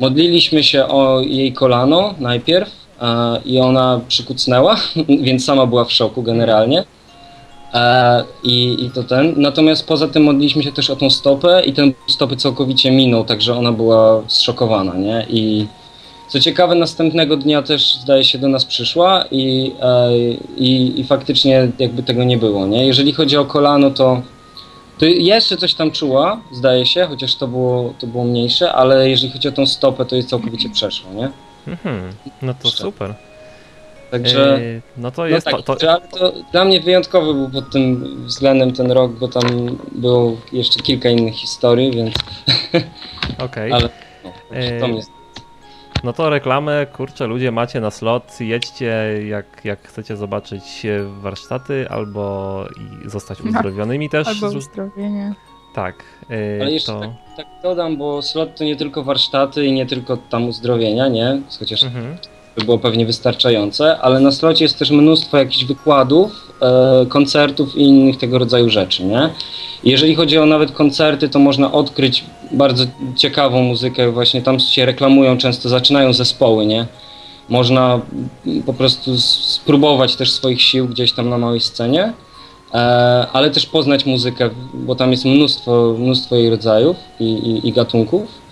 modliliśmy 0.00 0.64
się 0.64 0.86
o 0.86 1.20
jej 1.20 1.52
kolano 1.52 2.14
najpierw 2.18 2.70
e, 3.00 3.40
i 3.44 3.60
ona 3.60 4.00
przykucnęła, 4.08 4.76
więc 5.26 5.44
sama 5.44 5.66
była 5.66 5.84
w 5.84 5.92
szoku 5.92 6.22
generalnie. 6.22 6.84
E, 7.74 8.24
i, 8.44 8.84
I 8.84 8.90
to 8.90 9.02
ten. 9.02 9.34
Natomiast 9.36 9.86
poza 9.86 10.08
tym 10.08 10.22
modliliśmy 10.22 10.62
się 10.62 10.72
też 10.72 10.90
o 10.90 10.96
tą 10.96 11.10
stopę 11.10 11.62
i 11.64 11.72
ten 11.72 11.92
stopy 12.08 12.36
całkowicie 12.36 12.90
minął, 12.90 13.24
także 13.24 13.54
ona 13.54 13.72
była 13.72 14.22
zszokowana, 14.26 14.94
nie? 14.94 15.26
I 15.30 15.66
co 16.28 16.40
ciekawe, 16.40 16.74
następnego 16.74 17.36
dnia 17.36 17.62
też 17.62 17.94
zdaje 17.94 18.24
się 18.24 18.38
do 18.38 18.48
nas 18.48 18.64
przyszła 18.64 19.24
i, 19.30 19.72
e, 19.80 20.18
i, 20.56 21.00
i 21.00 21.04
faktycznie 21.04 21.68
jakby 21.78 22.02
tego 22.02 22.24
nie 22.24 22.38
było, 22.38 22.66
nie? 22.66 22.86
Jeżeli 22.86 23.12
chodzi 23.12 23.36
o 23.36 23.44
kolano, 23.44 23.90
to, 23.90 24.22
to 24.98 25.06
jeszcze 25.06 25.56
coś 25.56 25.74
tam 25.74 25.90
czuła, 25.90 26.40
zdaje 26.52 26.86
się, 26.86 27.06
chociaż 27.06 27.36
to 27.36 27.48
było, 27.48 27.94
to 27.98 28.06
było 28.06 28.24
mniejsze, 28.24 28.72
ale 28.72 29.10
jeżeli 29.10 29.32
chodzi 29.32 29.48
o 29.48 29.52
tą 29.52 29.66
stopę, 29.66 30.04
to 30.04 30.16
jest 30.16 30.28
całkowicie 30.28 30.68
przeszło, 30.70 31.10
nie? 31.12 31.30
Mhm. 31.68 32.12
No 32.42 32.54
to 32.54 32.68
Jeszcze. 32.68 32.82
super. 32.82 33.14
Także... 34.10 34.58
No 34.96 35.10
to 35.10 35.22
No 35.22 35.28
jest 35.28 35.46
tak, 35.46 35.62
to, 35.62 35.76
to, 35.76 35.90
ale 35.92 36.00
to 36.00 36.32
dla 36.52 36.64
mnie 36.64 36.80
wyjątkowy 36.80 37.34
był 37.34 37.50
pod 37.50 37.70
tym 37.70 38.16
względem 38.26 38.72
ten 38.72 38.90
rok, 38.92 39.12
bo 39.12 39.28
tam 39.28 39.42
było 39.92 40.36
jeszcze 40.52 40.80
kilka 40.80 41.08
innych 41.08 41.34
historii, 41.34 41.90
więc 41.90 42.14
Okej. 43.38 43.72
ale 43.74 43.88
no, 44.24 44.32
to 44.80 44.88
mnie 44.88 45.02
No 46.04 46.12
to 46.12 46.30
reklamę, 46.30 46.86
kurczę, 46.86 47.26
ludzie 47.26 47.52
macie 47.52 47.80
na 47.80 47.90
slot, 47.90 48.40
jedźcie 48.40 48.94
jak, 49.28 49.64
jak 49.64 49.88
chcecie 49.88 50.16
zobaczyć 50.16 50.86
e, 50.86 51.04
warsztaty 51.20 51.86
albo 51.90 52.64
i 53.06 53.10
zostać 53.10 53.38
No. 53.44 53.50
uzdrowionymi 53.50 54.08
też. 54.10 54.28
Albo 54.28 54.46
uzdrowienie. 54.46 55.34
Tak. 55.74 56.04
e, 56.30 56.62
Ale 56.62 56.72
jeszcze 56.72 56.92
to... 56.92 57.00
tak, 57.00 57.10
tak 57.36 57.46
dodam, 57.62 57.96
bo 57.96 58.22
slot 58.22 58.56
to 58.58 58.64
nie 58.64 58.76
tylko 58.76 59.04
warsztaty 59.04 59.66
i 59.66 59.72
nie 59.72 59.86
tylko 59.86 60.16
tam 60.16 60.48
uzdrowienia, 60.48 61.08
nie? 61.08 61.40
Chociaż 61.58 61.84
Mhm. 61.84 62.16
By 62.56 62.64
było 62.64 62.78
pewnie 62.78 63.06
wystarczające, 63.06 63.98
ale 63.98 64.20
na 64.20 64.32
slocie 64.32 64.64
jest 64.64 64.78
też 64.78 64.90
mnóstwo 64.90 65.36
jakichś 65.36 65.64
wykładów, 65.64 66.52
e, 66.62 67.06
koncertów 67.08 67.76
i 67.76 67.82
innych 67.82 68.16
tego 68.16 68.38
rodzaju 68.38 68.70
rzeczy, 68.70 69.04
nie? 69.04 69.30
Jeżeli 69.84 70.14
chodzi 70.14 70.38
o 70.38 70.46
nawet 70.46 70.72
koncerty, 70.72 71.28
to 71.28 71.38
można 71.38 71.72
odkryć 71.72 72.24
bardzo 72.52 72.84
ciekawą 73.16 73.62
muzykę, 73.62 74.12
właśnie 74.12 74.42
tam 74.42 74.60
się 74.60 74.86
reklamują 74.86 75.38
często, 75.38 75.68
zaczynają 75.68 76.12
zespoły, 76.12 76.66
nie? 76.66 76.86
Można 77.48 78.00
po 78.66 78.74
prostu 78.74 79.20
spróbować 79.20 80.16
też 80.16 80.32
swoich 80.32 80.62
sił 80.62 80.88
gdzieś 80.88 81.12
tam 81.12 81.28
na 81.28 81.38
małej 81.38 81.60
scenie, 81.60 82.12
e, 82.74 82.76
ale 83.32 83.50
też 83.50 83.66
poznać 83.66 84.06
muzykę, 84.06 84.50
bo 84.74 84.94
tam 84.94 85.10
jest 85.10 85.24
mnóstwo, 85.24 85.94
mnóstwo 85.98 86.36
jej 86.36 86.50
rodzajów 86.50 86.96
i, 87.20 87.24
i, 87.24 87.68
i 87.68 87.72
gatunków. 87.72 88.45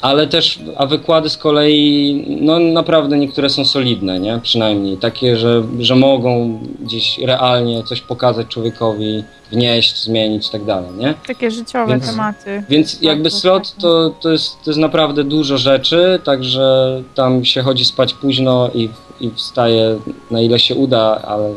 Ale 0.00 0.26
też, 0.26 0.58
a 0.76 0.86
wykłady 0.86 1.30
z 1.30 1.36
kolei, 1.36 2.24
no 2.40 2.58
naprawdę 2.58 3.18
niektóre 3.18 3.50
są 3.50 3.64
solidne, 3.64 4.20
nie? 4.20 4.40
Przynajmniej 4.42 4.96
takie, 4.96 5.36
że, 5.36 5.62
że 5.78 5.96
mogą 5.96 6.58
gdzieś 6.80 7.18
realnie 7.18 7.82
coś 7.82 8.00
pokazać 8.00 8.46
człowiekowi, 8.46 9.24
wnieść, 9.52 10.02
zmienić 10.02 10.48
i 10.48 10.50
tak 10.50 10.64
dalej, 10.64 10.90
nie? 10.98 11.14
Takie 11.26 11.50
życiowe 11.50 11.92
Więc- 11.92 12.06
tematy. 12.06 12.62
Więc 12.68 13.02
jakby 13.02 13.22
Bardzo 13.22 13.38
slot 13.38 13.68
fajne. 13.68 13.80
to, 13.82 14.10
to, 14.20 14.32
jest, 14.32 14.56
to 14.64 14.70
jest 14.70 14.80
naprawdę 14.80 15.24
dużo 15.24 15.58
rzeczy, 15.58 16.20
także 16.24 17.02
tam 17.14 17.44
się 17.44 17.62
chodzi 17.62 17.84
spać 17.84 18.14
późno 18.14 18.70
i, 18.74 18.88
i 19.20 19.30
wstaje 19.30 19.98
na 20.30 20.40
ile 20.40 20.58
się 20.58 20.74
uda, 20.74 21.22
ale 21.26 21.54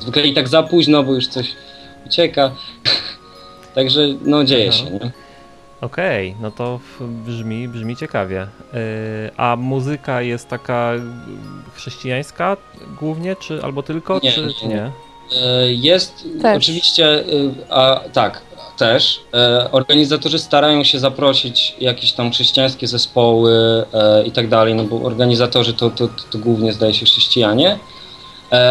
zwykle 0.00 0.26
i 0.26 0.34
tak 0.34 0.48
za 0.48 0.62
późno, 0.62 1.02
bo 1.02 1.14
już 1.14 1.28
coś 1.28 1.46
ucieka. 2.06 2.50
Także 3.74 4.00
no 4.24 4.44
dzieje 4.44 4.72
się, 4.72 4.84
nie? 4.84 5.21
Okej, 5.82 6.34
no 6.40 6.50
to 6.50 6.80
brzmi, 7.00 7.68
brzmi 7.68 7.96
ciekawie. 7.96 8.46
Yy, 8.72 8.80
a 9.36 9.56
muzyka 9.56 10.22
jest 10.22 10.48
taka 10.48 10.92
chrześcijańska 11.74 12.56
głównie, 13.00 13.36
czy 13.36 13.62
albo 13.62 13.82
tylko, 13.82 14.20
Nie, 14.22 14.32
czy, 14.32 14.46
nie, 14.46 14.54
czy 14.54 14.66
nie. 14.66 14.90
E, 15.42 15.72
Jest 15.72 16.28
Też. 16.42 16.56
oczywiście, 16.56 17.20
y, 17.20 17.54
a, 17.70 18.00
tak, 18.12 18.42
też. 18.78 19.20
Organizatorzy 19.72 20.38
starają 20.38 20.84
się 20.84 20.98
zaprosić 20.98 21.74
jakieś 21.80 22.12
tam 22.12 22.30
chrześcijańskie 22.30 22.86
zespoły 22.86 23.52
i 24.24 24.30
tak 24.32 24.48
dalej, 24.48 24.74
no 24.74 24.84
bo 24.84 25.02
organizatorzy 25.02 25.74
to, 25.74 25.90
to, 25.90 26.08
to 26.30 26.38
głównie 26.38 26.72
zdaje 26.72 26.94
się 26.94 27.06
chrześcijanie, 27.06 27.78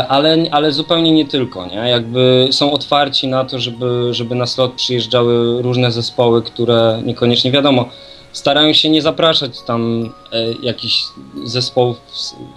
ale, 0.09 0.37
ale 0.51 0.71
zupełnie 0.71 1.11
nie 1.11 1.25
tylko, 1.25 1.65
nie? 1.65 1.75
Jakby 1.89 2.47
są 2.51 2.71
otwarci 2.71 3.27
na 3.27 3.45
to, 3.45 3.59
żeby, 3.59 4.07
żeby 4.13 4.35
na 4.35 4.45
slot 4.45 4.73
przyjeżdżały 4.73 5.61
różne 5.61 5.91
zespoły, 5.91 6.41
które 6.41 7.01
niekoniecznie 7.05 7.51
wiadomo, 7.51 7.85
starają 8.31 8.73
się 8.73 8.89
nie 8.89 9.01
zapraszać 9.01 9.61
tam 9.61 10.09
e, 10.33 10.45
jakichś 10.63 11.03
zespołów 11.43 11.97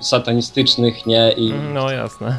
satanistycznych, 0.00 1.06
nie? 1.06 1.32
I, 1.36 1.50
Mm, 1.50 1.74
No 1.74 1.90
jasne. 1.92 2.38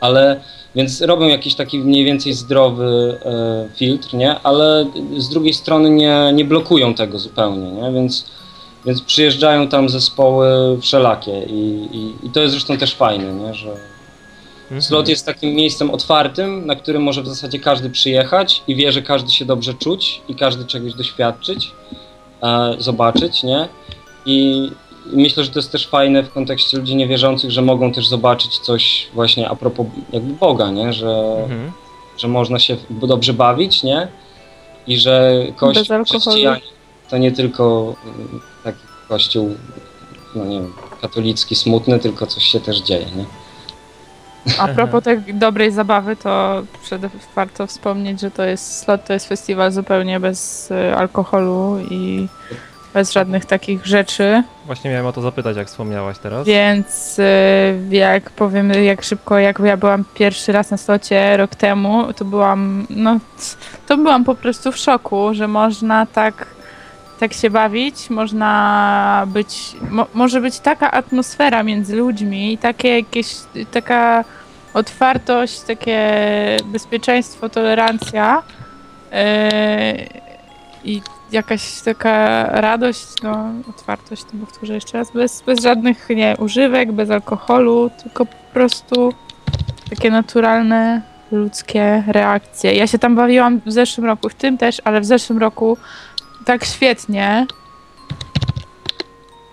ale 0.00 0.40
więc 0.74 1.00
robią 1.02 1.26
jakiś 1.26 1.54
taki 1.54 1.78
mniej 1.78 2.04
więcej 2.04 2.32
zdrowy 2.32 3.18
e, 3.24 3.68
filtr, 3.76 4.14
nie? 4.14 4.40
Ale 4.40 4.86
z 5.16 5.28
drugiej 5.28 5.54
strony 5.54 5.90
nie, 5.90 6.30
nie 6.34 6.44
blokują 6.44 6.94
tego 6.94 7.18
zupełnie, 7.18 7.70
nie? 7.72 7.92
Więc, 7.92 8.24
więc 8.86 9.02
przyjeżdżają 9.02 9.68
tam 9.68 9.88
zespoły 9.88 10.48
wszelakie 10.80 11.42
i, 11.42 11.88
i, 11.92 12.26
i 12.26 12.30
to 12.30 12.40
jest 12.40 12.52
zresztą 12.52 12.76
też 12.78 12.94
fajne, 12.94 13.32
nie? 13.32 13.54
Że 13.54 13.68
Mhm. 14.70 14.82
slot 14.82 15.08
jest 15.08 15.26
takim 15.26 15.54
miejscem 15.54 15.90
otwartym, 15.90 16.66
na 16.66 16.76
którym 16.76 17.02
może 17.02 17.22
w 17.22 17.28
zasadzie 17.28 17.58
każdy 17.58 17.90
przyjechać 17.90 18.62
i 18.68 18.76
wie, 18.76 18.92
że 18.92 19.02
każdy 19.02 19.32
się 19.32 19.44
dobrze 19.44 19.74
czuć 19.74 20.20
i 20.28 20.34
każdy 20.34 20.64
czegoś 20.64 20.94
doświadczyć, 20.94 21.70
e, 22.42 22.74
zobaczyć, 22.78 23.42
nie? 23.42 23.68
I 24.26 24.70
myślę, 25.12 25.44
że 25.44 25.50
to 25.50 25.58
jest 25.58 25.72
też 25.72 25.86
fajne 25.86 26.22
w 26.22 26.32
kontekście 26.32 26.78
ludzi 26.78 26.96
niewierzących, 26.96 27.50
że 27.50 27.62
mogą 27.62 27.92
też 27.92 28.08
zobaczyć 28.08 28.58
coś 28.58 29.08
właśnie 29.14 29.48
a 29.48 29.56
propos 29.56 29.86
jakby 30.12 30.32
Boga, 30.34 30.70
nie? 30.70 30.92
Że, 30.92 31.36
Mhm. 31.42 31.72
że 32.18 32.28
można 32.28 32.58
się 32.58 32.76
dobrze 32.90 33.34
bawić, 33.34 33.82
nie? 33.82 34.08
I 34.86 34.98
że 34.98 35.32
kościół 35.56 36.04
chrześcijanin 36.04 36.04
to 37.10 37.18
nie 37.18 37.32
tylko 37.32 37.94
mm, 38.04 38.40
taki 38.64 38.78
kościół, 39.08 39.54
no 40.34 40.44
nie 40.44 40.60
wiem, 40.60 40.72
katolicki, 41.00 41.54
smutny, 41.56 41.98
tylko 41.98 42.26
coś 42.26 42.44
się 42.44 42.60
też 42.60 42.78
dzieje, 42.80 43.06
nie? 43.16 43.24
A 44.58 44.68
propos 44.68 45.04
tej 45.04 45.34
dobrej 45.34 45.72
zabawy, 45.72 46.16
to 46.16 46.62
przede 46.82 47.08
wszystkim 47.08 47.34
warto 47.34 47.66
wspomnieć, 47.66 48.20
że 48.20 48.30
to 48.30 48.44
jest 48.44 48.78
slot, 48.78 49.04
to 49.04 49.12
jest 49.12 49.28
festiwal 49.28 49.72
zupełnie 49.72 50.20
bez 50.20 50.70
y, 50.70 50.94
alkoholu 50.96 51.78
i 51.90 52.28
bez 52.94 53.12
żadnych 53.12 53.44
takich 53.44 53.86
rzeczy, 53.86 54.42
Właśnie 54.66 54.90
miałem 54.90 55.06
o 55.06 55.12
to 55.12 55.20
zapytać, 55.20 55.56
jak 55.56 55.66
wspomniałaś 55.66 56.18
teraz. 56.18 56.46
więc 56.46 57.18
y, 57.18 57.22
jak 57.90 58.30
powiem, 58.30 58.72
jak 58.72 59.02
szybko, 59.02 59.38
jak 59.38 59.58
ja 59.58 59.76
byłam 59.76 60.04
pierwszy 60.14 60.52
raz 60.52 60.70
na 60.70 60.76
slocie 60.76 61.36
rok 61.36 61.54
temu, 61.54 62.12
to 62.12 62.24
byłam, 62.24 62.86
no, 62.90 63.18
to 63.86 63.96
byłam 63.96 64.24
po 64.24 64.34
prostu 64.34 64.72
w 64.72 64.76
szoku, 64.76 65.34
że 65.34 65.48
można 65.48 66.06
tak, 66.06 66.46
tak 67.20 67.32
się 67.32 67.50
bawić, 67.50 68.10
można 68.10 69.24
być, 69.26 69.76
mo, 69.90 70.06
może 70.14 70.40
być 70.40 70.60
taka 70.60 70.90
atmosfera 70.90 71.62
między 71.62 71.96
ludźmi 71.96 72.52
i 72.52 72.58
takie 72.58 72.96
jakieś, 72.96 73.36
taka 73.72 74.24
otwartość, 74.74 75.60
takie 75.60 76.16
bezpieczeństwo, 76.64 77.48
tolerancja 77.48 78.42
yy, 79.12 79.18
i 80.84 81.02
jakaś 81.32 81.80
taka 81.80 82.44
radość, 82.60 83.06
no 83.22 83.50
otwartość, 83.70 84.24
to 84.24 84.30
powtórzę 84.40 84.74
jeszcze 84.74 84.98
raz, 84.98 85.12
bez, 85.12 85.42
bez 85.42 85.60
żadnych 85.60 86.08
nie, 86.10 86.36
używek, 86.38 86.92
bez 86.92 87.10
alkoholu, 87.10 87.90
tylko 88.02 88.26
po 88.26 88.36
prostu 88.52 89.12
takie 89.90 90.10
naturalne 90.10 91.02
ludzkie 91.32 92.04
reakcje. 92.06 92.74
Ja 92.74 92.86
się 92.86 92.98
tam 92.98 93.16
bawiłam 93.16 93.60
w 93.66 93.72
zeszłym 93.72 94.06
roku, 94.06 94.28
w 94.28 94.34
tym 94.34 94.58
też, 94.58 94.82
ale 94.84 95.00
w 95.00 95.04
zeszłym 95.04 95.38
roku 95.38 95.76
tak 96.44 96.64
świetnie. 96.64 97.46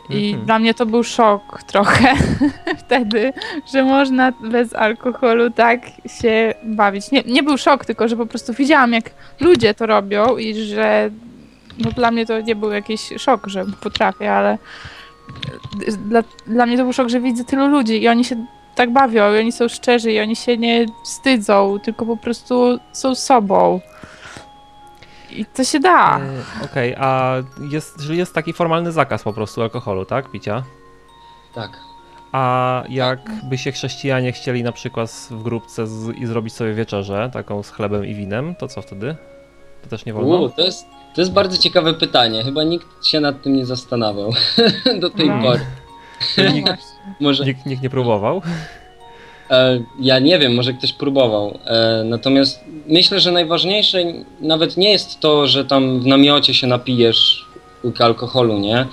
I 0.09 0.27
Mhm. 0.29 0.45
dla 0.45 0.59
mnie 0.59 0.73
to 0.73 0.85
był 0.85 1.03
szok 1.03 1.63
trochę 1.63 2.13
wtedy, 2.85 3.33
że 3.73 3.83
można 3.83 4.31
bez 4.31 4.75
alkoholu 4.75 5.49
tak 5.49 5.79
się 6.19 6.53
bawić. 6.63 7.11
Nie, 7.11 7.23
nie 7.25 7.43
był 7.43 7.57
szok, 7.57 7.85
tylko 7.85 8.07
że 8.07 8.17
po 8.17 8.25
prostu 8.25 8.53
widziałam, 8.53 8.93
jak 8.93 9.11
ludzie 9.39 9.73
to 9.73 9.85
robią 9.85 10.37
i 10.37 10.53
że 10.53 11.09
no 11.85 11.91
dla 11.91 12.11
mnie 12.11 12.25
to 12.25 12.41
nie 12.41 12.55
był 12.55 12.71
jakiś 12.71 13.09
szok, 13.17 13.47
że 13.47 13.65
potrafię, 13.81 14.33
ale 14.33 14.57
dla, 16.05 16.23
dla 16.47 16.65
mnie 16.65 16.77
to 16.77 16.83
był 16.83 16.93
szok, 16.93 17.09
że 17.09 17.19
widzę 17.19 17.43
tylu 17.43 17.67
ludzi 17.67 18.01
i 18.03 18.07
oni 18.07 18.25
się 18.25 18.45
tak 18.75 18.93
bawią, 18.93 19.33
i 19.33 19.39
oni 19.39 19.51
są 19.51 19.67
szczerzy, 19.67 20.11
i 20.11 20.19
oni 20.19 20.35
się 20.35 20.57
nie 20.57 20.85
wstydzą, 21.03 21.79
tylko 21.83 22.05
po 22.05 22.17
prostu 22.17 22.79
są 22.91 23.15
sobą. 23.15 23.79
I 25.39 25.45
to 25.45 25.63
się 25.63 25.79
da. 25.79 26.19
E, 26.19 26.65
Okej, 26.65 26.95
a 26.95 27.33
jest, 27.71 28.09
jest 28.09 28.33
taki 28.33 28.53
formalny 28.53 28.91
zakaz 28.91 29.23
po 29.23 29.33
prostu 29.33 29.61
alkoholu, 29.61 30.05
tak? 30.05 30.31
Picia? 30.31 30.63
Tak. 31.55 31.71
A 32.31 32.83
jakby 32.89 33.57
się 33.57 33.71
chrześcijanie 33.71 34.31
chcieli 34.31 34.63
na 34.63 34.71
przykład 34.71 35.11
w 35.31 35.43
grupce 35.43 35.87
z, 35.87 36.15
i 36.17 36.25
zrobić 36.25 36.53
sobie 36.53 36.73
wieczerzę, 36.73 37.29
taką 37.33 37.63
z 37.63 37.69
chlebem 37.69 38.05
i 38.05 38.15
winem, 38.15 38.55
to 38.55 38.67
co 38.67 38.81
wtedy? 38.81 39.15
To 39.83 39.89
też 39.89 40.05
nie 40.05 40.13
wolno? 40.13 40.35
U, 40.41 40.49
to, 40.49 40.61
jest, 40.61 40.85
to 41.15 41.21
jest 41.21 41.33
bardzo 41.33 41.57
ciekawe 41.57 41.93
pytanie. 41.93 42.43
Chyba 42.43 42.63
nikt 42.63 43.05
się 43.05 43.19
nad 43.19 43.41
tym 43.41 43.53
nie 43.55 43.65
zastanawiał 43.65 44.31
do 45.01 45.09
tej 45.09 45.29
No. 45.29 45.41
pory. 45.41 45.59
Nikt. 46.53 46.73
Może, 47.21 47.45
nikt, 47.45 47.65
nikt 47.65 47.83
nie 47.83 47.89
próbował? 47.89 48.41
E, 49.49 49.79
ja 49.99 50.19
nie 50.19 50.39
wiem, 50.39 50.55
może 50.55 50.73
ktoś 50.73 50.93
próbował. 50.93 51.59
E, 51.65 52.03
natomiast 52.05 52.63
myślę, 52.87 53.19
że 53.19 53.31
najważniejsze 53.31 53.97
nawet 54.41 54.77
nie 54.77 54.91
jest 54.91 55.19
to, 55.19 55.47
że 55.47 55.65
tam 55.65 55.99
w 55.99 56.05
namiocie 56.05 56.53
się 56.53 56.67
napijesz 56.67 57.45
łyka 57.83 58.05
alkoholu, 58.05 58.59
nie? 58.59 58.85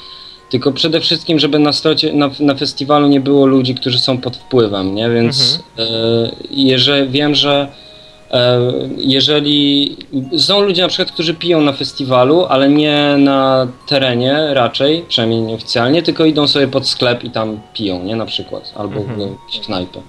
Tylko 0.50 0.72
przede 0.72 1.00
wszystkim, 1.00 1.38
żeby 1.38 1.58
na, 1.58 1.72
strocie, 1.72 2.12
na, 2.12 2.30
na 2.40 2.54
festiwalu 2.54 3.08
nie 3.08 3.20
było 3.20 3.46
ludzi, 3.46 3.74
którzy 3.74 3.98
są 3.98 4.18
pod 4.18 4.36
wpływem, 4.36 4.94
nie? 4.94 5.10
Więc 5.10 5.62
e, 5.78 5.82
jeżeli, 6.50 7.08
wiem, 7.10 7.34
że 7.34 7.68
jeżeli 8.96 9.96
są 10.38 10.60
ludzie 10.60 10.82
na 10.82 10.88
przykład, 10.88 11.12
którzy 11.12 11.34
piją 11.34 11.60
na 11.60 11.72
festiwalu, 11.72 12.44
ale 12.44 12.68
nie 12.68 13.16
na 13.18 13.68
terenie 13.86 14.54
raczej, 14.54 15.04
przynajmniej 15.08 15.40
nieoficjalnie, 15.42 16.02
tylko 16.02 16.24
idą 16.24 16.48
sobie 16.48 16.68
pod 16.68 16.88
sklep 16.88 17.24
i 17.24 17.30
tam 17.30 17.60
piją, 17.74 18.04
nie? 18.04 18.16
Na 18.16 18.26
przykład, 18.26 18.72
albo 18.76 19.00
Mhm. 19.00 19.36
w 19.62 19.66
knajpę. 19.66 20.00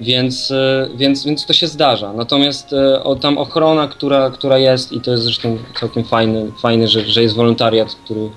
Więc, 0.00 0.50
e, 0.50 0.88
więc, 0.94 1.24
więc 1.24 1.46
to 1.46 1.52
się 1.52 1.66
zdarza. 1.66 2.12
Natomiast 2.12 2.72
e, 2.72 3.02
o, 3.02 3.16
tam 3.16 3.38
ochrona, 3.38 3.88
która, 3.88 4.30
która 4.30 4.58
jest, 4.58 4.92
i 4.92 5.00
to 5.00 5.10
jest 5.10 5.22
zresztą 5.22 5.58
całkiem 5.80 6.04
fajny, 6.04 6.52
fajny 6.62 6.88
że, 6.88 7.00
że 7.00 7.22
jest 7.22 7.34
wolontariat, 7.34 7.94
który 8.04 8.30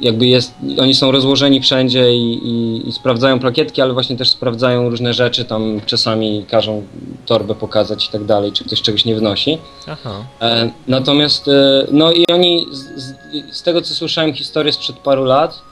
jakby 0.00 0.26
jest, 0.26 0.54
oni 0.78 0.94
są 0.94 1.12
rozłożeni 1.12 1.60
wszędzie 1.60 2.14
i, 2.14 2.32
i, 2.32 2.88
i 2.88 2.92
sprawdzają 2.92 3.38
plakietki, 3.38 3.82
ale 3.82 3.92
właśnie 3.92 4.16
też 4.16 4.30
sprawdzają 4.30 4.90
różne 4.90 5.14
rzeczy, 5.14 5.44
tam 5.44 5.80
czasami 5.86 6.44
każą 6.48 6.82
torbę 7.26 7.54
pokazać 7.54 8.06
i 8.08 8.12
tak 8.12 8.24
dalej, 8.24 8.52
czy 8.52 8.64
ktoś 8.64 8.82
czegoś 8.82 9.04
nie 9.04 9.14
wnosi. 9.14 9.58
Aha. 9.88 10.24
E, 10.40 10.70
natomiast, 10.88 11.50
no 11.92 12.12
i 12.12 12.24
oni, 12.32 12.66
z, 12.70 13.02
z, 13.02 13.14
z 13.50 13.62
tego 13.62 13.82
co 13.82 13.94
słyszałem 13.94 14.34
historię 14.34 14.72
sprzed 14.72 14.96
paru 14.96 15.24
lat, 15.24 15.62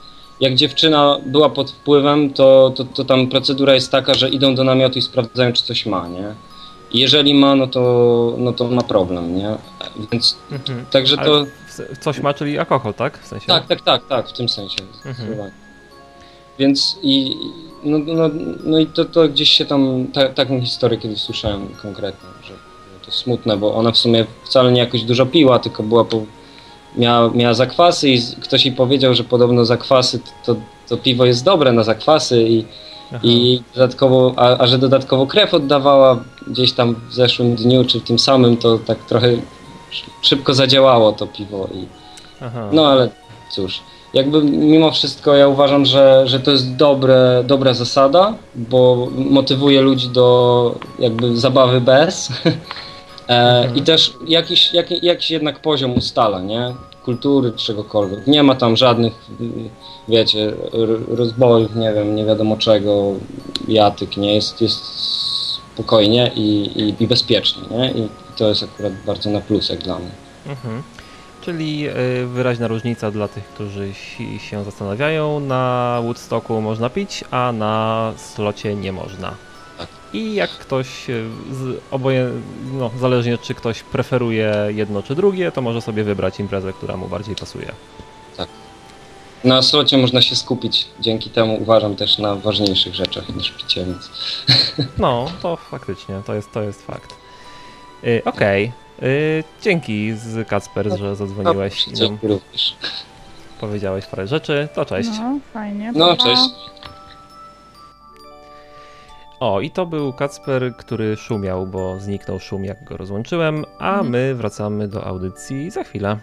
jak 0.41 0.55
dziewczyna 0.55 1.17
była 1.25 1.49
pod 1.49 1.71
wpływem, 1.71 2.33
to, 2.33 2.73
to, 2.75 2.83
to 2.83 3.05
tam 3.05 3.27
procedura 3.27 3.73
jest 3.73 3.91
taka, 3.91 4.13
że 4.13 4.29
idą 4.29 4.55
do 4.55 4.63
namiotu 4.63 4.99
i 4.99 5.01
sprawdzają, 5.01 5.53
czy 5.53 5.63
coś 5.63 5.85
ma, 5.85 6.07
nie? 6.07 6.33
I 6.91 6.99
jeżeli 6.99 7.33
ma, 7.33 7.55
no 7.55 7.67
to, 7.67 8.35
no 8.37 8.53
to 8.53 8.67
ma 8.67 8.81
problem, 8.81 9.35
nie? 9.37 9.55
Więc 10.11 10.37
Mhm. 10.51 10.85
także 10.91 11.15
Ale 11.19 11.25
to. 11.27 11.45
Coś 12.01 12.19
ma, 12.19 12.33
czyli 12.33 12.59
alkohol, 12.59 12.93
tak? 12.93 13.17
W 13.17 13.27
sensie? 13.27 13.47
Tak, 13.47 13.67
tak, 13.67 13.81
tak, 13.81 14.07
tak, 14.07 14.29
w 14.29 14.33
tym 14.33 14.49
sensie. 14.49 14.77
Mhm. 15.05 15.51
Więc 16.59 16.97
i 17.03 17.35
no, 17.83 17.97
no, 17.99 18.29
no 18.63 18.79
i 18.79 18.87
to, 18.87 19.05
to 19.05 19.29
gdzieś 19.29 19.49
się 19.49 19.65
tam, 19.65 20.07
ta, 20.13 20.29
taką 20.29 20.61
historię 20.61 20.99
kiedyś 20.99 21.21
słyszałem 21.21 21.67
konkretnie, 21.81 22.29
że 22.43 22.53
to 23.05 23.11
smutne, 23.11 23.57
bo 23.57 23.75
ona 23.75 23.91
w 23.91 23.97
sumie 23.97 24.25
wcale 24.43 24.71
nie 24.71 24.79
jakoś 24.79 25.03
dużo 25.03 25.25
piła, 25.25 25.59
tylko 25.59 25.83
była 25.83 26.05
po, 26.05 26.21
miała, 26.97 27.29
miała 27.33 27.53
zakwasy 27.53 28.09
i 28.09 28.21
ktoś 28.41 28.65
jej 28.65 28.75
powiedział, 28.75 29.13
że 29.13 29.23
podobno 29.23 29.65
zakwasy 29.65 30.19
to, 30.45 30.55
to, 30.89 30.97
piwo 30.97 31.25
jest 31.25 31.45
dobre 31.45 31.71
na 31.73 31.83
zakwasy 31.83 32.43
i, 32.43 32.65
Aha. 33.09 33.19
i 33.23 33.61
dodatkowo, 33.75 34.33
a, 34.35 34.57
a 34.57 34.67
że 34.67 34.77
dodatkowo 34.77 35.27
krew 35.27 35.53
oddawała 35.53 36.23
gdzieś 36.47 36.71
tam 36.73 36.95
w 37.09 37.13
zeszłym 37.13 37.55
dniu 37.55 37.85
czy 37.85 37.99
w 37.99 38.03
tym 38.03 38.19
samym, 38.19 38.57
to 38.57 38.77
tak 38.77 38.97
trochę 39.05 39.27
sz- 39.27 40.09
szybko 40.21 40.53
zadziałało 40.53 41.11
to 41.11 41.27
piwo 41.27 41.67
i 41.75 41.85
Aha. 42.41 42.69
no 42.71 42.87
ale 42.87 43.09
cóż, 43.51 43.79
jakby 44.13 44.43
mimo 44.43 44.91
wszystko 44.91 45.35
ja 45.35 45.47
uważam, 45.47 45.85
że, 45.85 46.23
że 46.25 46.39
to 46.39 46.51
jest 46.51 46.75
dobre, 46.75 47.43
dobra 47.47 47.73
zasada, 47.73 48.33
bo 48.55 49.07
motywuje 49.15 49.81
ludzi 49.81 50.09
do 50.09 50.75
jakby 50.99 51.37
zabawy 51.37 51.81
bez 51.81 52.29
e, 53.31 53.69
i 53.75 53.81
też 53.81 54.13
jakiś, 54.27 54.73
jak, 54.73 55.03
jakiś 55.03 55.31
jednak 55.31 55.59
poziom 55.59 55.93
ustala, 55.97 56.41
nie? 56.41 56.73
Kultury, 57.05 57.51
czegokolwiek. 57.51 58.27
Nie 58.27 58.43
ma 58.43 58.55
tam 58.55 58.77
żadnych, 58.77 59.13
wiecie, 60.07 60.53
rozbojów, 61.07 61.75
nie 61.75 61.93
wiem, 61.93 62.15
nie 62.15 62.25
wiadomo 62.25 62.57
czego, 62.57 63.13
jatyk, 63.67 64.17
nie? 64.17 64.35
Jest, 64.35 64.61
jest 64.61 64.83
spokojnie 65.73 66.31
i, 66.35 66.71
i, 66.75 67.03
i 67.03 67.07
bezpiecznie, 67.07 67.63
nie? 67.77 67.91
I 67.91 68.07
to 68.37 68.49
jest 68.49 68.63
akurat 68.63 68.93
bardzo 69.05 69.29
na 69.29 69.41
plus 69.41 69.69
jak 69.69 69.79
dla 69.79 69.99
mnie. 69.99 70.11
Mhm. 70.47 70.83
Czyli 71.41 71.87
y, 71.89 72.27
wyraźna 72.27 72.67
różnica 72.67 73.11
dla 73.11 73.27
tych, 73.27 73.43
którzy 73.45 73.93
si- 73.93 74.39
się 74.39 74.63
zastanawiają. 74.63 75.39
Na 75.39 75.99
Woodstocku 76.03 76.61
można 76.61 76.89
pić, 76.89 77.23
a 77.31 77.51
na 77.51 78.13
slocie 78.17 78.75
nie 78.75 78.91
można. 78.91 79.35
Tak. 80.11 80.21
I 80.21 80.33
jak 80.35 80.49
ktoś, 80.49 81.09
y, 81.09 81.25
z, 81.51 81.81
oboje, 81.91 82.29
no, 82.73 82.91
zależnie 82.99 83.37
czy 83.37 83.53
ktoś 83.53 83.83
preferuje 83.83 84.55
jedno 84.69 85.03
czy 85.03 85.15
drugie, 85.15 85.51
to 85.51 85.61
może 85.61 85.81
sobie 85.81 86.03
wybrać 86.03 86.39
imprezę, 86.39 86.73
która 86.73 86.97
mu 86.97 87.07
bardziej 87.07 87.35
pasuje. 87.35 87.71
Na 89.43 89.61
slocie 89.61 89.97
można 89.97 90.21
się 90.21 90.35
skupić, 90.35 90.87
dzięki 90.99 91.29
temu 91.29 91.57
uważam 91.61 91.95
też 91.95 92.17
na 92.17 92.35
ważniejszych 92.35 92.95
rzeczach 92.95 93.35
niż 93.35 93.51
picie, 93.51 93.85
więc 93.85 94.09
No, 94.97 95.25
to 95.41 95.55
faktycznie, 95.55 96.21
to 96.25 96.33
jest, 96.33 96.51
to 96.51 96.61
jest 96.61 96.85
fakt. 96.85 97.13
Y, 98.03 98.21
Okej, 98.25 98.71
y, 99.03 99.43
dzięki 99.61 100.13
z 100.13 100.47
Kacper, 100.47 100.97
że 100.99 101.15
zadzwoniłeś 101.15 101.87
i 101.87 101.89
nam 101.89 101.95
dzięki 101.95 102.27
również. 102.27 102.75
powiedziałeś 103.59 104.05
parę 104.05 104.27
rzeczy. 104.27 104.67
To 104.75 104.85
cześć. 104.85 105.09
No, 105.19 105.39
fajnie. 105.53 105.91
No, 105.95 106.07
pa. 106.17 106.23
cześć. 106.23 106.41
O, 109.41 109.61
i 109.61 109.71
to 109.71 109.85
był 109.85 110.13
Kacper, 110.13 110.75
który 110.77 111.15
szumiał, 111.17 111.67
bo 111.67 111.99
zniknął 111.99 112.39
szum, 112.39 112.65
jak 112.65 112.83
go 112.83 112.97
rozłączyłem, 112.97 113.65
a 113.79 113.89
Mhm. 113.91 114.09
my 114.09 114.35
wracamy 114.35 114.87
do 114.87 115.03
audycji 115.05 115.71
za 115.71 115.83
chwilę. 115.83 116.17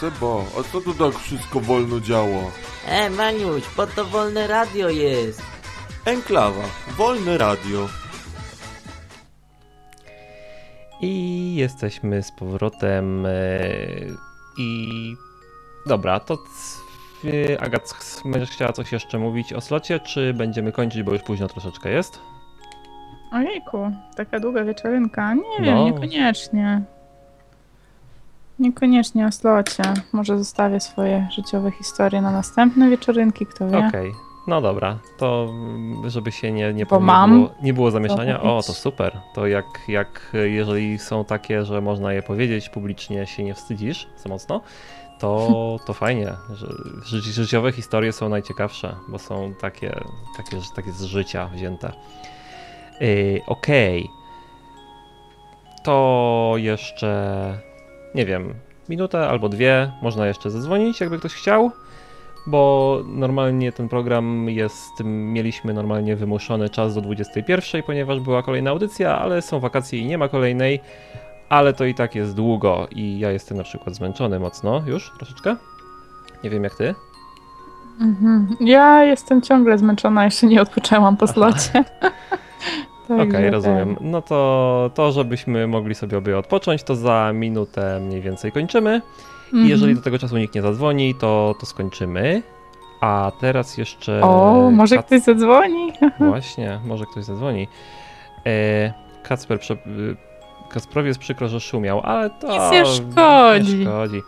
Seba, 0.00 0.42
a 0.60 0.62
co 0.72 0.80
tu 0.80 0.94
tak 0.94 1.14
wszystko 1.18 1.60
wolno 1.60 2.00
działa? 2.00 2.42
E, 2.88 3.10
Maniuś, 3.10 3.62
bo 3.76 3.86
to 3.86 4.04
wolne 4.04 4.46
radio 4.46 4.88
jest. 4.90 5.42
Enklawa, 6.04 6.62
wolne 6.96 7.38
radio. 7.38 7.88
I 11.00 11.54
jesteśmy 11.54 12.22
z 12.22 12.32
powrotem. 12.32 13.26
e, 13.26 13.30
I 14.58 14.88
dobra, 15.86 16.20
to 16.20 16.38
e, 17.24 17.60
Agat, 17.62 17.94
będziesz 18.24 18.50
chciała 18.50 18.72
coś 18.72 18.92
jeszcze 18.92 19.18
mówić 19.18 19.52
o 19.52 19.60
slocie, 19.60 20.00
czy 20.00 20.34
będziemy 20.34 20.72
kończyć, 20.72 21.02
bo 21.02 21.12
już 21.12 21.22
późno 21.22 21.48
troszeczkę 21.48 21.90
jest? 21.90 22.20
Ojejku, 23.32 23.90
taka 24.16 24.40
długa 24.40 24.64
wieczorynka. 24.64 25.34
Nie 25.34 25.42
No. 25.60 25.64
wiem, 25.64 25.84
niekoniecznie. 25.84 26.82
Niekoniecznie 28.58 29.26
o 29.26 29.32
slocie. 29.32 29.82
Może 30.12 30.38
zostawię 30.38 30.80
swoje 30.80 31.28
życiowe 31.30 31.70
historie 31.70 32.22
na 32.22 32.30
następne 32.30 32.90
wieczorynki, 32.90 33.46
kto 33.46 33.68
wie. 33.68 33.86
Okej, 33.88 34.12
no 34.46 34.60
dobra, 34.60 34.98
to 35.16 35.54
żeby 36.06 36.32
się 36.32 36.52
nie, 36.52 36.72
nie, 36.72 36.86
Bo 36.86 36.98
nie, 36.98 37.04
mam 37.04 37.30
było, 37.30 37.54
nie 37.62 37.74
było 37.74 37.90
zamieszania, 37.90 38.42
o 38.42 38.62
to 38.62 38.72
super, 38.72 39.20
to 39.34 39.46
jak, 39.46 39.66
jak 39.88 40.32
jeżeli 40.44 40.98
są 40.98 41.24
takie, 41.24 41.64
że 41.64 41.80
można 41.80 42.12
je 42.12 42.22
powiedzieć 42.22 42.68
publicznie, 42.68 43.26
się 43.26 43.44
nie 43.44 43.54
wstydzisz 43.54 44.06
za 44.16 44.28
mocno, 44.28 44.60
to, 45.18 45.78
to 45.86 45.92
fajnie, 45.92 46.32
ży, 47.04 47.20
życiowe 47.20 47.72
historie 47.72 48.12
są 48.12 48.28
najciekawsze, 48.28 48.96
bo 49.08 49.18
są 49.18 49.54
takie, 49.60 50.00
takie, 50.36 50.56
takie 50.76 50.92
z 50.92 51.02
życia 51.02 51.46
wzięte. 51.46 51.92
Yy, 53.00 53.40
Okej, 53.46 54.10
to 55.82 56.54
jeszcze, 56.56 57.58
nie 58.14 58.26
wiem, 58.26 58.54
minutę 58.88 59.28
albo 59.28 59.48
dwie, 59.48 59.92
można 60.02 60.26
jeszcze 60.26 60.50
zadzwonić, 60.50 61.00
jakby 61.00 61.18
ktoś 61.18 61.34
chciał 61.34 61.70
bo 62.46 63.02
normalnie 63.06 63.72
ten 63.72 63.88
program 63.88 64.48
jest, 64.48 64.92
mieliśmy 65.04 65.74
normalnie 65.74 66.16
wymuszony 66.16 66.70
czas 66.70 66.94
do 66.94 67.00
21, 67.00 67.82
ponieważ 67.82 68.20
była 68.20 68.42
kolejna 68.42 68.70
audycja, 68.70 69.18
ale 69.18 69.42
są 69.42 69.60
wakacje 69.60 69.98
i 69.98 70.06
nie 70.06 70.18
ma 70.18 70.28
kolejnej, 70.28 70.80
ale 71.48 71.72
to 71.72 71.84
i 71.84 71.94
tak 71.94 72.14
jest 72.14 72.34
długo 72.34 72.88
i 72.90 73.18
ja 73.18 73.30
jestem 73.30 73.56
na 73.56 73.64
przykład 73.64 73.94
zmęczony 73.94 74.40
mocno 74.40 74.82
już 74.86 75.12
troszeczkę. 75.16 75.56
Nie 76.44 76.50
wiem 76.50 76.64
jak 76.64 76.74
ty. 76.74 76.94
Mhm. 78.00 78.56
Ja 78.60 79.04
jestem 79.04 79.42
ciągle 79.42 79.78
zmęczona, 79.78 80.24
jeszcze 80.24 80.46
nie 80.46 80.62
odpoczęłam 80.62 81.16
po 81.16 81.26
slocie. 81.26 81.84
Okej, 83.04 83.18
Także 83.32 83.50
rozumiem. 83.50 83.96
ten. 83.96 84.10
No 84.10 84.22
to, 84.22 84.90
to, 84.94 85.12
żebyśmy 85.12 85.66
mogli 85.66 85.94
sobie 85.94 86.18
obie 86.18 86.38
odpocząć, 86.38 86.82
to 86.82 86.96
za 86.96 87.32
minutę 87.34 88.00
mniej 88.00 88.20
więcej 88.20 88.52
kończymy. 88.52 89.00
I 89.44 89.56
Mhm. 89.56 89.68
jeżeli 89.68 89.94
do 89.94 90.00
tego 90.02 90.18
czasu 90.18 90.38
nikt 90.38 90.54
nie 90.54 90.62
zadzwoni, 90.62 91.14
to, 91.14 91.54
to 91.60 91.66
skończymy. 91.66 92.42
A 93.00 93.32
teraz 93.40 93.78
jeszcze. 93.78 94.20
O, 94.22 94.70
może 94.72 94.96
Kac- 94.96 95.02
ktoś 95.06 95.20
zadzwoni? 95.20 95.92
Właśnie, 96.20 96.80
może 96.86 97.04
ktoś 97.06 97.24
zadzwoni. 97.24 97.68
E, 98.46 98.92
Kacper, 99.22 99.60
prze... 99.60 99.74
y, 99.74 101.06
jest 101.06 101.18
przykro, 101.20 101.48
że 101.48 101.60
szumiał, 101.60 102.00
ale 102.00 102.30
to 102.30 102.46
Nic 102.52 102.72
nie 102.72 102.86
szkodzi. 102.86 103.76
Nie 103.78 103.84
szkodzi. 103.84 104.22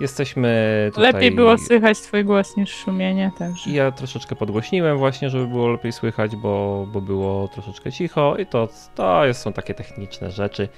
Jesteśmy 0.00 0.90
tutaj... 0.94 1.12
Lepiej 1.12 1.32
było 1.32 1.58
słychać 1.58 2.00
twój 2.00 2.24
głos 2.24 2.56
niż 2.56 2.74
szumienie, 2.74 3.32
także. 3.38 3.70
Ja 3.70 3.90
troszeczkę 3.92 4.36
podgłośniłem 4.36 4.98
właśnie, 4.98 5.30
żeby 5.30 5.46
było 5.46 5.68
lepiej 5.68 5.92
słychać, 5.92 6.36
bo, 6.36 6.86
bo 6.92 7.00
było 7.00 7.48
troszeczkę 7.48 7.92
cicho 7.92 8.36
i 8.36 8.46
to, 8.46 8.68
to 8.94 9.22
są 9.34 9.52
takie 9.52 9.74
techniczne 9.74 10.30
rzeczy. 10.30 10.68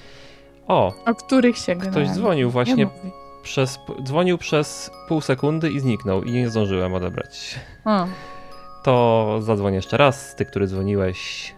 O, 0.68 0.92
O 1.06 1.14
których 1.14 1.58
się 1.58 1.74
ktoś 1.74 1.84
generalnie 1.84 2.14
dzwonił 2.14 2.46
nie 2.46 2.52
właśnie, 2.52 2.88
przez, 3.42 3.78
dzwonił 4.02 4.38
przez 4.38 4.90
pół 5.08 5.20
sekundy 5.20 5.70
i 5.70 5.80
zniknął 5.80 6.22
i 6.22 6.32
nie 6.32 6.50
zdążyłem 6.50 6.94
odebrać. 6.94 7.58
O, 7.84 8.06
To 8.84 9.36
zadzwoń 9.40 9.74
jeszcze 9.74 9.96
raz, 9.96 10.34
ty, 10.36 10.44
który 10.44 10.66
dzwoniłeś, 10.66 11.54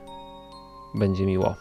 będzie 0.94 1.26
miło. 1.26 1.54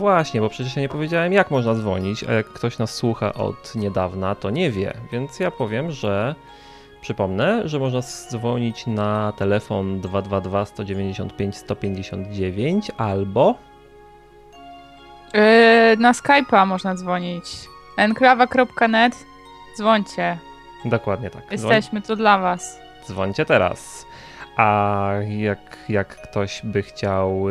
Właśnie, 0.00 0.40
bo 0.40 0.48
przecież 0.48 0.76
ja 0.76 0.82
nie 0.82 0.88
powiedziałem, 0.88 1.32
jak 1.32 1.50
można 1.50 1.74
dzwonić, 1.74 2.24
a 2.24 2.32
jak 2.32 2.46
ktoś 2.46 2.78
nas 2.78 2.94
słucha 2.94 3.32
od 3.32 3.74
niedawna, 3.74 4.34
to 4.34 4.50
nie 4.50 4.70
wie. 4.70 4.94
Więc 5.12 5.40
ja 5.40 5.50
powiem, 5.50 5.90
że 5.90 6.34
przypomnę, 7.00 7.68
że 7.68 7.78
można 7.78 8.00
dzwonić 8.02 8.86
na 8.86 9.32
telefon 9.36 10.00
222 10.00 10.64
195 10.64 11.56
159 11.56 12.90
albo 12.96 13.54
Yy, 15.34 15.96
na 15.96 16.12
Skype'a 16.12 16.66
można 16.66 16.94
dzwonić. 16.94 17.44
Enklawa.net. 17.96 19.26
Dzwońcie. 19.76 20.38
Dokładnie 20.84 21.30
tak. 21.30 21.52
Jesteśmy 21.52 22.02
tu 22.02 22.16
dla 22.16 22.38
was. 22.38 22.78
dzwońcie 23.06 23.44
teraz. 23.44 24.06
A 24.56 25.12
jak, 25.38 25.76
jak 25.88 26.16
ktoś 26.16 26.60
by 26.64 26.82
chciał 26.82 27.44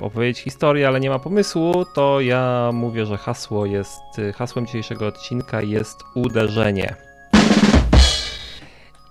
opowiedzieć 0.00 0.38
historię, 0.38 0.88
ale 0.88 1.00
nie 1.00 1.10
ma 1.10 1.18
pomysłu, 1.18 1.84
to 1.94 2.20
ja 2.20 2.70
mówię, 2.72 3.06
że 3.06 3.16
hasło 3.16 3.66
jest, 3.66 4.02
hasłem 4.34 4.66
dzisiejszego 4.66 5.06
odcinka 5.06 5.62
jest 5.62 5.98
uderzenie. 6.14 6.94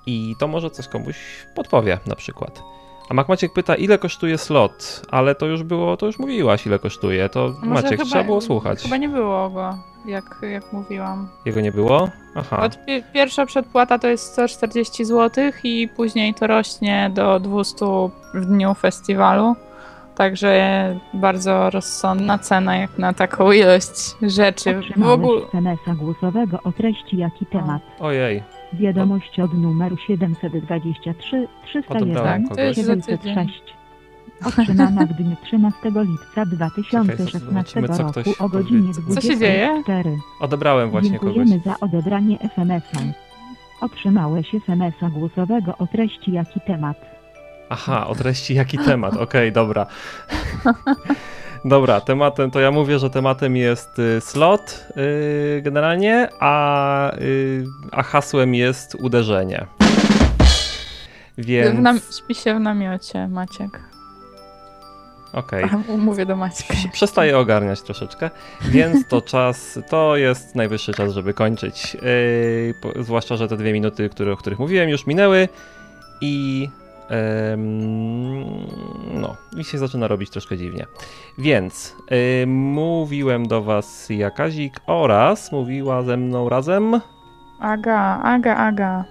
I 0.06 0.36
to 0.39 0.48
może 0.48 0.70
coś 0.70 0.88
komuś 0.88 1.16
podpowie 1.56 2.00
na 2.06 2.16
przykład. 2.16 2.64
A 3.10 3.14
Mac 3.14 3.28
Maciek 3.28 3.53
pyta, 3.53 3.76
ile 3.76 3.97
kosztuje 3.97 4.38
slot, 4.38 5.01
ale 5.12 5.36
to 5.36 5.45
już 5.45 5.64
było, 5.64 5.97
to 5.97 6.06
już 6.06 6.20
mówiłaś, 6.20 6.66
ile 6.68 6.80
kosztuje. 6.80 7.30
To 7.30 7.53
Maciek, 7.64 7.91
chyba- 7.91 8.06
trzeba 8.06 8.24
było 8.24 8.41
słuchać. 8.41 8.82
Chyba 8.84 8.97
nie 8.97 9.10
było 9.10 9.49
go, 9.49 9.78
jak, 10.06 10.36
jak 10.51 10.74
mówiłam. 10.74 11.28
Jego 11.45 11.62
nie 11.62 11.72
było? 11.72 12.10
Aha. 12.36 12.60
Od 12.62 12.86
pi- 12.86 13.03
pierwsza 13.14 13.45
przedpłata 13.45 13.99
to 13.99 14.08
jest 14.08 14.32
140 14.34 15.06
zł 15.06 15.43
i 15.64 15.89
później 15.95 16.34
to 16.34 16.47
rośnie 16.47 17.12
do 17.14 17.39
200 17.39 17.86
w 18.34 18.45
dniu 18.45 18.74
festiwalu. 18.74 19.56
Także 20.16 20.99
bardzo 21.14 21.70
rozsądna 21.70 22.38
cena 22.39 22.78
jak 22.78 22.97
na 22.97 23.14
taką 23.14 23.51
ilość 23.51 24.16
rzeczy. 24.22 24.74
W 24.76 24.80
Otrzymałeś 24.80 25.14
ogóle. 25.20 25.41
SMS-a 25.47 25.93
głosowego 25.95 26.60
o 26.64 26.72
treści 26.72 27.18
jaki 27.18 27.45
temat. 27.45 27.82
Ojej. 27.99 28.43
Wiadomość 28.80 29.39
od 29.39 29.53
numeru 29.53 29.97
723 29.97 31.47
Odebrałem 31.89 32.43
301 32.43 32.43
kogoś. 32.43 32.55
To 32.55 32.61
jest 32.61 32.84
za 32.84 32.95
tydzień. 32.95 33.36
706. 33.36 33.76
Otrzymana 34.45 35.05
w 35.05 35.13
dniu 35.13 35.36
13 35.43 35.80
lipca 35.86 36.28
Czekaj, 36.36 36.45
2016 36.45 37.39
zobaczymy, 37.39 37.88
co 37.89 38.05
ktoś 38.05 38.28
roku 38.28 38.43
o 38.43 38.49
godzinie 38.49 38.93
powie. 38.93 39.15
Co 39.15 39.21
się 39.21 39.38
dzieje? 39.38 39.65
24. 39.65 40.17
Odebrałem 40.39 40.89
właśnie 40.89 41.19
kogoś. 41.19 41.36
Dziękujemy 41.36 41.63
za 41.65 41.80
odebranie 41.80 42.39
SMS-a. 42.41 42.99
Otrzymałeś 43.86 44.55
SMS-a 44.55 45.09
głosowego 45.09 45.78
o 45.78 45.88
treści 45.88 46.32
jaki 46.32 46.59
temat. 46.67 46.97
Aha, 47.69 48.07
o 48.07 48.15
treści 48.15 48.53
jaki 48.55 48.78
temat? 48.78 49.17
Okej, 49.17 49.51
dobra. 49.51 49.86
Dobra, 51.66 52.01
tematem 52.01 52.51
to 52.51 52.59
ja 52.59 52.72
mówię, 52.72 52.99
że 52.99 53.09
tematem 53.09 53.55
jest 53.55 53.99
y, 53.99 54.22
slot 54.22 54.88
y, 54.97 55.61
generalnie, 55.61 56.30
a, 56.39 57.11
y, 57.18 57.66
a 57.91 58.03
hasłem 58.03 58.55
jest 58.55 58.95
uderzenie. 58.95 59.66
Więc. 61.38 61.80
Nam- 61.80 61.99
śpi 62.18 62.36
się 62.36 62.55
w 62.55 62.59
namiocie, 62.59 63.28
Maciek. 63.28 63.80
Okej. 65.34 65.66
Mówię 65.97 66.26
do 66.26 66.36
Maćka. 66.36 66.74
Przestaję 66.93 67.38
ogarniać 67.38 67.82
troszeczkę, 67.82 68.30
więc 68.61 69.07
to 69.07 69.22
czas, 69.32 69.80
to 69.89 70.16
jest 70.16 70.55
najwyższy 70.55 70.93
czas, 70.93 71.13
żeby 71.13 71.34
kończyć. 71.34 71.97
Yy, 72.95 73.03
zwłaszcza, 73.03 73.38
że 73.38 73.47
te 73.47 73.57
dwie 73.57 73.74
minuty, 73.74 74.09
które, 74.09 74.32
o 74.32 74.38
których 74.38 74.59
mówiłem, 74.59 74.89
już 74.89 75.07
minęły 75.07 75.49
i 76.22 76.70
no, 79.14 79.36
i 79.58 79.64
się 79.64 79.78
zaczyna 79.78 80.08
robić 80.08 80.30
troszkę 80.30 80.58
dziwnie. 80.58 80.86
Więc 81.38 81.95
yy, 82.12 82.47
mówiłem 82.47 83.47
do 83.47 83.62
was 83.64 84.10
Jakazik 84.10 84.80
oraz 84.88 85.51
mówiła 85.51 86.01
ze 86.03 86.18
mną 86.18 86.49
razem 86.49 87.01
Aga, 87.60 88.22
Aga, 88.24 88.56
Aga. 88.56 89.06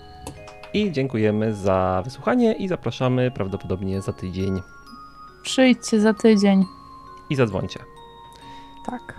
i 0.75 0.93
dziękujemy 0.93 1.55
za 1.55 2.03
wysłuchanie 2.05 2.53
i 2.53 2.69
zapraszamy 2.69 3.31
prawdopodobnie 3.31 4.03
za 4.03 4.13
tydzień 4.13 4.63
Przyjdźcie 5.43 6.01
za 6.01 6.15
tydzień. 6.15 6.65
i 7.31 7.35
zadzwońcie. 7.37 7.81
Tak. 8.87 9.15